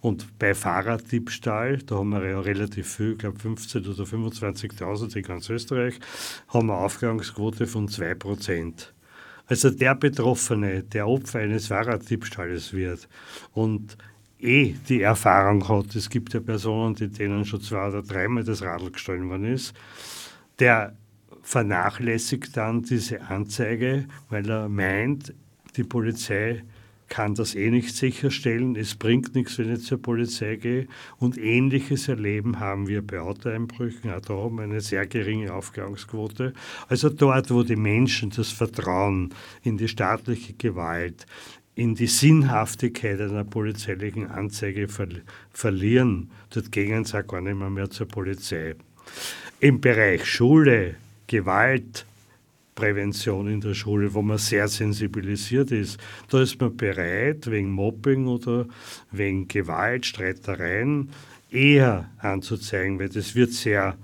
Und 0.00 0.38
bei 0.38 0.54
Fahrraddiebstahl, 0.54 1.78
da 1.78 1.96
haben 1.96 2.10
wir 2.10 2.24
ja 2.24 2.40
relativ 2.40 2.96
viel, 2.96 3.12
ich 3.12 3.18
glaube 3.18 3.38
15.000 3.38 3.94
oder 3.94 4.04
25.000 4.04 5.16
in 5.16 5.22
ganz 5.22 5.50
Österreich, 5.50 5.98
haben 6.48 6.68
wir 6.68 6.74
eine 6.74 6.84
Aufklärungsquote 6.84 7.66
von 7.66 7.88
2 7.88 8.14
Prozent. 8.14 8.92
Also 9.46 9.70
der 9.70 9.94
Betroffene, 9.94 10.82
der 10.82 11.06
Opfer 11.06 11.40
eines 11.40 11.66
Fahrraddiebstahles 11.66 12.72
wird 12.72 13.08
und 13.52 13.98
eh 14.42 14.74
die 14.88 15.02
Erfahrung 15.02 15.66
hat, 15.68 15.94
es 15.94 16.10
gibt 16.10 16.34
ja 16.34 16.40
Personen, 16.40 16.94
die 16.94 17.08
denen 17.08 17.44
schon 17.44 17.60
zwei 17.60 17.88
oder 17.88 18.02
dreimal 18.02 18.44
das 18.44 18.62
Radl 18.62 18.90
gestohlen 18.90 19.28
worden 19.28 19.44
ist, 19.44 19.74
der 20.58 20.96
vernachlässigt 21.42 22.56
dann 22.56 22.82
diese 22.82 23.22
Anzeige, 23.22 24.06
weil 24.28 24.48
er 24.48 24.68
meint, 24.68 25.34
die 25.76 25.84
Polizei 25.84 26.62
kann 27.12 27.34
das 27.34 27.54
eh 27.54 27.70
nicht 27.70 27.94
sicherstellen. 27.94 28.74
Es 28.74 28.94
bringt 28.94 29.34
nichts, 29.34 29.58
wenn 29.58 29.70
ich 29.70 29.82
zur 29.84 30.00
Polizei 30.00 30.56
gehe. 30.56 30.88
Und 31.18 31.36
ähnliches 31.36 32.08
Erleben 32.08 32.58
haben 32.58 32.88
wir 32.88 33.06
bei 33.06 33.20
Autoeinbrüchen. 33.20 34.10
Auch 34.10 34.20
da 34.20 34.32
haben 34.32 34.56
wir 34.56 34.62
eine 34.62 34.80
sehr 34.80 35.06
geringe 35.06 35.52
Aufklärungsquote. 35.52 36.54
Also 36.88 37.10
dort, 37.10 37.50
wo 37.50 37.64
die 37.64 37.76
Menschen 37.76 38.30
das 38.30 38.50
Vertrauen 38.50 39.34
in 39.62 39.76
die 39.76 39.88
staatliche 39.88 40.54
Gewalt, 40.54 41.26
in 41.74 41.94
die 41.94 42.06
Sinnhaftigkeit 42.06 43.18
einer 43.20 43.44
polizeilichen 43.44 44.30
Anzeige 44.30 44.88
ver 44.88 45.08
verlieren, 45.52 46.30
dort 46.50 46.70
gehen 46.70 47.04
sie 47.04 47.18
auch 47.18 47.26
gar 47.26 47.40
nicht 47.40 47.56
mehr, 47.56 47.70
mehr 47.70 47.88
zur 47.90 48.08
Polizei. 48.08 48.74
Im 49.60 49.80
Bereich 49.80 50.26
Schule, 50.26 50.96
Gewaltprävention 51.28 53.48
in 53.48 53.62
der 53.62 53.72
Schule, 53.74 54.12
wo 54.12 54.20
man 54.20 54.36
sehr 54.38 54.66
sensibilisiert 54.68 55.70
ist, 55.70 55.98
da 56.28 56.42
ist 56.42 56.60
man 56.60 56.76
bereit, 56.76 57.50
wegen 57.50 57.70
Mobbing 57.70 58.26
oder 58.26 58.66
wegen 59.10 59.48
Gewalt, 59.48 60.04
Streitereien 60.04 61.08
eher 61.50 62.10
anzuzeigen, 62.18 62.98
weil 62.98 63.08
das 63.08 63.34
wird 63.34 63.52
sehr 63.52 63.96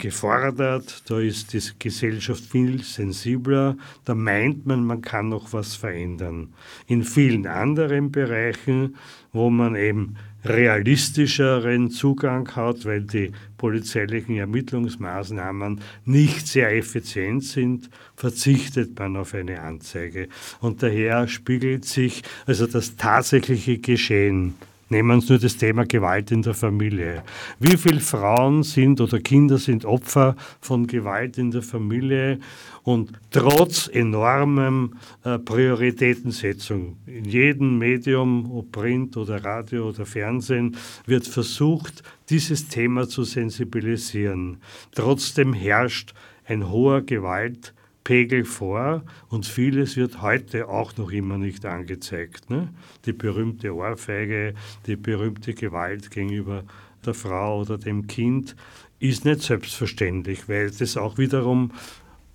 gefordert, 0.00 1.02
da 1.08 1.20
ist 1.20 1.52
die 1.52 1.60
Gesellschaft 1.78 2.44
viel 2.44 2.82
sensibler, 2.82 3.76
da 4.04 4.14
meint 4.14 4.66
man, 4.66 4.84
man 4.84 5.02
kann 5.02 5.28
noch 5.28 5.52
was 5.52 5.76
verändern. 5.76 6.52
In 6.86 7.04
vielen 7.04 7.46
anderen 7.46 8.10
Bereichen, 8.10 8.96
wo 9.32 9.50
man 9.50 9.76
eben 9.76 10.16
realistischeren 10.44 11.90
Zugang 11.90 12.48
hat, 12.56 12.84
weil 12.86 13.02
die 13.02 13.32
polizeilichen 13.58 14.36
Ermittlungsmaßnahmen 14.36 15.80
nicht 16.06 16.46
sehr 16.46 16.74
effizient 16.74 17.44
sind, 17.44 17.90
verzichtet 18.16 18.98
man 18.98 19.16
auf 19.16 19.34
eine 19.34 19.60
Anzeige. 19.60 20.28
Und 20.60 20.82
daher 20.82 21.28
spiegelt 21.28 21.84
sich 21.84 22.22
also 22.46 22.66
das 22.66 22.96
tatsächliche 22.96 23.78
Geschehen 23.78 24.54
Nehmen 24.92 25.08
wir 25.08 25.14
uns 25.14 25.28
nur 25.28 25.38
das 25.38 25.56
Thema 25.56 25.86
Gewalt 25.86 26.32
in 26.32 26.42
der 26.42 26.52
Familie. 26.52 27.22
Wie 27.60 27.76
viele 27.76 28.00
Frauen 28.00 28.64
sind 28.64 29.00
oder 29.00 29.20
Kinder 29.20 29.56
sind 29.56 29.84
Opfer 29.84 30.34
von 30.60 30.88
Gewalt 30.88 31.38
in 31.38 31.52
der 31.52 31.62
Familie 31.62 32.40
und 32.82 33.12
trotz 33.30 33.88
enormem 33.92 34.94
äh, 35.22 35.38
Prioritätensetzung 35.38 36.96
in 37.06 37.24
jedem 37.24 37.78
Medium, 37.78 38.50
ob 38.50 38.72
Print 38.72 39.16
oder 39.16 39.44
Radio 39.44 39.90
oder 39.90 40.04
Fernsehen, 40.04 40.76
wird 41.06 41.24
versucht, 41.24 42.02
dieses 42.28 42.66
Thema 42.66 43.08
zu 43.08 43.22
sensibilisieren. 43.22 44.58
Trotzdem 44.92 45.52
herrscht 45.52 46.14
ein 46.46 46.68
hoher 46.68 47.02
Gewalt 47.02 47.74
Pegel 48.04 48.44
vor 48.44 49.02
und 49.28 49.46
vieles 49.46 49.96
wird 49.96 50.22
heute 50.22 50.68
auch 50.68 50.96
noch 50.96 51.10
immer 51.10 51.38
nicht 51.38 51.64
angezeigt. 51.66 52.50
Ne? 52.50 52.68
Die 53.04 53.12
berühmte 53.12 53.74
Ohrfeige, 53.74 54.54
die 54.86 54.96
berühmte 54.96 55.54
Gewalt 55.54 56.10
gegenüber 56.10 56.64
der 57.04 57.14
Frau 57.14 57.60
oder 57.60 57.78
dem 57.78 58.06
Kind 58.06 58.56
ist 58.98 59.24
nicht 59.24 59.42
selbstverständlich, 59.42 60.48
weil 60.48 60.70
das 60.70 60.96
auch 60.96 61.18
wiederum 61.18 61.72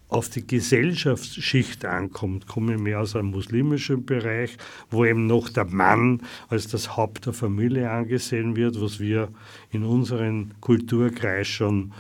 auf 0.08 0.30
die 0.30 0.46
Gesellschaftsschicht 0.46 1.84
ankommt, 1.84 2.48
komme 2.48 2.76
ich 2.76 2.80
mehr 2.80 3.02
aus 3.02 3.16
einem 3.16 3.32
muslimischen 3.32 4.06
Bereich, 4.06 4.58
wo 4.90 5.04
eben 5.04 5.26
noch 5.26 5.50
der 5.50 5.66
Mann 5.66 6.22
als 6.48 6.68
das 6.68 6.96
Haupt 6.96 7.26
der 7.26 7.34
Familie 7.34 7.90
angesehen 7.90 8.56
wird, 8.56 8.80
was 8.80 9.00
wir 9.00 9.30
in 9.72 9.84
unserem 9.84 10.52
Kulturkreis 10.62 11.48
schon 11.48 11.92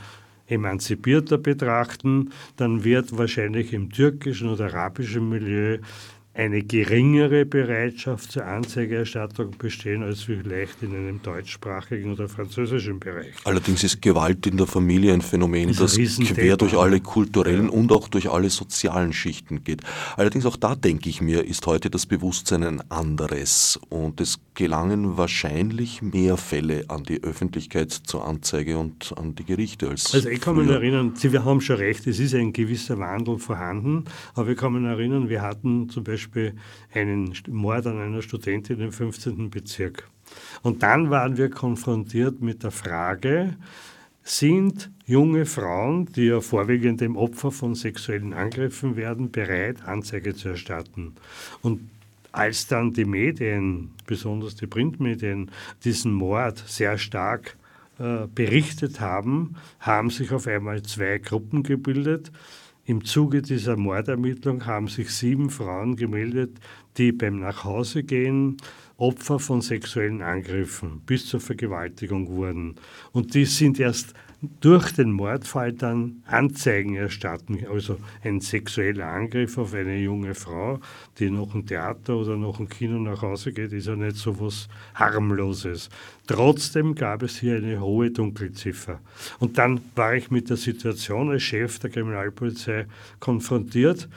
emanzipierter 0.47 1.37
betrachten, 1.37 2.31
dann 2.57 2.83
wird 2.83 3.17
wahrscheinlich 3.17 3.73
im 3.73 3.91
türkischen 3.91 4.49
oder 4.49 4.65
arabischen 4.65 5.29
Milieu 5.29 5.79
eine 6.35 6.61
geringere 6.63 7.45
Bereitschaft 7.45 8.33
zur 8.33 8.45
Anzeigerstattung 8.45 9.51
bestehen 9.57 10.03
als 10.03 10.23
vielleicht 10.23 10.83
in 10.83 10.93
einem 10.93 11.21
deutschsprachigen 11.21 12.11
oder 12.11 12.27
französischen 12.27 12.99
Bereich. 12.99 13.33
Allerdings 13.45 13.85
ist 13.85 14.01
Gewalt 14.01 14.45
in 14.45 14.57
der 14.57 14.67
Familie 14.67 15.13
ein 15.13 15.21
Phänomen, 15.21 15.73
das, 15.73 15.97
das 15.97 16.19
quer 16.19 16.57
durch 16.57 16.77
alle 16.77 16.99
kulturellen 16.99 17.67
ja. 17.67 17.71
und 17.71 17.89
auch 17.93 18.09
durch 18.09 18.29
alle 18.29 18.49
sozialen 18.49 19.13
Schichten 19.13 19.63
geht. 19.63 19.81
Allerdings 20.17 20.45
auch 20.45 20.57
da 20.57 20.75
denke 20.75 21.09
ich 21.09 21.21
mir, 21.21 21.45
ist 21.45 21.65
heute 21.67 21.89
das 21.89 22.05
Bewusstsein 22.05 22.63
ein 22.63 22.91
anderes 22.91 23.79
und 23.87 24.19
es 24.19 24.37
gelangen 24.55 25.15
wahrscheinlich 25.17 26.01
mehr 26.01 26.35
Fälle 26.35 26.83
an 26.89 27.03
die 27.03 27.23
Öffentlichkeit 27.23 27.91
zur 27.91 28.27
Anzeige 28.27 28.77
und 28.77 29.13
an 29.17 29.35
die 29.35 29.45
Gerichte 29.45 29.87
als 29.87 30.13
Also 30.13 30.27
ich 30.27 30.41
kann 30.41 30.57
mich 30.57 30.69
erinnern, 30.69 31.13
Sie, 31.15 31.31
wir 31.31 31.45
haben 31.45 31.61
schon 31.61 31.77
recht, 31.77 32.07
es 32.07 32.19
ist 32.19 32.35
ein 32.35 32.51
gewisser 32.51 32.99
Wandel 32.99 33.37
vorhanden, 33.37 34.03
aber 34.33 34.49
ich 34.49 34.57
kann 34.57 34.73
mich 34.73 34.83
erinnern, 34.83 35.29
wir 35.29 35.41
hatten 35.41 35.89
zum 35.89 36.03
Beispiel 36.03 36.24
Beispiel 36.25 36.53
einen 36.93 37.33
Mord 37.47 37.87
an 37.87 37.99
einer 37.99 38.21
Studentin 38.21 38.79
im 38.79 38.91
15. 38.91 39.49
Bezirk. 39.49 40.09
Und 40.63 40.81
dann 40.83 41.09
waren 41.09 41.37
wir 41.37 41.49
konfrontiert 41.49 42.41
mit 42.41 42.63
der 42.63 42.71
Frage, 42.71 43.55
sind 44.23 44.89
junge 45.05 45.45
Frauen, 45.45 46.07
die 46.07 46.25
ja 46.25 46.41
vorwiegend 46.41 46.99
dem 46.99 47.15
Opfer 47.15 47.51
von 47.51 47.75
sexuellen 47.75 48.33
Angriffen 48.33 48.95
werden, 48.95 49.31
bereit, 49.31 49.83
Anzeige 49.85 50.33
zu 50.33 50.49
erstatten? 50.49 51.13
Und 51.61 51.81
als 52.31 52.65
dann 52.65 52.91
die 52.91 53.05
Medien, 53.05 53.91
besonders 54.07 54.55
die 54.55 54.65
Printmedien, 54.65 55.51
diesen 55.83 56.11
Mord 56.11 56.57
sehr 56.65 56.97
stark 56.97 57.55
äh, 57.99 58.25
berichtet 58.33 58.99
haben, 58.99 59.55
haben 59.79 60.09
sich 60.09 60.31
auf 60.31 60.47
einmal 60.47 60.81
zwei 60.81 61.19
Gruppen 61.19 61.61
gebildet. 61.61 62.31
Im 62.87 63.03
Zuge 63.03 63.41
dieser 63.41 63.77
Mordermittlung 63.77 64.67
haben 64.67 64.87
sich 64.87 65.09
sieben 65.09 65.49
Frauen 65.49 65.95
gemeldet, 65.95 66.59
die 66.97 67.11
beim 67.11 67.39
Nachhausegehen 67.39 68.57
Opfer 68.97 69.39
von 69.39 69.61
sexuellen 69.61 70.21
Angriffen 70.21 71.01
bis 71.03 71.25
zur 71.25 71.39
Vergewaltigung 71.39 72.27
wurden. 72.27 72.75
Und 73.11 73.33
die 73.33 73.45
sind 73.45 73.79
erst 73.79 74.13
durch 74.61 74.91
den 74.91 75.11
Mordfall 75.11 75.73
dann 75.73 76.23
Anzeigen 76.25 76.95
erstatten. 76.95 77.65
Also 77.71 77.97
ein 78.23 78.41
sexueller 78.41 79.07
Angriff 79.07 79.57
auf 79.57 79.73
eine 79.73 79.97
junge 79.97 80.35
Frau, 80.35 80.79
die 81.19 81.29
noch 81.29 81.55
ein 81.55 81.65
Theater 81.65 82.17
oder 82.17 82.37
noch 82.37 82.59
ein 82.59 82.69
Kino 82.69 82.99
nach 82.99 83.21
Hause 83.21 83.51
geht, 83.51 83.73
ist 83.73 83.87
ja 83.87 83.95
nicht 83.95 84.15
so 84.15 84.39
was 84.39 84.67
Harmloses. 84.93 85.89
Trotzdem 86.27 86.95
gab 86.95 87.23
es 87.23 87.39
hier 87.39 87.57
eine 87.57 87.79
hohe 87.79 88.11
Dunkelziffer. 88.11 88.99
Und 89.39 89.57
dann 89.57 89.79
war 89.95 90.15
ich 90.15 90.31
mit 90.31 90.49
der 90.49 90.57
Situation 90.57 91.29
als 91.29 91.43
Chef 91.43 91.79
der 91.79 91.89
Kriminalpolizei 91.89 92.85
konfrontiert. 93.19 94.07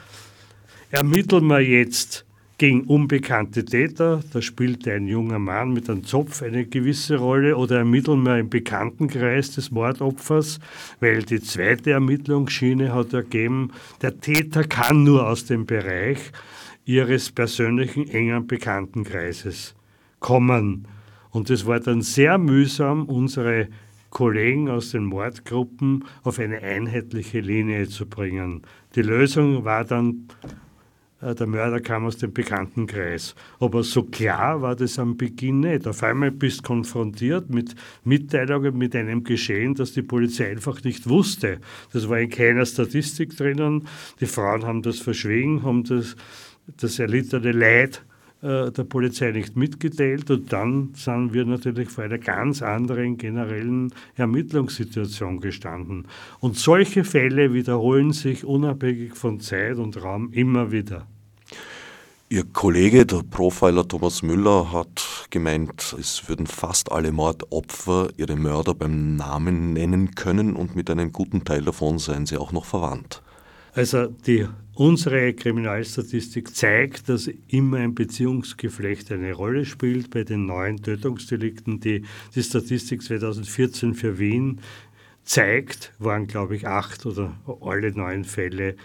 Ermitteln 0.91 1.45
wir 1.47 1.59
jetzt 1.59 2.25
gegen 2.59 2.81
unbekannte 2.81 3.63
Täter, 3.63 4.21
da 4.33 4.41
spielte 4.41 4.91
ein 4.91 5.07
junger 5.07 5.39
Mann 5.39 5.71
mit 5.71 5.89
einem 5.89 6.03
Zopf 6.03 6.43
eine 6.43 6.65
gewisse 6.65 7.15
Rolle 7.15 7.55
oder 7.55 7.77
ermitteln 7.77 8.21
wir 8.23 8.37
im 8.37 8.49
Bekanntenkreis 8.49 9.51
des 9.51 9.71
Mordopfers, 9.71 10.59
weil 10.99 11.23
die 11.23 11.39
zweite 11.39 11.91
Ermittlungsschiene 11.91 12.93
hat 12.93 13.13
ergeben, 13.13 13.71
der 14.01 14.19
Täter 14.19 14.65
kann 14.65 15.05
nur 15.05 15.25
aus 15.25 15.45
dem 15.45 15.65
Bereich 15.65 16.19
ihres 16.83 17.31
persönlichen 17.31 18.09
engen 18.09 18.45
Bekanntenkreises 18.45 19.73
kommen. 20.19 20.85
Und 21.31 21.49
es 21.49 21.65
war 21.65 21.79
dann 21.79 22.01
sehr 22.01 22.37
mühsam, 22.37 23.05
unsere 23.05 23.69
Kollegen 24.09 24.69
aus 24.69 24.91
den 24.91 25.05
Mordgruppen 25.05 26.03
auf 26.23 26.39
eine 26.39 26.59
einheitliche 26.61 27.39
Linie 27.39 27.87
zu 27.87 28.05
bringen. 28.05 28.63
Die 28.95 29.01
Lösung 29.01 29.63
war 29.63 29.85
dann 29.85 30.27
der 31.21 31.47
Mörder 31.47 31.81
kam 31.81 32.05
aus 32.05 32.17
dem 32.17 32.31
Bekanntenkreis. 32.31 33.35
Aber 33.59 33.83
so 33.83 34.03
klar 34.03 34.61
war 34.61 34.75
das 34.75 34.97
am 34.99 35.17
Beginn 35.17 35.59
nicht. 35.59 35.85
Auf 35.85 36.01
einmal 36.03 36.31
bist 36.31 36.59
du 36.59 36.63
konfrontiert 36.63 37.49
mit 37.49 37.75
Mitteilungen, 38.03 38.77
mit 38.77 38.95
einem 38.95 39.23
Geschehen, 39.23 39.75
das 39.75 39.91
die 39.91 40.01
Polizei 40.01 40.51
einfach 40.51 40.83
nicht 40.83 41.09
wusste. 41.09 41.59
Das 41.91 42.07
war 42.07 42.19
in 42.19 42.29
keiner 42.29 42.65
Statistik 42.65 43.35
drinnen. 43.35 43.87
Die 44.21 44.27
Frauen 44.27 44.65
haben 44.65 44.81
das 44.81 44.99
verschwiegen, 44.99 45.63
haben 45.63 45.83
das, 45.83 46.15
das 46.77 46.99
erlittene 46.99 47.51
Leid 47.51 48.01
äh, 48.05 48.08
der 48.41 48.83
Polizei 48.85 49.31
nicht 49.31 49.57
mitgeteilt 49.57 50.31
und 50.31 50.53
dann 50.53 50.93
sind 50.95 51.33
wir 51.33 51.43
natürlich 51.45 51.89
vor 51.89 52.05
einer 52.05 52.17
ganz 52.17 52.61
anderen 52.61 53.17
generellen 53.17 53.93
Ermittlungssituation 54.15 55.41
gestanden. 55.41 56.07
Und 56.39 56.57
solche 56.57 57.03
Fälle 57.03 57.53
wiederholen 57.53 58.13
sich 58.13 58.45
unabhängig 58.45 59.15
von 59.15 59.41
Zeit 59.41 59.77
und 59.77 60.01
Raum 60.01 60.31
immer 60.31 60.71
wieder. 60.71 61.05
Ihr 62.31 62.43
Kollege, 62.43 63.07
der 63.07 63.23
Profiler 63.23 63.87
Thomas 63.87 64.21
Müller, 64.21 64.71
hat 64.71 65.27
gemeint, 65.31 65.95
es 65.99 66.29
würden 66.29 66.45
fast 66.45 66.91
alle 66.91 67.11
Mordopfer 67.11 68.09
ihre 68.17 68.35
Mörder 68.35 68.75
beim 68.75 69.15
Namen 69.15 69.73
nennen 69.73 70.13
können 70.13 70.55
und 70.55 70.75
mit 70.75 70.91
einem 70.91 71.11
guten 71.11 71.43
Teil 71.43 71.63
davon 71.63 71.97
seien 71.97 72.27
sie 72.27 72.37
auch 72.37 72.51
noch 72.51 72.65
verwandt. 72.65 73.23
Also 73.73 74.07
die, 74.07 74.47
unsere 74.73 75.33
Kriminalstatistik 75.33 76.55
zeigt, 76.55 77.09
dass 77.09 77.29
immer 77.47 77.77
ein 77.77 77.95
Beziehungsgeflecht 77.95 79.11
eine 79.11 79.33
Rolle 79.33 79.65
spielt 79.65 80.09
bei 80.09 80.23
den 80.23 80.45
neuen 80.45 80.81
Tötungsdelikten. 80.81 81.79
Die, 81.79 82.03
die 82.35 82.43
Statistik 82.43 83.03
2014 83.03 83.93
für 83.93 84.17
Wien 84.17 84.61
zeigt, 85.23 85.93
waren 85.99 86.27
glaube 86.27 86.55
ich 86.55 86.67
acht 86.67 87.05
oder 87.05 87.35
alle 87.61 87.91
neun 87.91 88.23
Fälle 88.23 88.75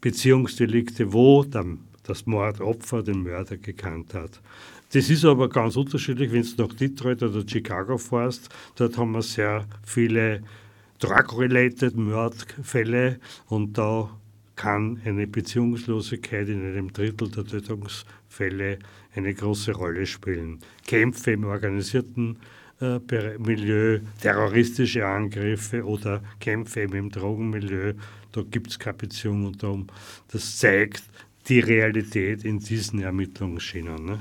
Beziehungsdelikte, 0.00 1.12
wo 1.12 1.44
der, 1.44 1.64
das 2.02 2.26
Mordopfer 2.26 3.02
den 3.02 3.22
Mörder 3.22 3.56
gekannt 3.56 4.12
hat. 4.12 4.40
Das 4.92 5.08
ist 5.08 5.24
aber 5.24 5.48
ganz 5.48 5.76
unterschiedlich, 5.76 6.32
wenn 6.32 6.42
du 6.42 6.62
nach 6.66 6.74
Detroit 6.74 7.22
oder 7.22 7.48
Chicago 7.48 7.96
fährst. 7.96 8.50
Dort 8.74 8.98
haben 8.98 9.12
wir 9.12 9.22
sehr 9.22 9.64
viele 9.84 10.42
Drug-related 11.02 11.96
Mordfälle 11.96 13.18
und 13.48 13.76
da 13.76 14.08
kann 14.54 15.00
eine 15.04 15.26
Beziehungslosigkeit 15.26 16.48
in 16.48 16.64
einem 16.64 16.92
Drittel 16.92 17.28
der 17.28 17.44
Tötungsfälle 17.44 18.78
eine 19.16 19.34
große 19.34 19.72
Rolle 19.72 20.06
spielen. 20.06 20.60
Kämpfe 20.86 21.32
im 21.32 21.44
organisierten 21.44 22.38
äh, 22.80 23.00
Milieu, 23.38 23.98
terroristische 24.20 25.04
Angriffe 25.04 25.84
oder 25.84 26.22
Kämpfe 26.38 26.82
im 26.82 27.10
Drogenmilieu, 27.10 27.94
da 28.30 28.42
gibt 28.42 28.70
es 28.70 28.78
keine 28.78 28.98
Beziehung 28.98 29.46
und 29.46 29.60
darum, 29.60 29.88
das 30.28 30.56
zeigt 30.58 31.02
die 31.48 31.58
Realität 31.58 32.44
in 32.44 32.60
diesen 32.60 33.00
Ermittlungsschienen. 33.00 34.04
Ne? 34.04 34.20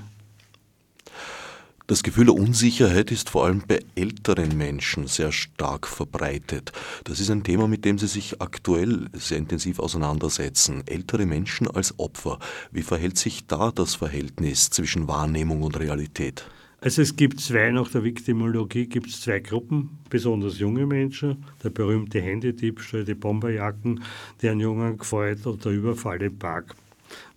Das 1.88 2.04
Gefühl 2.04 2.26
der 2.26 2.36
Unsicherheit 2.36 3.12
ist 3.12 3.30
vor 3.30 3.46
allem 3.46 3.64
bei 3.68 3.80
älteren 3.96 4.58
Menschen 4.58 5.08
sehr 5.08 5.32
stark 5.32 5.88
verbreitet. 5.88 6.72
Das 7.04 7.20
ist 7.20 7.30
ein 7.30 7.44
Thema, 7.44 7.68
mit 7.68 7.84
dem 7.86 7.98
Sie 7.98 8.08
sich 8.08 8.42
aktuell 8.42 9.10
sehr 9.14 9.38
intensiv 9.38 9.80
auseinandersetzen. 9.80 10.84
Ältere 10.86 11.26
Menschen 11.26 11.68
als 11.68 12.00
Opfer. 12.00 12.40
Wie 12.72 12.84
verhält 12.84 13.18
sich 13.18 13.46
da 13.48 13.72
das 13.72 13.96
Verhältnis 13.96 14.70
zwischen 14.70 15.08
Wahrnehmung 15.08 15.64
und 15.64 15.80
Realität? 15.80 16.46
Also 16.84 17.04
es 17.04 17.16
gibt 17.16 17.40
zwei, 17.40 17.70
nach 17.70 17.92
der 17.92 18.04
Viktimologie 18.04 18.88
gibt 18.88 19.08
es 19.08 19.22
zwei 19.22 19.40
Gruppen, 19.40 20.00
besonders 20.10 20.58
junge 20.58 20.88
Menschen, 20.88 21.46
der 21.64 21.70
berühmte 21.70 22.20
Handydiebstahl, 22.20 23.06
die 23.06 23.14
Bomberjacken, 23.14 24.04
die 24.42 24.50
einen 24.50 24.62
Jungen 24.62 24.98
gefällt 24.98 25.46
oder 25.46 25.58
der 25.58 25.72
Überfall 25.74 26.22
im 26.24 26.40
Park. 26.40 26.76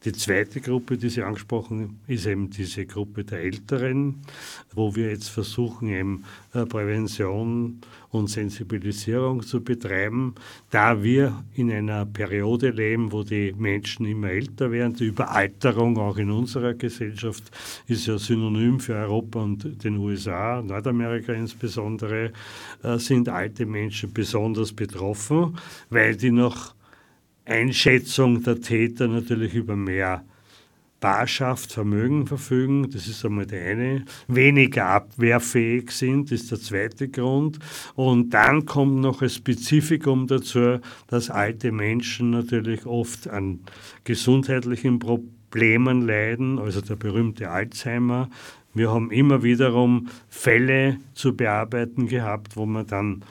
Die 0.05 0.13
zweite 0.13 0.61
Gruppe, 0.61 0.99
die 0.99 1.09
Sie 1.09 1.23
angesprochen 1.23 1.81
haben, 1.81 2.01
ist 2.07 2.27
eben 2.27 2.51
diese 2.51 2.85
Gruppe 2.85 3.25
der 3.25 3.41
Älteren, 3.41 4.17
wo 4.75 4.95
wir 4.95 5.09
jetzt 5.09 5.31
versuchen, 5.31 5.89
eben 5.89 6.25
äh, 6.53 6.67
Prävention 6.67 7.81
und 8.11 8.29
Sensibilisierung 8.29 9.43
zu 9.43 9.63
betreiben, 9.63 10.35
da 10.71 11.03
wir 11.03 11.43
in 11.55 11.73
einer 11.73 12.05
Periode 12.05 12.69
leben, 12.69 13.13
wo 13.13 13.23
die 13.23 13.55
Menschen 13.57 14.05
immer 14.05 14.29
älter 14.29 14.71
werden. 14.71 14.95
Die 14.95 15.07
Überalterung 15.07 15.97
auch 15.97 16.19
in 16.19 16.31
unserer 16.31 16.75
Gesellschaft 16.75 17.45
ist 17.87 18.07
ja 18.07 18.19
synonym 18.19 18.81
für 18.81 18.97
Europa 18.97 19.41
und 19.41 19.83
den 19.85 19.97
USA, 19.97 20.61
Nordamerika 20.61 21.33
insbesondere, 21.33 22.31
äh, 22.83 22.99
sind 22.99 23.31
alte 23.31 23.65
Menschen 23.65 24.13
besonders 24.13 24.71
betroffen, 24.71 25.59
weil 25.89 26.15
die 26.15 26.31
noch 26.31 26.75
Einschätzung 27.45 28.43
der 28.43 28.61
Täter 28.61 29.09
natürlich 29.09 29.55
über 29.55 29.77
mehr 29.77 30.25
Barschaft, 31.05 31.71
Vermögen 31.71 32.27
verfügen, 32.27 32.89
das 32.91 33.07
ist 33.07 33.27
einmal 33.27 33.45
der 33.45 33.63
eine, 33.63 34.07
weniger 34.27 34.87
abwehrfähig 34.87 35.91
sind, 35.91 36.33
ist 36.33 36.51
der 36.51 36.59
zweite 36.59 37.11
Grund. 37.11 37.59
Und 37.95 38.31
dann 38.31 38.65
kommt 38.65 39.03
noch 39.03 39.21
ein 39.21 39.29
Spezifikum 39.29 40.27
dazu, 40.27 40.79
dass 41.09 41.29
alte 41.29 41.73
Menschen 41.73 42.31
natürlich 42.31 42.87
oft 42.87 43.29
an 43.29 43.61
gesundheitlichen 44.05 44.99
Problemen 44.99 46.07
leiden, 46.07 46.59
also 46.59 46.81
der 46.81 46.97
berühmte 46.97 47.51
Alzheimer. 47.51 48.31
Wir 48.73 48.91
haben 48.91 49.11
immer 49.11 49.43
wiederum 49.43 50.09
Fälle 50.31 50.97
zu 51.13 51.37
bearbeiten 51.37 52.09
gehabt, 52.09 52.57
wo 52.57 52.65
man 52.65 52.87
dann 52.87 53.23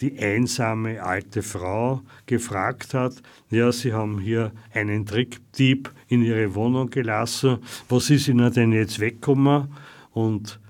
die 0.00 0.18
einsame 0.18 1.02
alte 1.02 1.42
Frau 1.42 2.02
gefragt 2.26 2.94
hat, 2.94 3.22
ja, 3.50 3.70
Sie 3.70 3.92
haben 3.92 4.18
hier 4.18 4.52
einen 4.72 5.06
Trickdieb 5.06 5.90
in 6.08 6.22
Ihre 6.22 6.54
Wohnung 6.54 6.90
gelassen, 6.90 7.58
was 7.88 8.10
ist 8.10 8.28
Ihnen 8.28 8.52
denn 8.52 8.72
jetzt 8.72 8.98
weggekommen? 8.98 9.68
Und 10.12 10.60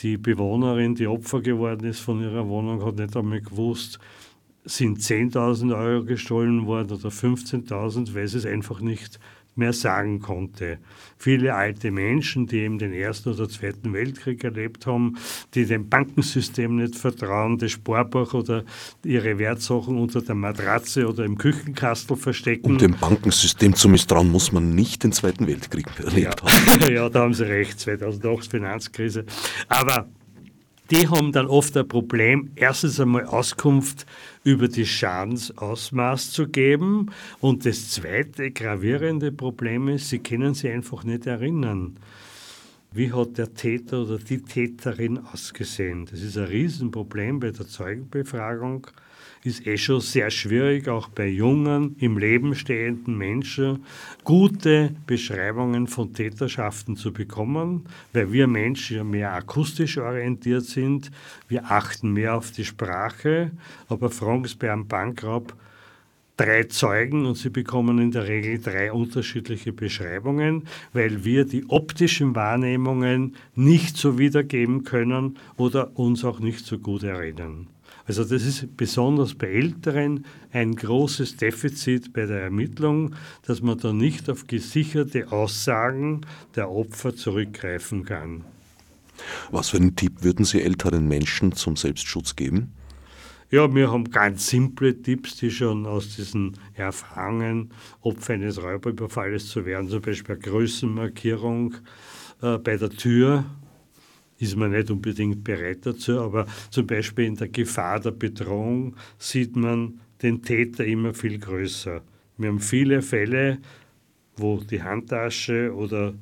die 0.00 0.16
Bewohnerin, 0.16 0.94
die 0.94 1.06
Opfer 1.06 1.40
geworden 1.40 1.86
ist 1.86 2.00
von 2.00 2.20
ihrer 2.20 2.46
Wohnung, 2.48 2.84
hat 2.84 2.96
nicht 2.96 3.16
einmal 3.16 3.40
gewusst, 3.40 3.98
sind 4.64 4.98
10.000 4.98 5.76
Euro 5.76 6.04
gestohlen 6.04 6.66
worden 6.66 6.92
oder 6.92 7.08
15.000, 7.08 8.14
weil 8.14 8.28
sie 8.28 8.38
es 8.38 8.46
einfach 8.46 8.80
nicht 8.80 9.20
mehr 9.56 9.72
sagen 9.72 10.20
konnte. 10.20 10.78
Viele 11.16 11.54
alte 11.54 11.90
Menschen, 11.90 12.46
die 12.46 12.58
eben 12.58 12.78
den 12.78 12.92
Ersten 12.92 13.30
oder 13.30 13.48
Zweiten 13.48 13.92
Weltkrieg 13.92 14.42
erlebt 14.44 14.86
haben, 14.86 15.16
die 15.54 15.64
dem 15.64 15.88
Bankensystem 15.88 16.76
nicht 16.76 16.96
vertrauen, 16.96 17.58
das 17.58 17.72
Sparbuch 17.72 18.34
oder 18.34 18.64
ihre 19.04 19.38
Wertsachen 19.38 19.98
unter 19.98 20.22
der 20.22 20.34
Matratze 20.34 21.08
oder 21.08 21.24
im 21.24 21.38
Küchenkastel 21.38 22.16
verstecken. 22.16 22.72
Um 22.72 22.78
dem 22.78 22.96
Bankensystem 22.96 23.74
zu 23.74 23.88
misstrauen, 23.88 24.30
muss 24.30 24.52
man 24.52 24.74
nicht 24.74 25.04
den 25.04 25.12
Zweiten 25.12 25.46
Weltkrieg 25.46 25.86
erlebt 25.98 26.42
ja. 26.42 26.50
haben. 26.50 26.92
ja, 26.94 27.08
da 27.08 27.20
haben 27.20 27.34
Sie 27.34 27.46
recht, 27.46 27.78
2008 27.80 28.50
Finanzkrise. 28.50 29.24
Aber 29.68 30.08
die 30.90 31.08
haben 31.08 31.32
dann 31.32 31.46
oft 31.46 31.76
ein 31.76 31.88
Problem, 31.88 32.50
erstens 32.56 33.00
einmal 33.00 33.24
Auskunft 33.24 34.04
über 34.44 34.68
die 34.68 34.86
Schadensausmaß 34.86 36.30
zu 36.30 36.48
geben 36.48 37.10
und 37.40 37.64
das 37.64 37.90
zweite 37.90 38.50
gravierende 38.50 39.32
Problem 39.32 39.88
ist, 39.88 40.10
sie 40.10 40.18
können 40.18 40.54
sich 40.54 40.70
einfach 40.70 41.02
nicht 41.02 41.26
erinnern. 41.26 41.96
Wie 42.92 43.12
hat 43.12 43.38
der 43.38 43.54
Täter 43.54 44.02
oder 44.02 44.18
die 44.18 44.42
Täterin 44.42 45.18
ausgesehen? 45.18 46.06
Das 46.06 46.20
ist 46.20 46.36
ein 46.36 46.44
Riesenproblem 46.44 47.40
bei 47.40 47.50
der 47.50 47.66
Zeugenbefragung 47.66 48.86
ist 49.44 49.66
eh 49.66 49.76
schon 49.76 50.00
sehr 50.00 50.30
schwierig, 50.30 50.88
auch 50.88 51.08
bei 51.08 51.28
jungen, 51.28 51.96
im 51.98 52.16
Leben 52.16 52.54
stehenden 52.54 53.16
Menschen 53.18 53.84
gute 54.24 54.96
Beschreibungen 55.06 55.86
von 55.86 56.14
Täterschaften 56.14 56.96
zu 56.96 57.12
bekommen, 57.12 57.84
weil 58.14 58.32
wir 58.32 58.46
Menschen 58.46 58.96
ja 58.96 59.04
mehr 59.04 59.34
akustisch 59.34 59.98
orientiert 59.98 60.64
sind. 60.64 61.10
Wir 61.46 61.70
achten 61.70 62.12
mehr 62.12 62.34
auf 62.34 62.52
die 62.52 62.64
Sprache, 62.64 63.50
aber 63.88 64.08
fragen 64.08 64.46
Sie 64.46 64.56
Bankraub 64.56 65.54
drei 66.36 66.64
Zeugen 66.64 67.26
und 67.26 67.36
sie 67.36 67.50
bekommen 67.50 67.98
in 67.98 68.10
der 68.10 68.26
Regel 68.26 68.58
drei 68.58 68.92
unterschiedliche 68.92 69.72
Beschreibungen, 69.72 70.66
weil 70.92 71.24
wir 71.24 71.44
die 71.44 71.64
optischen 71.68 72.34
Wahrnehmungen 72.34 73.36
nicht 73.54 73.96
so 73.96 74.18
wiedergeben 74.18 74.84
können 74.84 75.38
oder 75.56 75.96
uns 75.96 76.24
auch 76.24 76.40
nicht 76.40 76.64
so 76.66 76.78
gut 76.78 77.04
erinnern. 77.04 77.68
Also 78.06 78.22
das 78.22 78.44
ist 78.44 78.76
besonders 78.76 79.34
bei 79.34 79.46
Älteren 79.46 80.26
ein 80.52 80.76
großes 80.76 81.36
Defizit 81.36 82.12
bei 82.12 82.26
der 82.26 82.42
Ermittlung, 82.42 83.14
dass 83.46 83.62
man 83.62 83.78
da 83.78 83.92
nicht 83.92 84.28
auf 84.28 84.46
gesicherte 84.46 85.32
Aussagen 85.32 86.20
der 86.54 86.70
Opfer 86.70 87.16
zurückgreifen 87.16 88.04
kann. 88.04 88.44
Was 89.50 89.70
für 89.70 89.78
einen 89.78 89.96
Tipp 89.96 90.22
würden 90.22 90.44
Sie 90.44 90.60
älteren 90.60 91.08
Menschen 91.08 91.52
zum 91.52 91.76
Selbstschutz 91.76 92.36
geben? 92.36 92.72
Ja, 93.50 93.72
wir 93.72 93.90
haben 93.90 94.10
ganz 94.10 94.48
simple 94.48 95.00
Tipps, 95.00 95.36
die 95.36 95.50
schon 95.50 95.86
aus 95.86 96.16
diesen 96.16 96.58
Erfahrungen, 96.74 97.70
Opfer 98.00 98.34
eines 98.34 98.60
Räuberüberfalles 98.60 99.48
zu 99.48 99.64
werden, 99.64 99.88
zum 99.88 100.02
Beispiel 100.02 100.36
Größenmarkierung 100.36 101.74
äh, 102.42 102.58
bei 102.58 102.76
der 102.76 102.90
Tür, 102.90 103.44
ist 104.44 104.56
man 104.56 104.70
nicht 104.70 104.90
unbedingt 104.90 105.42
bereit 105.42 105.84
dazu, 105.84 106.20
aber 106.20 106.46
zum 106.70 106.86
Beispiel 106.86 107.24
in 107.26 107.36
der 107.36 107.48
Gefahr 107.48 108.00
der 108.00 108.12
Bedrohung 108.12 108.96
sieht 109.18 109.56
man 109.56 110.00
den 110.22 110.42
Täter 110.42 110.84
immer 110.84 111.12
viel 111.14 111.38
größer. 111.38 112.02
Wir 112.38 112.48
haben 112.48 112.60
viele 112.60 113.02
Fälle, 113.02 113.58
wo 114.36 114.58
die 114.58 114.82
Handtasche 114.82 115.72
oder 115.74 116.14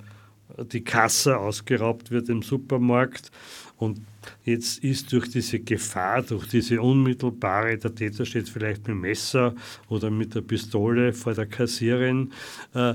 die 0.73 0.85
Kasse 0.85 1.39
ausgeraubt 1.39 2.11
wird 2.11 2.29
im 2.29 2.43
Supermarkt 2.43 3.31
und 3.79 4.01
jetzt 4.45 4.85
ist 4.85 5.13
durch 5.13 5.29
diese 5.29 5.59
Gefahr, 5.59 6.23
durch 6.23 6.47
diese 6.47 6.81
unmittelbare, 6.81 7.77
der 7.79 7.95
Täter 7.95 8.25
steht 8.25 8.49
vielleicht 8.49 8.83
mit 8.83 8.89
dem 8.89 9.01
Messer 9.01 9.55
oder 9.89 10.11
mit 10.11 10.35
der 10.35 10.43
Pistole 10.43 11.13
vor 11.13 11.35
der 11.35 11.47
Kassierin, 11.47 12.33
äh, 12.75 12.95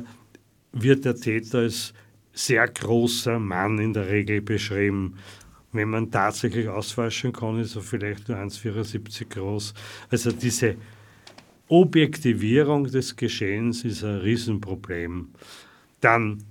wird 0.72 1.06
der 1.06 1.16
Täter 1.16 1.60
als 1.60 1.94
sehr 2.38 2.68
großer 2.68 3.40
Mann 3.40 3.80
in 3.80 3.94
der 3.94 4.10
Regel 4.10 4.42
beschrieben. 4.42 5.16
Wenn 5.72 5.90
man 5.90 6.12
tatsächlich 6.12 6.68
auswaschen 6.68 7.34
kann, 7.34 7.60
ist 7.60 7.76
er 7.76 7.82
vielleicht 7.82 8.30
nur 8.30 8.38
1,74 8.38 9.30
groß. 9.30 9.74
Also 10.10 10.32
diese 10.32 10.76
Objektivierung 11.68 12.86
des 12.86 13.16
Geschehens 13.16 13.84
ist 13.84 14.04
ein 14.04 14.18
Riesenproblem. 14.18 15.30
Dann 16.00 16.44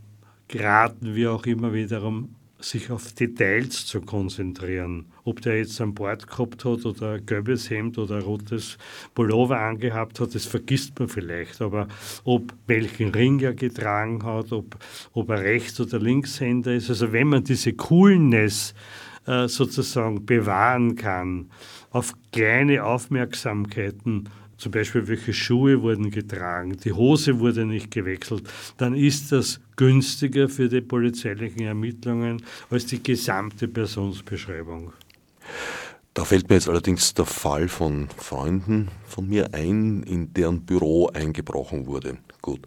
geraten 0.48 1.14
wir 1.14 1.32
auch 1.32 1.46
immer 1.46 1.72
wiederum 1.72 2.35
sich 2.58 2.90
auf 2.90 3.12
Details 3.12 3.86
zu 3.86 4.00
konzentrieren. 4.00 5.06
Ob 5.24 5.42
der 5.42 5.58
jetzt 5.58 5.80
ein 5.80 5.94
Bord 5.94 6.26
gehabt 6.26 6.64
hat 6.64 6.86
oder 6.86 7.12
ein 7.12 7.26
gelbes 7.26 7.68
Hemd 7.68 7.98
oder 7.98 8.16
ein 8.16 8.22
rotes 8.22 8.78
Pullover 9.14 9.60
angehabt 9.60 10.20
hat, 10.20 10.34
das 10.34 10.46
vergisst 10.46 10.98
man 10.98 11.08
vielleicht. 11.08 11.60
Aber 11.60 11.88
ob 12.24 12.54
welchen 12.66 13.10
Ring 13.10 13.40
er 13.40 13.54
getragen 13.54 14.24
hat, 14.24 14.52
ob, 14.52 14.76
ob 15.12 15.28
er 15.30 15.42
Rechts- 15.42 15.80
oder 15.80 15.98
Linkshänder 15.98 16.74
ist, 16.74 16.88
also 16.88 17.12
wenn 17.12 17.28
man 17.28 17.44
diese 17.44 17.74
Coolness 17.74 18.74
äh, 19.26 19.48
sozusagen 19.48 20.24
bewahren 20.24 20.96
kann, 20.96 21.50
auf 21.90 22.14
kleine 22.32 22.84
Aufmerksamkeiten 22.84 24.28
zum 24.56 24.72
Beispiel 24.72 25.06
welche 25.08 25.32
Schuhe 25.32 25.82
wurden 25.82 26.10
getragen, 26.10 26.76
die 26.82 26.92
Hose 26.92 27.38
wurde 27.40 27.66
nicht 27.66 27.90
gewechselt, 27.90 28.44
dann 28.78 28.94
ist 28.94 29.32
das 29.32 29.60
günstiger 29.76 30.48
für 30.48 30.68
die 30.68 30.80
polizeilichen 30.80 31.60
Ermittlungen 31.60 32.42
als 32.70 32.86
die 32.86 33.02
gesamte 33.02 33.68
Personsbeschreibung. 33.68 34.92
Da 36.14 36.24
fällt 36.24 36.48
mir 36.48 36.54
jetzt 36.54 36.68
allerdings 36.68 37.12
der 37.12 37.26
Fall 37.26 37.68
von 37.68 38.08
Freunden 38.16 38.88
von 39.06 39.28
mir 39.28 39.52
ein, 39.52 40.02
in 40.04 40.32
deren 40.32 40.64
Büro 40.64 41.08
eingebrochen 41.08 41.86
wurde. 41.86 42.16
Gut. 42.40 42.60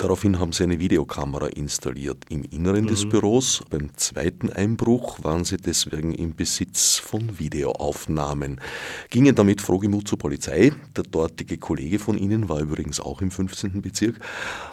Daraufhin 0.00 0.38
haben 0.38 0.52
sie 0.52 0.62
eine 0.62 0.78
Videokamera 0.78 1.48
installiert 1.48 2.24
im 2.30 2.42
Inneren 2.42 2.84
mhm. 2.84 2.88
des 2.88 3.06
Büros. 3.06 3.62
Beim 3.68 3.94
zweiten 3.98 4.50
Einbruch 4.50 5.22
waren 5.22 5.44
sie 5.44 5.58
deswegen 5.58 6.14
im 6.14 6.34
Besitz 6.34 6.96
von 6.96 7.38
Videoaufnahmen. 7.38 8.62
Gingen 9.10 9.34
damit 9.34 9.60
frohgemut 9.60 10.08
zur 10.08 10.18
Polizei. 10.18 10.72
Der 10.96 11.04
dortige 11.04 11.58
Kollege 11.58 11.98
von 11.98 12.16
ihnen 12.16 12.48
war 12.48 12.60
übrigens 12.60 12.98
auch 12.98 13.20
im 13.20 13.30
15. 13.30 13.82
Bezirk, 13.82 14.18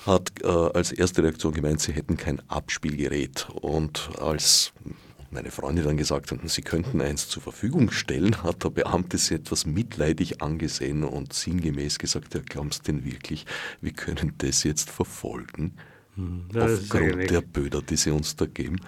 hat 0.06 0.32
äh, 0.44 0.48
als 0.48 0.94
erste 0.94 1.24
Reaktion 1.24 1.52
gemeint, 1.52 1.82
sie 1.82 1.92
hätten 1.92 2.16
kein 2.16 2.42
Abspielgerät. 2.48 3.50
Und 3.50 4.10
als 4.22 4.72
meine 5.32 5.52
Freunde 5.52 5.84
dann 5.84 5.98
gesagt 5.98 6.32
haben, 6.32 6.48
sie 6.48 6.62
könnten 6.62 7.02
eins 7.02 7.28
zur 7.28 7.44
Verfügung 7.44 7.92
stellen, 7.92 8.44
hat 8.44 8.64
der 8.64 8.70
Beamte 8.70 9.18
sie 9.18 9.36
etwas 9.36 9.66
mitleidig 9.66 10.42
angesehen 10.42 11.04
und 11.04 11.34
sinngemäß 11.34 12.00
gesagt, 12.00 12.34
ja, 12.34 12.42
glaubst 12.46 12.88
denn 12.88 13.04
wirklich, 13.06 13.46
wir 13.82 13.92
können 13.92 14.34
das 14.38 14.64
jetzt 14.64 14.90
verfolgen? 14.90 15.74
Hm, 16.16 16.46
das 16.52 16.82
aufgrund 16.82 17.30
der 17.30 17.42
Böder, 17.42 17.82
die 17.82 17.98
sie 17.98 18.12
uns 18.12 18.36
da 18.36 18.46
geben? 18.46 18.80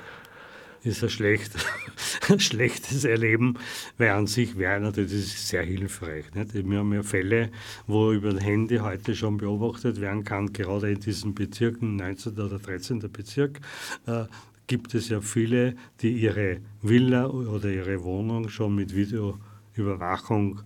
ist 0.84 1.04
ein, 1.04 1.10
schlecht, 1.10 1.52
ein 2.30 2.40
schlechtes 2.40 3.04
Erleben, 3.04 3.58
weil 3.98 4.10
an 4.10 4.28
sich 4.28 4.58
wäre 4.58 4.80
natürlich 4.80 5.12
das 5.12 5.20
ist 5.20 5.48
sehr 5.48 5.64
hilfreich. 5.64 6.34
Nicht? 6.34 6.54
Wir 6.54 6.80
haben 6.80 6.94
ja 6.94 7.04
Fälle, 7.04 7.50
wo 7.88 8.12
über 8.12 8.34
das 8.34 8.44
Handy 8.44 8.78
heute 8.78 9.16
schon 9.16 9.38
beobachtet 9.38 10.00
werden 10.00 10.24
kann, 10.24 10.54
gerade 10.54 10.92
in 10.92 11.00
diesen 11.00 11.36
Bezirken, 11.36 11.96
19. 11.98 12.34
oder 12.40 12.60
13. 12.60 13.00
Bezirk, 13.12 13.60
äh, 14.08 14.26
gibt 14.70 14.94
es 14.94 15.10
ja 15.10 15.20
viele, 15.20 15.76
die 16.00 16.12
ihre 16.12 16.62
Villa 16.82 17.26
oder 17.28 17.70
ihre 17.70 18.04
Wohnung 18.04 18.48
schon 18.48 18.76
mit 18.76 18.96
Videoüberwachung 18.96 20.62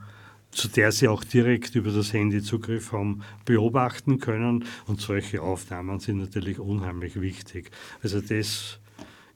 zu 0.52 0.68
der 0.68 0.92
sie 0.92 1.08
auch 1.08 1.24
direkt 1.24 1.74
über 1.74 1.90
das 1.90 2.14
Handy 2.14 2.44
Zugriff 2.44 2.92
haben, 2.92 3.24
beobachten 3.44 4.20
können. 4.20 4.66
Und 4.86 5.02
solche 5.02 5.42
Aufnahmen 5.42 6.00
sind 6.00 6.20
natürlich 6.20 6.60
unheimlich 6.60 7.20
wichtig. 7.20 7.72
Also 8.04 8.22
das 8.22 8.80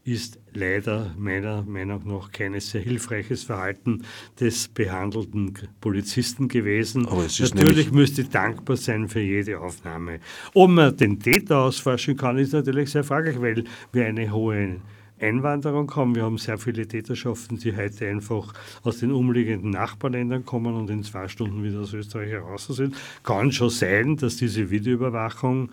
ist 0.07 0.39
leider 0.53 1.13
meiner 1.17 1.63
Meinung 1.63 2.01
nach 2.05 2.31
kein 2.31 2.57
sehr 2.61 2.81
hilfreiches 2.81 3.43
Verhalten 3.43 4.03
des 4.39 4.69
behandelten 4.69 5.53
Polizisten 5.81 6.47
gewesen. 6.47 7.07
Aber 7.07 7.25
es 7.25 7.39
ist 7.41 7.55
natürlich 7.55 7.91
müsste 7.91 8.23
dankbar 8.23 8.77
sein 8.77 9.09
für 9.09 9.19
jede 9.19 9.59
Aufnahme. 9.59 10.19
Ob 10.53 10.69
man 10.69 10.95
den 10.95 11.19
Täter 11.19 11.59
ausforschen 11.59 12.15
kann, 12.15 12.37
ist 12.37 12.53
natürlich 12.53 12.89
sehr 12.89 13.03
fraglich, 13.03 13.41
weil 13.41 13.65
wir 13.91 14.05
eine 14.05 14.31
hohe 14.31 14.77
Einwanderung 15.19 15.93
haben. 15.95 16.15
Wir 16.15 16.23
haben 16.23 16.37
sehr 16.37 16.57
viele 16.57 16.87
Täterschaften, 16.87 17.57
die 17.57 17.75
heute 17.75 18.07
einfach 18.07 18.53
aus 18.83 18.99
den 18.99 19.11
umliegenden 19.11 19.71
Nachbarländern 19.71 20.45
kommen 20.45 20.75
und 20.75 20.89
in 20.89 21.03
zwei 21.03 21.27
Stunden 21.27 21.63
wieder 21.63 21.79
aus 21.81 21.93
Österreich 21.93 22.29
heraus 22.29 22.67
sind. 22.67 22.95
Kann 23.23 23.51
schon 23.51 23.69
sein, 23.69 24.15
dass 24.17 24.37
diese 24.37 24.69
Videoüberwachung 24.69 25.69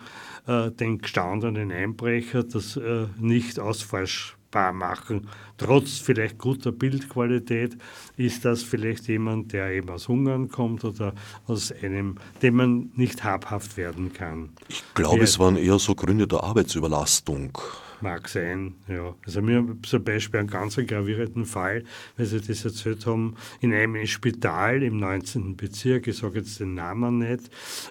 äh, 0.47 0.71
den 0.71 0.99
gestandenen 0.99 1.71
Einbrecher 1.71 2.43
das 2.43 2.77
äh, 2.77 3.07
nicht 3.17 3.59
ausforschbar 3.59 4.73
machen. 4.73 5.27
Trotz 5.57 5.97
vielleicht 5.99 6.37
guter 6.37 6.71
Bildqualität 6.71 7.77
ist 8.17 8.45
das 8.45 8.63
vielleicht 8.63 9.07
jemand, 9.07 9.53
der 9.53 9.71
eben 9.71 9.89
aus 9.89 10.07
Ungarn 10.07 10.49
kommt 10.49 10.83
oder 10.83 11.13
aus 11.47 11.71
einem, 11.71 12.17
dem 12.41 12.55
man 12.55 12.91
nicht 12.95 13.23
habhaft 13.23 13.77
werden 13.77 14.13
kann. 14.13 14.49
Ich 14.67 14.83
glaube, 14.93 15.23
es 15.23 15.39
waren 15.39 15.57
eher 15.57 15.79
so 15.79 15.95
Gründe 15.95 16.27
der 16.27 16.43
Arbeitsüberlastung. 16.43 17.57
Mag 18.01 18.27
sein, 18.27 18.75
ja. 18.87 19.15
Also 19.25 19.39
haben 19.41 19.81
zum 19.83 20.03
Beispiel 20.03 20.41
einen 20.41 20.49
ganz 20.49 20.75
gravierenden 20.75 21.45
Fall, 21.45 21.83
weil 22.17 22.25
Sie 22.25 22.41
das 22.41 22.65
erzählt 22.65 23.05
haben, 23.05 23.35
in 23.61 23.73
einem 23.73 24.05
Spital 24.05 24.83
im 24.83 24.97
19. 24.97 25.55
Bezirk, 25.55 26.07
ich 26.07 26.17
sage 26.17 26.39
jetzt 26.39 26.59
den 26.59 26.75
Namen 26.75 27.19
nicht, 27.19 27.49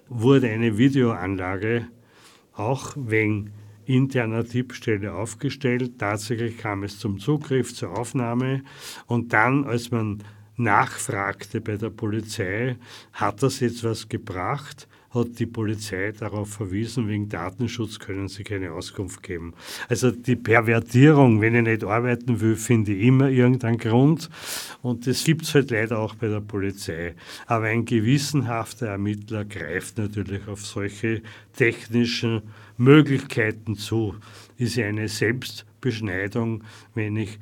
wurde 0.09 0.48
eine 0.50 0.76
Videoanlage 0.76 1.88
auch 2.57 2.92
wegen 2.96 3.52
interner 3.86 4.44
Tippstelle 4.44 5.12
aufgestellt. 5.12 5.98
Tatsächlich 5.98 6.59
kam 6.59 6.82
es 6.84 6.98
zum 6.98 7.18
Zugriff, 7.18 7.74
zur 7.74 7.96
Aufnahme 7.98 8.62
und 9.07 9.32
dann, 9.32 9.64
als 9.64 9.90
man 9.90 10.22
nachfragte 10.57 11.61
bei 11.61 11.76
der 11.76 11.90
Polizei, 11.90 12.76
hat 13.12 13.42
das 13.42 13.61
jetzt 13.61 13.84
was 13.84 14.09
gebracht, 14.09 14.88
hat 15.15 15.39
die 15.39 15.47
Polizei 15.47 16.12
darauf 16.12 16.51
verwiesen, 16.51 17.09
wegen 17.09 17.29
Datenschutz 17.29 17.99
können 17.99 18.29
sie 18.29 18.45
keine 18.45 18.73
Auskunft 18.73 19.23
geben. 19.23 19.55
Also 19.89 20.11
die 20.11 20.37
Pervertierung, 20.37 21.41
wenn 21.41 21.55
ich 21.55 21.62
nicht 21.62 21.85
arbeiten 21.85 22.41
will, 22.41 22.57
finde 22.57 22.93
ich 22.93 23.07
immer 23.07 23.29
irgendeinen 23.29 23.79
Grund. 23.79 24.29
Und 24.83 25.07
das 25.07 25.25
gibt 25.25 25.43
es 25.43 25.55
halt 25.55 25.71
leider 25.71 25.99
auch 25.99 26.15
bei 26.15 26.29
der 26.29 26.41
Polizei. 26.41 27.15
Aber 27.47 27.67
ein 27.67 27.85
gewissenhafter 27.85 28.89
Ermittler 28.89 29.45
greift 29.45 29.99
natürlich 29.99 30.47
auf 30.49 30.65
solche 30.65 31.23
technischen 31.57 32.43
Möglichkeiten 32.77 33.77
zu. 33.77 34.15
Ist 34.57 34.77
ja 34.77 34.87
eine 34.87 35.09
Selbstbeschneidung, 35.09 36.65
wenn 36.95 37.17
ich 37.17 37.39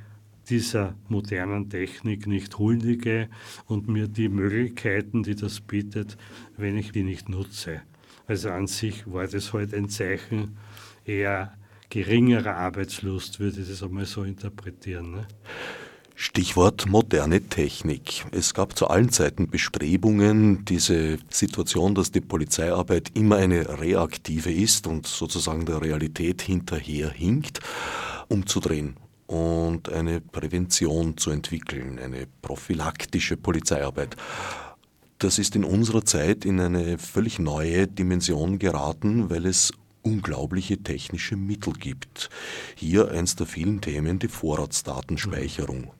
dieser 0.52 0.94
modernen 1.08 1.70
Technik 1.70 2.26
nicht 2.26 2.58
huldige 2.58 3.30
und 3.64 3.88
mir 3.88 4.06
die 4.06 4.28
Möglichkeiten, 4.28 5.22
die 5.22 5.34
das 5.34 5.62
bietet, 5.62 6.18
wenn 6.58 6.76
ich 6.76 6.92
die 6.92 7.04
nicht 7.04 7.30
nutze. 7.30 7.80
Also 8.26 8.50
an 8.50 8.66
sich 8.66 9.10
war 9.10 9.26
das 9.26 9.54
halt 9.54 9.72
ein 9.72 9.88
Zeichen 9.88 10.58
eher 11.06 11.54
geringerer 11.88 12.54
Arbeitslust, 12.54 13.40
würde 13.40 13.62
ich 13.62 13.68
das 13.68 13.82
einmal 13.82 14.04
so 14.04 14.24
interpretieren. 14.24 15.12
Ne? 15.12 15.26
Stichwort 16.14 16.86
moderne 16.86 17.40
Technik. 17.40 18.26
Es 18.30 18.52
gab 18.52 18.76
zu 18.76 18.88
allen 18.88 19.08
Zeiten 19.08 19.48
Bestrebungen, 19.48 20.66
diese 20.66 21.16
Situation, 21.30 21.94
dass 21.94 22.12
die 22.12 22.20
Polizeiarbeit 22.20 23.10
immer 23.14 23.36
eine 23.36 23.80
reaktive 23.80 24.52
ist 24.52 24.86
und 24.86 25.06
sozusagen 25.06 25.64
der 25.64 25.80
Realität 25.80 26.42
hinterherhinkt, 26.42 27.60
umzudrehen 28.28 28.96
und 29.26 29.90
eine 29.90 30.20
Prävention 30.20 31.16
zu 31.16 31.30
entwickeln, 31.30 31.98
eine 31.98 32.26
prophylaktische 32.42 33.36
Polizeiarbeit. 33.36 34.16
Das 35.18 35.38
ist 35.38 35.54
in 35.54 35.64
unserer 35.64 36.04
Zeit 36.04 36.44
in 36.44 36.60
eine 36.60 36.98
völlig 36.98 37.38
neue 37.38 37.86
Dimension 37.86 38.58
geraten, 38.58 39.30
weil 39.30 39.46
es 39.46 39.72
unglaubliche 40.02 40.78
technische 40.78 41.36
Mittel 41.36 41.74
gibt. 41.74 42.28
Hier 42.74 43.10
eins 43.10 43.36
der 43.36 43.46
vielen 43.46 43.80
Themen, 43.80 44.18
die 44.18 44.28
Vorratsdatenspeicherung. 44.28 45.92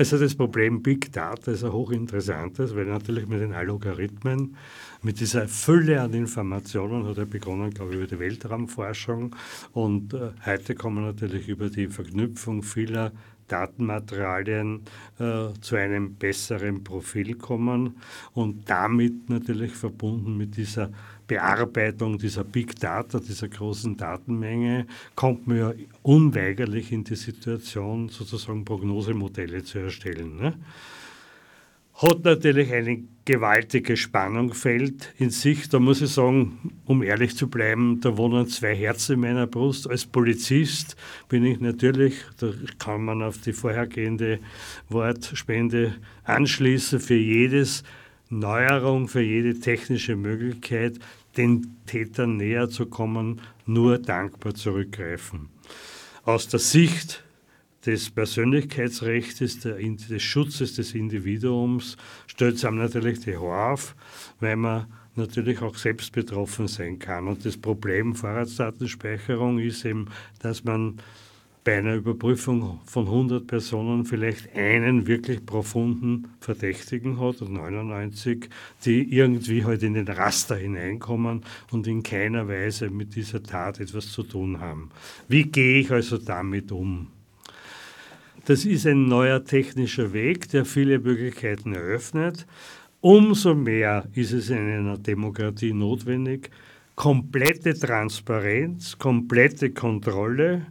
Also 0.00 0.16
das 0.16 0.34
Problem 0.34 0.82
Big 0.82 1.12
Data 1.12 1.52
ist 1.52 1.62
ein 1.62 1.74
hochinteressantes, 1.74 2.74
weil 2.74 2.86
natürlich 2.86 3.26
mit 3.26 3.42
den 3.42 3.52
Algorithmen, 3.52 4.56
mit 5.02 5.20
dieser 5.20 5.46
Fülle 5.46 6.00
an 6.00 6.14
Informationen 6.14 7.06
hat 7.06 7.18
er 7.18 7.26
begonnen, 7.26 7.68
glaube 7.68 7.90
ich, 7.90 7.96
über 7.98 8.06
die 8.06 8.18
Weltraumforschung. 8.18 9.36
Und 9.74 10.14
äh, 10.14 10.30
heute 10.46 10.74
man 10.94 11.04
natürlich 11.04 11.48
über 11.48 11.68
die 11.68 11.88
Verknüpfung 11.88 12.62
vieler 12.62 13.12
Datenmaterialien 13.48 14.84
äh, 15.18 15.48
zu 15.60 15.76
einem 15.76 16.14
besseren 16.14 16.82
Profil 16.82 17.34
kommen 17.34 17.96
und 18.32 18.70
damit 18.70 19.28
natürlich 19.28 19.72
verbunden 19.72 20.38
mit 20.38 20.56
dieser 20.56 20.90
Bearbeitung 21.30 22.18
dieser 22.18 22.42
Big 22.42 22.74
Data, 22.80 23.20
dieser 23.20 23.46
großen 23.46 23.96
Datenmenge, 23.96 24.86
kommt 25.14 25.46
man 25.46 25.56
ja 25.56 25.72
unweigerlich 26.02 26.90
in 26.90 27.04
die 27.04 27.14
Situation, 27.14 28.08
sozusagen 28.08 28.64
Prognosemodelle 28.64 29.62
zu 29.62 29.78
erstellen. 29.78 30.38
Ne? 30.38 30.54
Hat 31.94 32.24
natürlich 32.24 32.72
ein 32.72 33.08
gewaltiges 33.24 34.00
Spannungsfeld 34.00 35.14
in 35.18 35.30
sich. 35.30 35.68
Da 35.68 35.78
muss 35.78 36.02
ich 36.02 36.10
sagen, 36.10 36.72
um 36.84 37.00
ehrlich 37.04 37.36
zu 37.36 37.48
bleiben, 37.48 38.00
da 38.00 38.16
wohnen 38.16 38.48
zwei 38.48 38.74
Herzen 38.74 39.12
in 39.12 39.20
meiner 39.20 39.46
Brust. 39.46 39.88
Als 39.88 40.06
Polizist 40.06 40.96
bin 41.28 41.44
ich 41.44 41.60
natürlich, 41.60 42.14
da 42.40 42.50
kann 42.80 43.04
man 43.04 43.22
auf 43.22 43.38
die 43.38 43.52
vorhergehende 43.52 44.40
Wortspende 44.88 45.94
anschließen, 46.24 46.98
für 46.98 47.14
jedes 47.14 47.84
Neuerung, 48.30 49.08
für 49.08 49.22
jede 49.22 49.58
technische 49.58 50.14
Möglichkeit 50.14 51.00
den 51.36 51.76
Tätern 51.86 52.36
näher 52.36 52.68
zu 52.68 52.86
kommen, 52.86 53.40
nur 53.66 53.98
dankbar 53.98 54.54
zurückgreifen. 54.54 55.48
Aus 56.24 56.48
der 56.48 56.60
Sicht 56.60 57.24
des 57.86 58.10
Persönlichkeitsrechts, 58.10 59.60
des 59.60 60.22
Schutzes 60.22 60.74
des 60.74 60.94
Individuums, 60.94 61.96
stellt 62.26 62.56
es 62.56 62.64
einem 62.64 62.78
natürlich 62.78 63.20
die 63.20 63.36
Haare 63.36 63.72
auf, 63.72 63.94
weil 64.38 64.56
man 64.56 64.86
natürlich 65.16 65.60
auch 65.62 65.76
selbst 65.76 66.12
betroffen 66.12 66.68
sein 66.68 66.98
kann. 66.98 67.26
Und 67.26 67.44
das 67.44 67.56
Problem 67.56 68.14
Vorratsdatenspeicherung 68.14 69.58
ist 69.58 69.84
eben, 69.84 70.08
dass 70.40 70.64
man 70.64 71.00
bei 71.62 71.76
einer 71.76 71.94
Überprüfung 71.94 72.80
von 72.86 73.06
100 73.06 73.46
Personen 73.46 74.04
vielleicht 74.06 74.54
einen 74.56 75.06
wirklich 75.06 75.44
profunden 75.44 76.28
Verdächtigen 76.40 77.20
hat 77.20 77.42
und 77.42 77.52
99, 77.52 78.48
die 78.84 79.14
irgendwie 79.14 79.64
halt 79.64 79.82
in 79.82 79.94
den 79.94 80.08
Raster 80.08 80.56
hineinkommen 80.56 81.42
und 81.70 81.86
in 81.86 82.02
keiner 82.02 82.48
Weise 82.48 82.88
mit 82.88 83.14
dieser 83.14 83.42
Tat 83.42 83.78
etwas 83.78 84.10
zu 84.10 84.22
tun 84.22 84.60
haben. 84.60 84.90
Wie 85.28 85.44
gehe 85.44 85.80
ich 85.80 85.90
also 85.90 86.16
damit 86.16 86.72
um? 86.72 87.08
Das 88.46 88.64
ist 88.64 88.86
ein 88.86 89.06
neuer 89.06 89.44
technischer 89.44 90.14
Weg, 90.14 90.48
der 90.48 90.64
viele 90.64 90.98
Möglichkeiten 90.98 91.74
eröffnet. 91.74 92.46
Umso 93.02 93.54
mehr 93.54 94.06
ist 94.14 94.32
es 94.32 94.48
in 94.48 94.58
einer 94.58 94.96
Demokratie 94.96 95.74
notwendig, 95.74 96.50
komplette 96.96 97.78
Transparenz, 97.78 98.98
komplette 98.98 99.70
Kontrolle, 99.70 100.66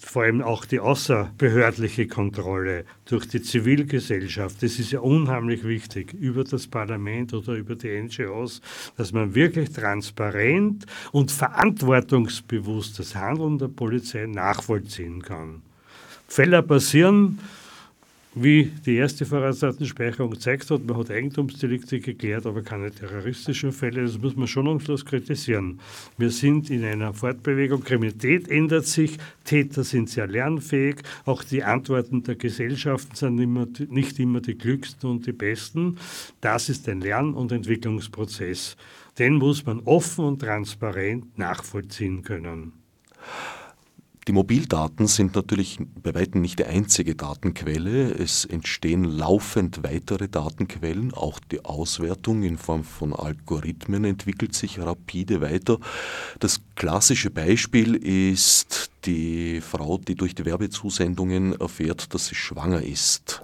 vor 0.00 0.22
allem 0.22 0.42
auch 0.42 0.64
die 0.64 0.80
außerbehördliche 0.80 2.06
Kontrolle 2.06 2.84
durch 3.04 3.26
die 3.26 3.42
Zivilgesellschaft. 3.42 4.62
Das 4.62 4.78
ist 4.78 4.92
ja 4.92 5.00
unheimlich 5.00 5.64
wichtig 5.64 6.14
über 6.14 6.44
das 6.44 6.66
Parlament 6.66 7.34
oder 7.34 7.54
über 7.54 7.74
die 7.76 8.00
NGOs, 8.00 8.60
dass 8.96 9.12
man 9.12 9.34
wirklich 9.34 9.70
transparent 9.72 10.86
und 11.12 11.30
verantwortungsbewusst 11.30 12.98
das 12.98 13.14
Handeln 13.14 13.58
der 13.58 13.68
Polizei 13.68 14.26
nachvollziehen 14.26 15.22
kann. 15.22 15.62
Fälle 16.26 16.62
passieren, 16.62 17.38
wie 18.34 18.70
die 18.86 18.94
erste 18.94 19.26
Vorratsdatenspeicherung 19.26 20.30
gezeigt 20.30 20.70
hat, 20.70 20.86
man 20.86 20.96
hat 20.96 21.10
Eigentumsdelikte 21.10 21.98
geklärt, 21.98 22.46
aber 22.46 22.62
keine 22.62 22.92
terroristischen 22.92 23.72
Fälle. 23.72 24.02
Das 24.02 24.18
muss 24.18 24.36
man 24.36 24.46
schonungslos 24.46 25.04
kritisieren. 25.04 25.80
Wir 26.16 26.30
sind 26.30 26.70
in 26.70 26.84
einer 26.84 27.12
Fortbewegung. 27.12 27.82
Kriminalität 27.82 28.48
ändert 28.48 28.86
sich, 28.86 29.18
Täter 29.44 29.82
sind 29.82 30.10
sehr 30.10 30.28
lernfähig. 30.28 31.02
Auch 31.24 31.42
die 31.42 31.64
Antworten 31.64 32.22
der 32.22 32.36
Gesellschaften 32.36 33.16
sind 33.16 33.40
immer, 33.40 33.66
nicht 33.88 34.20
immer 34.20 34.40
die 34.40 34.54
klügsten 34.54 35.10
und 35.10 35.26
die 35.26 35.32
besten. 35.32 35.98
Das 36.40 36.68
ist 36.68 36.88
ein 36.88 37.00
Lern- 37.00 37.34
und 37.34 37.50
Entwicklungsprozess. 37.50 38.76
Den 39.18 39.34
muss 39.34 39.66
man 39.66 39.80
offen 39.80 40.24
und 40.24 40.38
transparent 40.38 41.36
nachvollziehen 41.36 42.22
können. 42.22 42.74
Die 44.30 44.34
Mobildaten 44.34 45.08
sind 45.08 45.34
natürlich 45.34 45.80
bei 46.00 46.14
weitem 46.14 46.40
nicht 46.40 46.60
die 46.60 46.64
einzige 46.64 47.16
Datenquelle. 47.16 48.12
Es 48.12 48.44
entstehen 48.44 49.02
laufend 49.02 49.82
weitere 49.82 50.28
Datenquellen. 50.28 51.12
Auch 51.12 51.40
die 51.40 51.64
Auswertung 51.64 52.44
in 52.44 52.56
Form 52.56 52.84
von 52.84 53.12
Algorithmen 53.12 54.04
entwickelt 54.04 54.54
sich 54.54 54.78
rapide 54.78 55.40
weiter. 55.40 55.78
Das 56.38 56.60
klassische 56.76 57.30
Beispiel 57.30 57.96
ist 57.96 58.92
die 59.04 59.60
Frau, 59.60 59.98
die 59.98 60.14
durch 60.14 60.36
die 60.36 60.44
Werbezusendungen 60.44 61.58
erfährt, 61.58 62.14
dass 62.14 62.26
sie 62.26 62.36
schwanger 62.36 62.82
ist. 62.82 63.42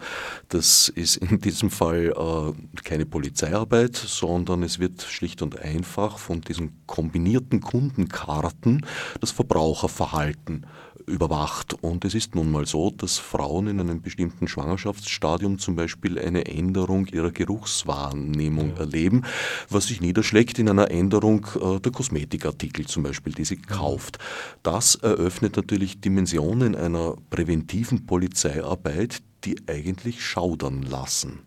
Das 0.51 0.89
ist 0.89 1.16
in 1.16 1.41
diesem 1.41 1.70
Fall 1.70 2.12
äh, 2.16 2.82
keine 2.82 3.07
Polizeiarbeit, 3.07 3.97
sondern 3.97 4.62
es 4.62 4.78
wird 4.78 5.03
schlicht 5.03 5.43
und 5.43 5.59
einfach 5.59 6.18
von 6.18 6.43
diesen 6.43 6.76
kombinierten 6.87 7.61
Kundenkarten 7.61 8.87
das 9.20 9.32
Verbraucherverhalten 9.32 10.66
überwacht. 11.07 11.74
Und 11.82 12.04
es 12.04 12.14
ist 12.14 12.34
nun 12.34 12.50
mal 12.50 12.66
so, 12.66 12.90
dass 12.90 13.18
Frauen 13.18 13.68
in 13.68 13.80
einem 13.80 14.02
bestimmten 14.02 14.48
Schwangerschaftsstadium 14.48 15.59
zum 15.59 15.76
Beispiel 15.76 16.18
eine 16.18 16.46
Änderung 16.46 17.07
ihrer 17.07 17.30
Geruchswahrnehmung 17.30 18.74
ja. 18.74 18.80
erleben, 18.80 19.22
was 19.70 19.86
sich 19.86 20.00
niederschlägt 20.00 20.59
in 20.59 20.68
einer 20.68 20.90
Änderung 20.90 21.46
äh, 21.61 21.80
der 21.80 21.92
Kosmetikartikel 21.92 22.86
zum 22.86 23.02
Beispiel, 23.02 23.32
die 23.32 23.44
sie 23.44 23.57
kauft. 23.57 24.18
Das 24.62 24.96
eröffnet 24.96 25.57
natürlich 25.57 26.00
Dimensionen 26.00 26.74
einer 26.74 27.16
präventiven 27.30 28.07
Polizeiarbeit, 28.07 29.22
die 29.44 29.57
eigentlich 29.68 30.24
schaudern 30.24 30.82
lassen. 30.82 31.40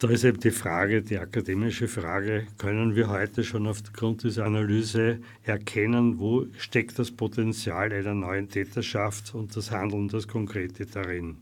Da 0.00 0.08
ist 0.08 0.24
eben 0.24 0.40
die 0.40 0.50
Frage, 0.50 1.02
die 1.02 1.18
akademische 1.18 1.86
Frage, 1.86 2.46
können 2.58 2.96
wir 2.96 3.08
heute 3.08 3.44
schon 3.44 3.66
aufgrund 3.68 4.24
dieser 4.24 4.44
Analyse 4.44 5.20
erkennen, 5.44 6.18
wo 6.18 6.46
steckt 6.58 6.98
das 6.98 7.12
Potenzial 7.12 7.92
einer 7.92 8.14
neuen 8.14 8.48
Täterschaft 8.48 9.34
und 9.34 9.54
das 9.54 9.70
Handeln, 9.70 10.08
das 10.08 10.26
Konkrete 10.26 10.86
darin. 10.86 11.36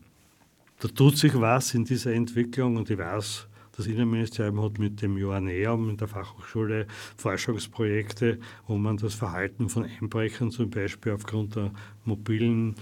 Da 0.79 0.87
tut 0.87 1.17
sich 1.17 1.33
was 1.33 1.73
in 1.73 1.85
dieser 1.85 2.13
Entwicklung 2.13 2.77
und 2.77 2.89
ich 2.91 2.97
weiß, 2.97 3.47
das 3.75 3.87
Innenministerium 3.87 4.61
hat 4.61 4.77
mit 4.77 5.01
dem 5.01 5.17
Joanneum 5.17 5.89
in 5.89 5.97
der 5.97 6.07
Fachhochschule 6.07 6.85
Forschungsprojekte, 7.17 8.37
wo 8.67 8.77
man 8.77 8.97
das 8.97 9.15
Verhalten 9.15 9.67
von 9.67 9.85
Einbrechern 9.85 10.51
zum 10.51 10.69
Beispiel 10.69 11.13
aufgrund 11.13 11.55
der 11.55 11.71
mobilen 12.05 12.75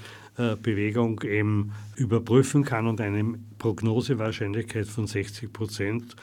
Bewegung 0.61 1.21
eben 1.23 1.71
überprüfen 1.95 2.63
kann 2.63 2.87
und 2.87 3.01
eine 3.01 3.39
Prognosewahrscheinlichkeit 3.57 4.87
von 4.87 5.07
60 5.07 5.51
Prozent 5.51 6.15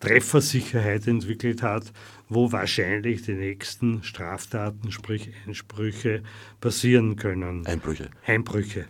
Treffersicherheit 0.00 1.06
entwickelt 1.06 1.62
hat, 1.62 1.92
wo 2.28 2.52
wahrscheinlich 2.52 3.22
die 3.22 3.34
nächsten 3.34 4.02
Straftaten, 4.02 4.92
sprich 4.92 5.30
Einsprüche, 5.46 6.22
passieren 6.60 7.16
können. 7.16 7.66
Einbrüche. 7.66 8.10
Einbrüche. 8.26 8.86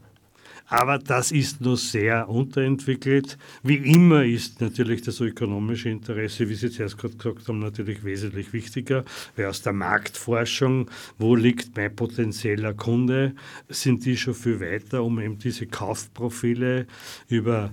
Aber 0.68 0.98
das 0.98 1.30
ist 1.30 1.60
nur 1.60 1.76
sehr 1.76 2.28
unterentwickelt. 2.28 3.38
Wie 3.62 3.76
immer 3.76 4.24
ist 4.24 4.60
natürlich 4.60 5.02
das 5.02 5.20
ökonomische 5.20 5.88
Interesse, 5.88 6.48
wie 6.48 6.54
Sie 6.54 6.70
zuerst 6.70 6.98
gerade 6.98 7.14
gesagt 7.14 7.46
haben, 7.48 7.60
natürlich 7.60 8.02
wesentlich 8.04 8.52
wichtiger, 8.52 9.04
weil 9.36 9.46
aus 9.46 9.62
der 9.62 9.72
Marktforschung, 9.72 10.90
wo 11.18 11.36
liegt 11.36 11.76
mein 11.76 11.94
potenzieller 11.94 12.74
Kunde, 12.74 13.34
sind 13.68 14.04
die 14.04 14.16
schon 14.16 14.34
viel 14.34 14.60
weiter, 14.60 15.04
um 15.04 15.20
eben 15.20 15.38
diese 15.38 15.66
Kaufprofile 15.66 16.86
über 17.28 17.72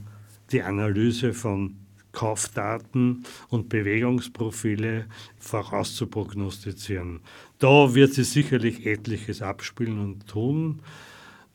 die 0.52 0.62
Analyse 0.62 1.34
von 1.34 1.78
Kaufdaten 2.12 3.24
und 3.50 3.70
Bewegungsprofile 3.70 5.06
vorauszuprognostizieren. 5.39 7.22
Da 7.58 7.96
wird 7.96 8.14
sie 8.14 8.24
sicherlich 8.24 8.86
etliches 8.86 9.41
abspielen 9.41 10.00
und 10.00 10.28
tun. 10.28 10.80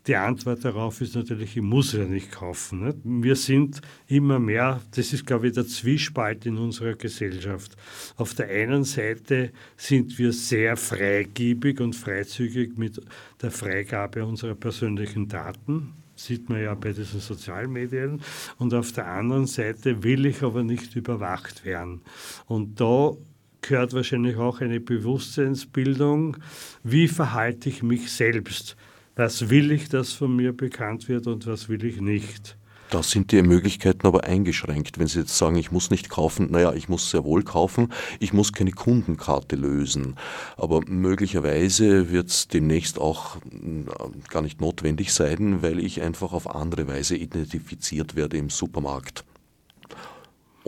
Die 0.08 0.16
Antwort 0.16 0.64
darauf 0.64 1.02
ist 1.02 1.14
natürlich, 1.14 1.58
ich 1.58 1.62
muss 1.62 1.92
ja 1.92 2.06
nicht 2.06 2.32
kaufen. 2.32 2.86
Nicht? 2.86 2.98
Wir 3.04 3.36
sind 3.36 3.82
immer 4.06 4.38
mehr, 4.38 4.80
das 4.92 5.12
ist, 5.12 5.26
glaube 5.26 5.48
ich, 5.48 5.52
der 5.52 5.66
Zwiespalt 5.66 6.46
in 6.46 6.56
unserer 6.56 6.94
Gesellschaft. 6.94 7.76
Auf 8.16 8.32
der 8.32 8.48
einen 8.48 8.84
Seite 8.84 9.52
sind 9.76 10.18
wir 10.18 10.32
sehr 10.32 10.78
freigebig 10.78 11.80
und 11.80 11.94
freizügig 11.94 12.78
mit 12.78 12.98
der 13.42 13.50
Freigabe 13.50 14.24
unserer 14.24 14.54
persönlichen 14.54 15.28
Daten 15.28 15.92
sieht 16.16 16.48
man 16.48 16.60
ja 16.60 16.74
bei 16.74 16.92
diesen 16.92 17.20
Sozialmedien. 17.20 18.22
Und 18.56 18.74
auf 18.74 18.90
der 18.92 19.06
anderen 19.06 19.46
Seite 19.46 20.02
will 20.02 20.26
ich 20.26 20.42
aber 20.42 20.64
nicht 20.64 20.96
überwacht 20.96 21.64
werden. 21.64 22.00
Und 22.46 22.80
da 22.80 23.12
gehört 23.60 23.92
wahrscheinlich 23.92 24.36
auch 24.36 24.60
eine 24.60 24.80
Bewusstseinsbildung, 24.80 26.38
wie 26.82 27.08
verhalte 27.08 27.68
ich 27.68 27.82
mich 27.82 28.10
selbst 28.10 28.76
was 29.18 29.50
will 29.50 29.72
ich, 29.72 29.88
dass 29.88 30.12
von 30.12 30.34
mir 30.34 30.56
bekannt 30.56 31.08
wird 31.08 31.26
und 31.26 31.46
was 31.46 31.68
will 31.68 31.84
ich 31.84 32.00
nicht. 32.00 32.56
Da 32.90 33.02
sind 33.02 33.32
die 33.32 33.42
Möglichkeiten 33.42 34.06
aber 34.06 34.24
eingeschränkt. 34.24 34.98
Wenn 34.98 35.08
Sie 35.08 35.18
jetzt 35.18 35.36
sagen, 35.36 35.56
ich 35.56 35.72
muss 35.72 35.90
nicht 35.90 36.08
kaufen, 36.08 36.50
naja, 36.50 36.72
ich 36.72 36.88
muss 36.88 37.10
sehr 37.10 37.24
wohl 37.24 37.42
kaufen, 37.42 37.92
ich 38.18 38.32
muss 38.32 38.54
keine 38.54 38.70
Kundenkarte 38.70 39.56
lösen. 39.56 40.14
Aber 40.56 40.80
möglicherweise 40.86 42.10
wird 42.10 42.28
es 42.28 42.48
demnächst 42.48 42.98
auch 42.98 43.36
äh, 43.36 43.84
gar 44.30 44.40
nicht 44.40 44.60
notwendig 44.62 45.12
sein, 45.12 45.60
weil 45.62 45.80
ich 45.80 46.00
einfach 46.00 46.32
auf 46.32 46.54
andere 46.54 46.86
Weise 46.86 47.16
identifiziert 47.16 48.16
werde 48.16 48.38
im 48.38 48.48
Supermarkt 48.48 49.24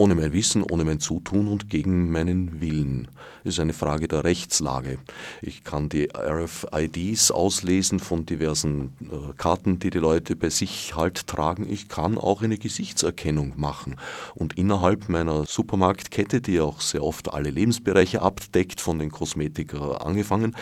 ohne 0.01 0.15
mein 0.15 0.33
Wissen, 0.33 0.63
ohne 0.63 0.87
mein 0.87 0.99
Zutun 0.99 1.47
und 1.47 1.69
gegen 1.69 2.11
meinen 2.11 2.63
Willen. 2.63 3.09
Das 3.45 3.55
ist 3.55 3.61
eine 3.61 3.75
Frage 3.75 4.09
der 4.09 4.25
Rechtslage. 4.25 4.97
Ich 5.43 5.63
kann 5.63 5.91
die 5.91 6.09
RFIDs 6.17 7.31
auslesen 7.31 8.01
von 8.01 8.25
diversen 8.25 8.95
äh, 9.03 9.35
Karten, 9.37 9.79
die 9.79 9.91
die 9.91 9.99
Leute 9.99 10.37
bei 10.37 10.49
sich 10.49 10.97
halt 10.97 11.27
tragen. 11.27 11.71
Ich 11.71 11.91
kann 11.91 12.17
auch 12.17 12.41
eine 12.41 12.57
Gesichtserkennung 12.57 13.53
machen 13.57 13.97
und 14.35 14.57
innerhalb 14.57 15.11
meiner 15.11 15.45
Supermarktkette, 15.45 16.41
die 16.41 16.61
auch 16.61 16.81
sehr 16.81 17.05
oft 17.05 17.35
alle 17.35 17.51
Lebensbereiche 17.51 18.23
abdeckt, 18.23 18.81
von 18.81 18.99
den 18.99 19.11
Kosmetiker 19.11 20.07
angefangen, 20.07 20.57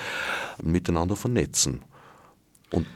miteinander 0.61 1.15
vernetzen. 1.15 1.83
Und 2.73 2.87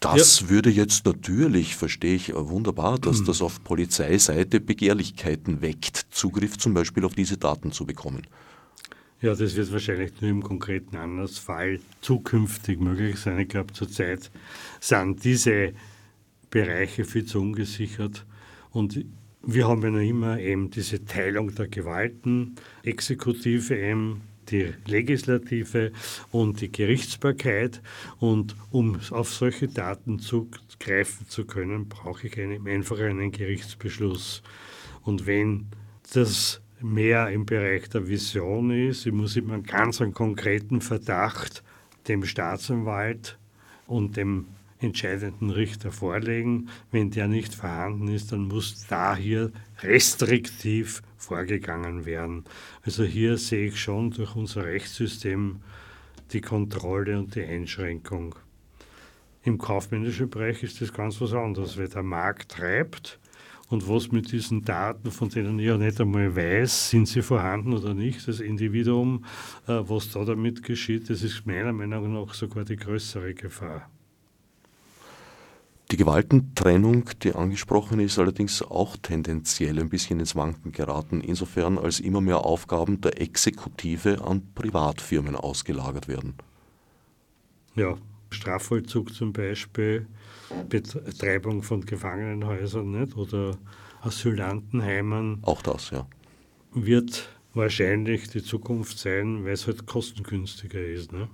das 0.00 0.40
ja. 0.40 0.48
würde 0.50 0.70
jetzt 0.70 1.06
natürlich, 1.06 1.76
verstehe 1.76 2.14
ich 2.14 2.34
wunderbar, 2.34 2.98
dass 2.98 3.24
das 3.24 3.40
auf 3.40 3.64
Polizeiseite 3.64 4.60
Begehrlichkeiten 4.60 5.62
weckt, 5.62 6.06
Zugriff 6.10 6.58
zum 6.58 6.74
Beispiel 6.74 7.04
auf 7.04 7.14
diese 7.14 7.38
Daten 7.38 7.72
zu 7.72 7.86
bekommen. 7.86 8.26
Ja, 9.22 9.34
das 9.34 9.56
wird 9.56 9.72
wahrscheinlich 9.72 10.20
nur 10.20 10.30
im 10.30 10.42
konkreten 10.42 10.96
Anlassfall 10.96 11.80
zukünftig 12.02 12.78
möglich 12.78 13.16
sein. 13.16 13.38
Ich 13.38 13.48
glaube, 13.48 13.72
zurzeit 13.72 14.30
sind 14.78 15.24
diese 15.24 15.72
Bereiche 16.50 17.04
viel 17.04 17.24
zu 17.24 17.40
ungesichert. 17.40 18.26
Und 18.70 19.04
wir 19.42 19.68
haben 19.68 19.82
ja 19.82 19.90
noch 19.90 20.00
immer 20.00 20.38
eben 20.38 20.70
diese 20.70 21.04
Teilung 21.04 21.54
der 21.54 21.68
Gewalten, 21.68 22.56
Exekutive 22.82 23.74
eben 23.74 24.20
die 24.50 24.72
Legislative 24.86 25.92
und 26.30 26.60
die 26.60 26.70
Gerichtsbarkeit. 26.70 27.82
Und 28.18 28.56
um 28.70 28.98
auf 29.10 29.32
solche 29.32 29.68
Daten 29.68 30.18
zugreifen 30.18 31.28
zu 31.28 31.44
können, 31.44 31.88
brauche 31.88 32.26
ich 32.26 32.38
einen, 32.38 32.66
einfach 32.66 32.98
einen 32.98 33.32
Gerichtsbeschluss. 33.32 34.42
Und 35.02 35.26
wenn 35.26 35.66
das 36.12 36.60
mehr 36.80 37.30
im 37.30 37.46
Bereich 37.46 37.88
der 37.88 38.08
Vision 38.08 38.70
ist, 38.70 39.06
ich 39.06 39.12
muss 39.12 39.36
immer 39.36 39.58
ganz 39.60 40.00
einen 40.00 40.12
konkreten 40.12 40.80
Verdacht 40.80 41.62
dem 42.08 42.24
Staatsanwalt 42.24 43.38
und 43.86 44.16
dem 44.16 44.46
entscheidenden 44.78 45.50
Richter 45.50 45.90
vorlegen. 45.90 46.68
Wenn 46.90 47.10
der 47.10 47.28
nicht 47.28 47.54
vorhanden 47.54 48.08
ist, 48.08 48.32
dann 48.32 48.42
muss 48.42 48.86
da 48.88 49.16
hier 49.16 49.52
restriktiv 49.82 51.02
vorgegangen 51.16 52.04
werden. 52.06 52.44
Also 52.82 53.04
hier 53.04 53.36
sehe 53.38 53.68
ich 53.68 53.80
schon 53.80 54.10
durch 54.10 54.34
unser 54.36 54.64
Rechtssystem 54.64 55.60
die 56.32 56.40
Kontrolle 56.40 57.18
und 57.18 57.34
die 57.34 57.44
Einschränkung. 57.44 58.34
Im 59.42 59.58
kaufmännischen 59.58 60.28
Bereich 60.28 60.62
ist 60.62 60.80
das 60.80 60.92
ganz 60.92 61.20
was 61.20 61.32
anderes, 61.32 61.78
weil 61.78 61.88
der 61.88 62.02
Markt 62.02 62.52
treibt 62.52 63.20
und 63.68 63.88
was 63.88 64.12
mit 64.12 64.30
diesen 64.32 64.64
Daten, 64.64 65.10
von 65.10 65.28
denen 65.28 65.58
ich 65.58 65.66
ja 65.66 65.76
nicht 65.76 66.00
einmal 66.00 66.34
weiß, 66.34 66.90
sind 66.90 67.06
sie 67.06 67.22
vorhanden 67.22 67.72
oder 67.72 67.94
nicht, 67.94 68.26
das 68.28 68.40
Individuum, 68.40 69.24
äh, 69.66 69.82
was 69.82 70.10
da 70.12 70.24
damit 70.24 70.62
geschieht, 70.62 71.10
das 71.10 71.22
ist 71.22 71.46
meiner 71.46 71.72
Meinung 71.72 72.12
nach 72.12 72.34
sogar 72.34 72.64
die 72.64 72.76
größere 72.76 73.34
Gefahr. 73.34 73.88
Die 75.92 75.96
Gewaltentrennung, 75.96 77.10
die 77.22 77.32
angesprochen 77.34 78.00
ist, 78.00 78.18
allerdings 78.18 78.60
auch 78.60 78.96
tendenziell 78.96 79.78
ein 79.78 79.88
bisschen 79.88 80.18
ins 80.18 80.34
Wanken 80.34 80.72
geraten, 80.72 81.20
insofern 81.20 81.78
als 81.78 82.00
immer 82.00 82.20
mehr 82.20 82.44
Aufgaben 82.44 83.00
der 83.00 83.20
Exekutive 83.20 84.24
an 84.24 84.42
Privatfirmen 84.54 85.36
ausgelagert 85.36 86.08
werden. 86.08 86.34
Ja, 87.76 87.96
Strafvollzug 88.30 89.14
zum 89.14 89.32
Beispiel, 89.32 90.06
Betreibung 90.68 91.62
von 91.62 91.82
Gefangenenhäusern 91.82 92.90
nicht? 92.90 93.16
oder 93.16 93.56
Asylantenheimen. 94.00 95.38
Auch 95.42 95.62
das, 95.62 95.90
ja. 95.90 96.08
Wird 96.72 97.28
wahrscheinlich 97.54 98.28
die 98.28 98.42
Zukunft 98.42 98.98
sein, 98.98 99.44
weil 99.44 99.52
es 99.52 99.68
halt 99.68 99.86
kostengünstiger 99.86 100.80
ist. 100.84 101.12
Ne? 101.12 101.28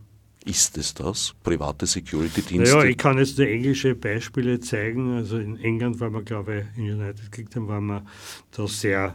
Ist 0.45 0.77
es 0.77 0.93
das? 0.95 1.35
Private 1.45 1.87
Security-Dienste? 1.87 2.77
Ja, 2.77 2.85
ich 2.85 2.99
kann 2.99 3.19
jetzt 3.19 3.39
nur 3.39 3.47
englische 3.47 3.95
Beispiele 3.95 4.59
zeigen. 4.59 5.15
Also 5.15 5.39
in 5.39 5.57
England 5.59 6.01
war 6.01 6.11
man, 6.11 6.25
glaube 6.25 6.67
ich, 6.75 6.79
in 6.79 7.01
United 7.01 7.31
Kingdom 7.31 7.69
war 7.69 7.81
man 7.81 8.09
da 8.51 8.67
sehr 8.67 9.15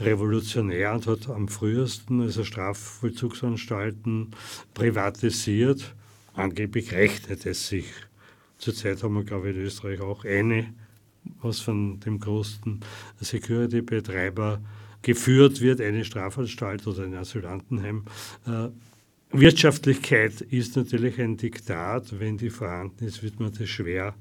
revolutionär 0.00 0.92
und 0.92 1.06
hat 1.06 1.28
am 1.28 1.48
frühesten 1.48 2.20
also 2.20 2.44
Strafvollzugsanstalten 2.44 4.32
privatisiert. 4.74 5.94
Angeblich 6.34 6.92
rechnet 6.92 7.46
es 7.46 7.68
sich. 7.68 7.86
Zurzeit 8.58 9.02
haben 9.02 9.14
wir, 9.14 9.24
glaube 9.24 9.50
ich, 9.50 9.56
in 9.56 9.62
Österreich 9.62 10.00
auch 10.00 10.24
eine, 10.24 10.74
was 11.40 11.60
von 11.60 12.00
dem 12.00 12.18
größten 12.18 12.80
Security-Betreiber 13.20 14.60
geführt 15.02 15.60
wird, 15.60 15.80
eine 15.80 16.04
Strafanstalt 16.04 16.86
oder 16.86 17.04
ein 17.04 17.14
Asylantenheim. 17.14 18.04
Wirtschaftlichkeit 19.36 20.42
ist 20.42 20.76
natürlich 20.76 21.20
ein 21.20 21.36
Diktat. 21.36 22.20
Wenn 22.20 22.38
die 22.38 22.50
vorhanden 22.50 23.04
ist, 23.04 23.24
wird 23.24 23.40
man 23.40 23.52
das 23.52 23.68
schwer 23.68 24.14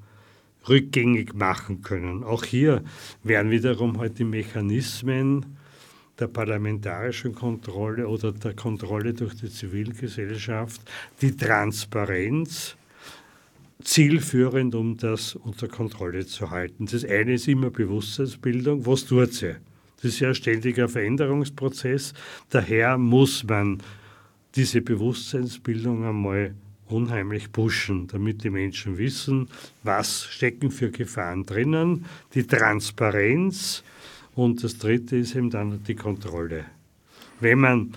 rückgängig 0.67 1.35
machen 1.35 1.83
können. 1.83 2.23
Auch 2.23 2.43
hier 2.43 2.83
werden 3.21 3.51
wiederum 3.51 3.99
halt 3.99 4.17
die 4.17 4.23
Mechanismen 4.23 5.57
der 6.19 6.27
parlamentarischen 6.27 7.35
Kontrolle 7.35 8.07
oder 8.07 8.31
der 8.31 8.55
Kontrolle 8.55 9.13
durch 9.13 9.35
die 9.35 9.49
Zivilgesellschaft, 9.49 10.81
die 11.21 11.37
Transparenz 11.37 12.75
zielführend, 13.83 14.73
um 14.73 14.97
das 14.97 15.35
unter 15.35 15.67
Kontrolle 15.67 16.25
zu 16.25 16.49
halten. 16.49 16.87
Das 16.87 17.05
eine 17.05 17.33
ist 17.33 17.47
immer 17.47 17.69
Bewusstseinsbildung. 17.69 18.83
Was 18.87 19.05
tut 19.05 19.33
sie? 19.33 19.57
Das 19.97 20.05
ist 20.05 20.21
ja 20.21 20.29
ein 20.29 20.35
ständiger 20.35 20.89
Veränderungsprozess. 20.89 22.15
Daher 22.49 22.97
muss 22.97 23.43
man 23.43 23.77
diese 24.55 24.81
Bewusstseinsbildung 24.81 26.05
einmal 26.05 26.53
unheimlich 26.87 27.51
pushen, 27.51 28.07
damit 28.07 28.43
die 28.43 28.49
Menschen 28.49 28.97
wissen, 28.97 29.49
was 29.83 30.25
stecken 30.25 30.69
für 30.69 30.91
Gefahren 30.91 31.45
drinnen, 31.45 32.05
die 32.33 32.45
Transparenz 32.45 33.83
und 34.35 34.63
das 34.63 34.77
dritte 34.77 35.17
ist 35.17 35.35
eben 35.35 35.49
dann 35.49 35.83
die 35.83 35.95
Kontrolle. 35.95 36.65
Wenn 37.39 37.59
man 37.59 37.93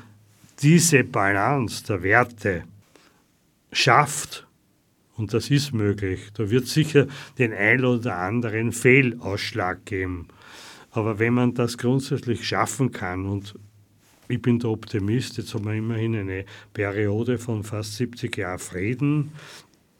diese 0.60 1.04
Balance 1.04 1.84
der 1.84 2.02
Werte 2.02 2.64
schafft, 3.72 4.46
und 5.16 5.32
das 5.32 5.50
ist 5.50 5.72
möglich, 5.72 6.30
da 6.34 6.50
wird 6.50 6.66
sicher 6.66 7.06
den 7.38 7.52
ein 7.52 7.84
oder 7.84 8.16
anderen 8.18 8.72
Fehlausschlag 8.72 9.84
geben. 9.86 10.28
Aber 10.90 11.18
wenn 11.18 11.32
man 11.34 11.54
das 11.54 11.78
grundsätzlich 11.78 12.46
schaffen 12.46 12.92
kann 12.92 13.26
und 13.26 13.54
ich 14.28 14.42
bin 14.42 14.58
der 14.58 14.70
Optimist. 14.70 15.36
Jetzt 15.36 15.54
haben 15.54 15.64
wir 15.64 15.74
immerhin 15.74 16.16
eine 16.16 16.44
Periode 16.72 17.38
von 17.38 17.62
fast 17.62 17.96
70 17.96 18.36
Jahren 18.36 18.58
Frieden. 18.58 19.32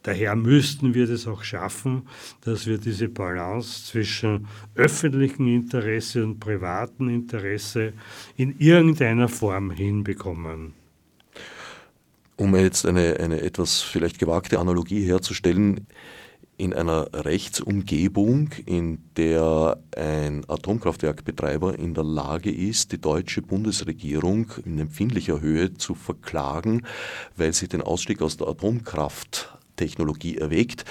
Daher 0.03 0.37
müssten 0.37 0.95
wir 0.95 1.09
das 1.09 1.27
auch 1.27 1.43
schaffen, 1.43 2.03
dass 2.43 2.66
wir 2.66 2.79
diese 2.79 3.09
Balance 3.09 3.87
zwischen 3.87 4.47
öffentlichem 4.77 5.49
Interesse 5.49 6.22
und 6.22 6.39
privatem 6.39 7.09
Interesse 7.09 7.93
in 8.37 8.57
irgendeiner 8.61 9.29
Form 9.29 9.72
hinbekommen. 9.72 10.74
Um 12.37 12.55
jetzt 12.55 12.87
eine, 12.87 13.16
eine 13.18 13.41
etwas 13.41 13.83
vielleicht 13.83 14.20
gewagte 14.20 14.61
Analogie 14.61 15.05
herzustellen, 15.05 15.89
in 16.59 16.72
einer 16.72 17.09
Rechtsumgebung, 17.12 18.50
in 18.64 18.98
der 19.16 19.78
ein 19.96 20.44
Atomkraftwerkbetreiber 20.48 21.78
in 21.78 21.94
der 21.94 22.04
Lage 22.04 22.50
ist, 22.50 22.92
die 22.92 23.00
deutsche 23.00 23.42
Bundesregierung 23.42 24.52
in 24.64 24.78
empfindlicher 24.78 25.40
Höhe 25.40 25.74
zu 25.74 25.94
verklagen, 25.94 26.86
weil 27.36 27.52
sie 27.52 27.68
den 27.68 27.82
Ausstieg 27.82 28.22
aus 28.22 28.36
der 28.36 28.48
Atomkraft 28.48 29.55
Technologie 29.77 30.39
erwägt, 30.39 30.85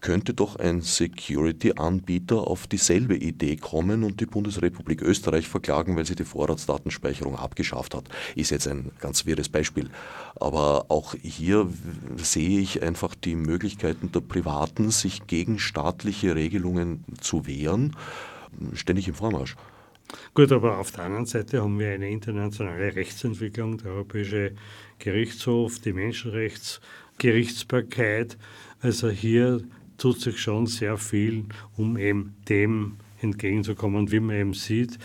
könnte 0.00 0.34
doch 0.34 0.56
ein 0.56 0.80
Security-Anbieter 0.80 2.46
auf 2.46 2.66
dieselbe 2.66 3.16
Idee 3.16 3.56
kommen 3.56 4.02
und 4.04 4.20
die 4.20 4.26
Bundesrepublik 4.26 5.02
Österreich 5.02 5.48
verklagen, 5.48 5.96
weil 5.96 6.06
sie 6.06 6.14
die 6.14 6.24
Vorratsdatenspeicherung 6.24 7.36
abgeschafft 7.36 7.94
hat. 7.94 8.08
Ist 8.34 8.50
jetzt 8.50 8.66
ein 8.66 8.90
ganz 9.00 9.26
wirres 9.26 9.48
Beispiel. 9.48 9.90
Aber 10.36 10.86
auch 10.88 11.14
hier 11.22 11.68
sehe 12.16 12.60
ich 12.60 12.82
einfach 12.82 13.14
die 13.14 13.36
Möglichkeiten 13.36 14.10
der 14.12 14.20
Privaten, 14.20 14.90
sich 14.90 15.26
gegen 15.26 15.58
staatliche 15.58 16.34
Regelungen 16.34 17.04
zu 17.20 17.46
wehren, 17.46 17.96
ständig 18.74 19.08
im 19.08 19.14
Vormarsch. 19.14 19.56
Gut, 20.34 20.50
aber 20.50 20.78
auf 20.78 20.90
der 20.90 21.04
anderen 21.04 21.26
Seite 21.26 21.62
haben 21.62 21.78
wir 21.78 21.92
eine 21.92 22.10
internationale 22.10 22.96
Rechtsentwicklung, 22.96 23.78
der 23.78 23.92
Europäische 23.92 24.52
Gerichtshof, 24.98 25.78
die 25.78 25.92
Menschenrechts- 25.92 26.80
Gerichtsbarkeit. 27.20 28.36
Also 28.80 29.08
hier 29.10 29.60
tut 29.98 30.20
sich 30.20 30.40
schon 30.40 30.66
sehr 30.66 30.96
viel, 30.96 31.44
um 31.76 31.96
eben 31.96 32.34
dem 32.48 32.96
entgegenzukommen. 33.20 34.10
Wie 34.10 34.20
man 34.20 34.36
eben 34.36 34.54
sieht, 34.54 34.98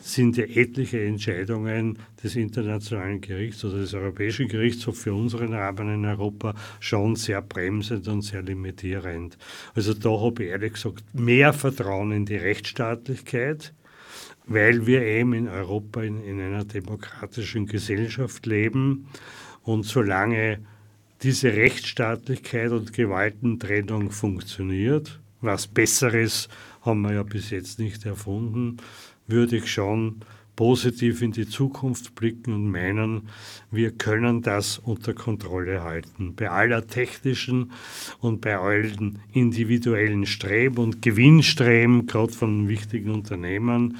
sind 0.00 0.36
ja 0.36 0.44
etliche 0.44 1.04
Entscheidungen 1.04 1.98
des 2.22 2.36
Internationalen 2.36 3.20
Gerichts 3.20 3.64
oder 3.64 3.78
des 3.78 3.92
Europäischen 3.92 4.46
Gerichtshofs 4.46 5.02
für 5.02 5.12
unseren 5.12 5.52
Rahmen 5.52 5.92
in 5.92 6.04
Europa 6.04 6.54
schon 6.78 7.16
sehr 7.16 7.42
bremsend 7.42 8.06
und 8.06 8.22
sehr 8.22 8.42
limitierend. 8.42 9.36
Also 9.74 9.94
da 9.94 10.10
habe 10.20 10.44
ich 10.44 10.50
ehrlich 10.50 10.74
gesagt 10.74 11.02
mehr 11.12 11.52
Vertrauen 11.52 12.12
in 12.12 12.24
die 12.24 12.36
Rechtsstaatlichkeit, 12.36 13.74
weil 14.46 14.86
wir 14.86 15.02
eben 15.02 15.32
in 15.32 15.48
Europa 15.48 16.02
in, 16.02 16.22
in 16.22 16.40
einer 16.40 16.64
demokratischen 16.64 17.66
Gesellschaft 17.66 18.46
leben 18.46 19.08
und 19.64 19.84
solange 19.84 20.60
diese 21.22 21.52
Rechtsstaatlichkeit 21.52 22.70
und 22.70 22.92
Gewaltentrennung 22.92 24.10
funktioniert. 24.10 25.20
Was 25.40 25.66
Besseres 25.66 26.48
haben 26.82 27.02
wir 27.02 27.14
ja 27.14 27.22
bis 27.22 27.50
jetzt 27.50 27.78
nicht 27.78 28.04
erfunden, 28.06 28.78
würde 29.26 29.56
ich 29.56 29.70
schon 29.70 30.20
positiv 30.56 31.20
in 31.20 31.32
die 31.32 31.46
Zukunft 31.46 32.14
blicken 32.14 32.54
und 32.54 32.70
meinen, 32.70 33.28
wir 33.70 33.92
können 33.92 34.40
das 34.40 34.78
unter 34.78 35.12
Kontrolle 35.12 35.84
halten. 35.84 36.34
Bei 36.34 36.50
aller 36.50 36.86
technischen 36.86 37.72
und 38.20 38.40
bei 38.40 38.56
allen 38.56 39.20
individuellen 39.32 40.24
Streben 40.24 40.78
und 40.78 41.02
Gewinnstreben, 41.02 42.06
gerade 42.06 42.32
von 42.32 42.68
wichtigen 42.68 43.10
Unternehmen, 43.10 43.98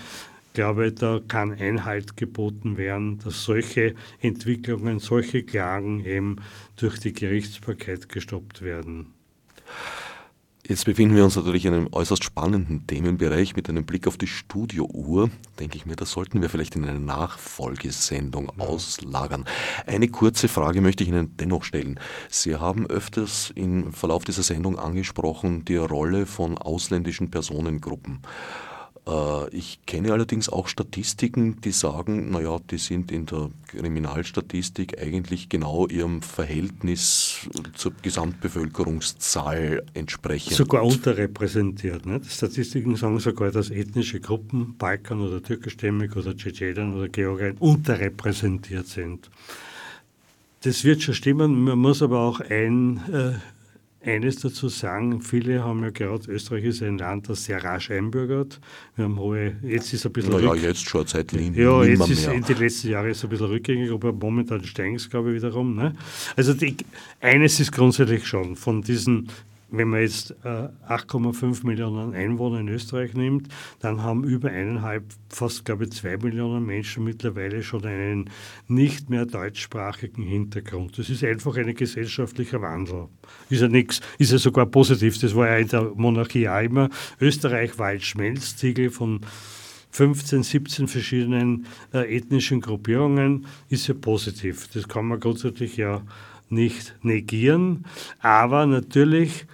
glaube, 0.57 0.91
da 0.91 1.21
kann 1.29 1.53
Einhalt 1.53 2.17
geboten 2.17 2.79
werden, 2.79 3.19
dass 3.19 3.45
solche 3.45 3.95
Entwicklungen, 4.21 4.99
solche 4.99 5.43
Klagen 5.43 6.03
eben 6.05 6.37
durch 6.77 6.99
die 6.99 7.13
Gerichtsbarkeit 7.13 8.09
gestoppt 8.09 8.63
werden. 8.63 9.13
Jetzt 10.67 10.87
befinden 10.87 11.15
wir 11.15 11.25
uns 11.25 11.37
natürlich 11.37 11.67
in 11.67 11.75
einem 11.75 11.89
äußerst 11.93 12.25
spannenden 12.25 12.87
Themenbereich 12.87 13.55
mit 13.55 13.69
einem 13.69 13.85
Blick 13.85 14.09
auf 14.09 14.17
die 14.17 14.27
Studiouhr. 14.27 15.31
Denke 15.61 15.77
ich 15.77 15.85
mir, 15.85 15.95
das 15.95 16.11
sollten 16.11 16.41
wir 16.41 16.49
vielleicht 16.49 16.75
in 16.75 16.87
eine 16.87 16.99
Nachfolgesendung 16.99 18.51
ja. 18.57 18.65
auslagern. 18.65 19.45
Eine 19.87 20.09
kurze 20.09 20.49
Frage 20.49 20.81
möchte 20.81 21.05
ich 21.05 21.11
Ihnen 21.11 21.37
dennoch 21.37 21.65
stellen. 21.65 22.01
Sie 22.31 22.57
haben 22.57 22.87
öfters 22.87 23.53
im 23.55 23.93
Verlauf 23.93 24.25
dieser 24.25 24.43
Sendung 24.43 24.79
angesprochen 24.79 25.67
die 25.67 25.77
Rolle 25.77 26.25
von 26.25 26.57
ausländischen 26.57 27.31
Personengruppen. 27.31 28.23
Äh, 29.07 29.49
ich 29.51 29.79
kenne 29.87 30.13
allerdings 30.13 30.49
auch 30.49 30.69
Statistiken, 30.69 31.61
die 31.61 31.73
sagen, 31.73 32.31
naja, 32.31 32.59
die 32.71 32.79
sind 32.79 33.13
in 33.13 33.27
der 33.27 33.51
Kriminalstatistik 33.69 35.01
eigentlich 35.01 35.49
genau 35.49 35.87
ihrem 35.87 36.23
Verhältnis 36.23 37.49
zur 37.75 37.93
Gesamtbevölkerungszahl 38.03 39.85
entsprechend. 39.95 40.57
Sogar 40.57 40.85
unterrepräsentiert. 40.85 42.07
Ne? 42.07 42.21
Statistiken 42.29 42.97
sagen 42.97 43.19
sogar, 43.21 43.51
dass 43.51 43.71
ethnische 43.71 44.21
Gruppen, 44.21 44.77
Balkan 44.77 45.21
oder 45.21 45.43
türkischstämmig 45.43 46.17
oder 46.17 46.37
Tschetschenen 46.37 46.95
oder 46.95 47.09
Georgien, 47.09 47.57
unterrepräsentiert 47.59 48.87
sind. 48.87 49.31
Das 50.63 50.83
wird 50.85 51.03
schon 51.03 51.15
stimmen, 51.15 51.65
man 51.65 51.79
muss 51.79 52.03
aber 52.03 52.21
auch 52.21 52.41
ein, 52.41 53.01
äh, 53.13 53.35
eines 54.07 54.37
dazu 54.37 54.69
sagen, 54.69 55.21
viele 55.21 55.65
haben 55.65 55.83
ja 55.83 55.91
gerade, 55.91 56.31
Österreich 56.31 56.65
ist 56.65 56.83
ein 56.83 56.99
Land, 56.99 57.29
das 57.29 57.45
sehr 57.45 57.63
rasch 57.63 57.91
einbürgert. 57.91 58.61
Wir 58.95 59.07
haben 59.07 59.19
hohe, 59.19 59.57
jetzt 59.63 59.93
ist 59.93 60.07
ein 60.07 60.13
bisschen 60.13 60.33
Naja, 60.33 60.55
jetzt 60.55 60.89
schon 60.89 61.07
seit 61.07 61.33
Ja, 61.33 61.83
jetzt 61.85 62.09
ist 62.09 62.27
in 62.27 62.43
den 62.43 62.59
letzten 62.59 62.89
Jahren 62.89 63.11
ist 63.11 63.25
ein 63.25 63.31
bisschen 63.31 63.47
rückgängig, 63.47 63.91
aber 63.91 64.13
momentan 64.13 64.65
steigen 64.65 64.95
es, 64.95 65.11
glaube 65.11 65.31
ich, 65.31 65.37
wiederum. 65.37 65.75
Ne? 65.75 65.95
Also 66.37 66.55
die, 66.55 66.77
eines 67.21 67.59
ist 67.61 67.73
grundsätzlich 67.73 68.27
schon, 68.27 68.57
von 68.57 68.83
diesen 68.83 69.29
wenn 69.71 69.89
man 69.89 70.01
jetzt 70.01 70.31
äh, 70.45 70.69
8,5 70.89 71.67
Millionen 71.67 72.15
Einwohner 72.15 72.61
in 72.61 72.69
Österreich 72.69 73.15
nimmt, 73.15 73.49
dann 73.81 74.03
haben 74.03 74.25
über 74.25 74.51
eineinhalb, 74.51 75.05
fast 75.29 75.65
glaube 75.65 75.85
ich 75.85 75.93
zwei 75.93 76.17
Millionen 76.17 76.65
Menschen 76.65 77.05
mittlerweile 77.05 77.63
schon 77.63 77.85
einen 77.85 78.31
nicht 78.69 79.11
mehr 79.11 79.27
deutschsprachigen 79.27 80.23
Hintergrund. 80.23 80.99
Das 80.99 81.11
ist 81.11 81.25
einfach 81.25 81.57
ein 81.57 81.75
gesellschaftlicher 81.75 82.63
Wandel. 82.63 83.09
Ist 83.51 83.63
ja 83.63 83.69
nichts, 83.69 84.01
ist 84.19 84.33
ja 84.33 84.39
sogar 84.39 84.67
positiv. 84.67 85.19
Das 85.19 85.35
war 85.35 85.49
ja 85.49 85.57
in 85.57 85.69
der 85.69 85.83
Monarchie 85.95 86.49
auch 86.49 86.63
immer. 86.63 86.89
Österreich 87.21 87.79
war 87.79 87.89
ein 87.89 88.01
Schmelztiegel 88.01 88.91
von 88.91 89.21
15, 89.97 90.43
17 90.43 90.89
verschiedenen 90.89 91.67
äh, 91.95 92.17
ethnischen 92.17 92.61
Gruppierungen, 92.61 93.47
ist 93.71 93.87
ja 93.87 93.95
positiv. 93.95 94.69
Das 94.75 94.87
kann 94.87 95.07
man 95.07 95.21
grundsätzlich 95.21 95.79
ja 95.79 96.03
nicht 96.49 96.95
negieren, 97.03 97.85
aber 98.21 98.67
natürlich, 98.67 99.47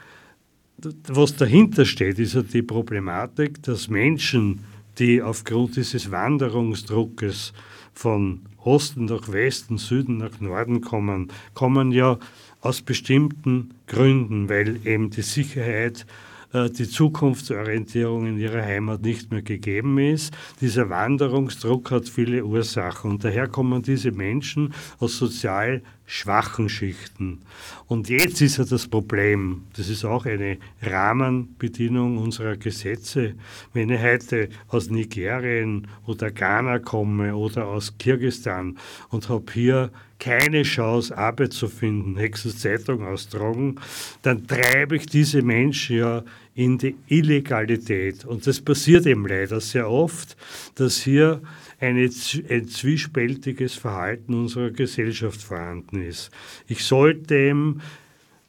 was 1.09 1.37
dahinter 1.37 1.85
steht, 1.85 2.19
ist 2.19 2.35
ja 2.35 2.43
die 2.43 2.63
Problematik, 2.63 3.63
dass 3.63 3.89
Menschen, 3.89 4.65
die 4.99 5.23
aufgrund 5.23 5.77
dieses 5.77 6.11
Wanderungsdruckes 6.11 7.53
von 7.95 8.41
Osten 8.59 9.07
nach 9.07 9.31
Westen, 9.31 9.79
Süden 9.79 10.19
nach 10.19 10.41
Norden 10.41 10.81
kommen, 10.81 11.29
kommen 11.55 11.93
ja 11.93 12.19
aus 12.61 12.83
bestimmten 12.83 13.75
Gründen, 13.87 14.49
weil 14.49 14.87
eben 14.87 15.11
die 15.11 15.23
Sicherheit 15.23 16.07
äh, 16.53 16.71
die 16.71 16.89
Zukunftsorientierung 16.89 18.27
in 18.27 18.39
ihrer 18.39 18.63
Heimat 18.63 19.03
nicht 19.03 19.31
mehr 19.31 19.43
gegeben 19.43 19.99
ist. 19.99 20.33
Dieser 20.61 20.91
Wanderungsdruck 20.91 21.91
hat 21.91 22.09
viele 22.09 22.45
Ursachen 22.45 23.13
und 23.13 23.25
daher 23.25 23.49
kommen 23.49 23.83
diese 23.83 24.13
Menschen 24.13 24.73
aus 24.99 25.19
sozial 25.19 25.83
schwachen 26.13 26.69
Schichten. 26.69 27.41
Und 27.87 28.11
jetzt 28.11 28.43
ist 28.43 28.59
ja 28.59 28.65
das 28.65 28.87
Problem, 28.87 29.63
das 29.79 29.89
ist 29.89 30.05
auch 30.05 30.27
eine 30.27 30.59
Rahmenbedienung 30.83 32.19
unserer 32.19 32.59
Gesetze. 32.59 33.33
Wenn 33.73 33.89
ich 33.89 34.03
heute 34.03 34.51
aus 34.69 34.91
Nigerien 34.91 35.89
oder 36.07 36.31
Ghana 36.31 36.81
komme 36.81 37.35
oder 37.35 37.67
aus 37.67 37.97
Kirgistan 37.97 38.77
und 39.09 39.31
habe 39.31 39.51
hier 39.55 39.91
keine 40.19 40.65
Chance, 40.65 41.17
Arbeit 41.17 41.55
zu 41.55 41.67
finden, 41.67 42.19
Hexens 42.19 42.59
Zeitung 42.59 43.07
austragen, 43.07 43.77
dann 44.21 44.47
treibe 44.47 44.97
ich 44.97 45.07
diese 45.07 45.41
Menschen 45.41 45.97
ja 45.97 46.23
in 46.55 46.77
die 46.77 46.95
Illegalität. 47.09 48.27
Und 48.27 48.47
das 48.47 48.61
passiert 48.61 49.07
eben 49.07 49.27
leider 49.27 49.63
sehr 49.63 49.91
oft, 49.91 50.37
dass 50.75 50.99
hier 50.99 51.41
eine, 51.83 52.09
ein 52.49 52.69
zwiespältiges 52.69 53.75
Verhalten 53.75 54.35
unserer 54.35 54.71
Gesellschaft 54.71 55.43
vorhanden 55.43 56.01
ist. 56.01 56.31
Ich 56.69 56.85
sollte 56.85 57.49
ihm 57.49 57.81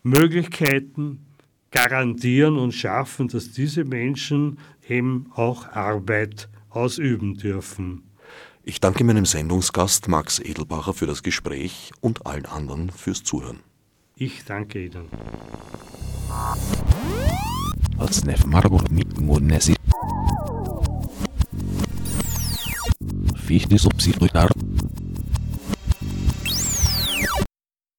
Möglichkeiten 0.04 1.26
garantieren 1.72 2.58
und 2.58 2.74
schaffen, 2.74 3.28
dass 3.28 3.52
diese 3.52 3.84
Menschen 3.86 4.60
eben 4.88 5.32
auch 5.34 5.68
Arbeit 5.70 6.48
ausüben 6.70 7.36
dürfen. 7.36 8.04
Ich 8.64 8.80
danke 8.80 9.04
meinem 9.04 9.26
Sendungsgast 9.26 10.08
Max 10.08 10.40
Edelbacher 10.40 10.94
für 10.94 11.08
das 11.08 11.24
Gespräch 11.24 11.92
und 12.02 12.26
allen 12.28 12.46
anderen 12.46 12.92
fürs 12.92 13.24
Zuhören. 13.24 13.60
Ich 14.16 14.46
danke 14.46 14.86
Ihnen. 14.86 15.08
Als 17.98 18.24
Marburg 18.46 18.92
mit 18.92 19.20
fiz 23.44 23.68
nisso, 23.68 23.89
preciso 23.89 24.20
doidar. 24.20 24.50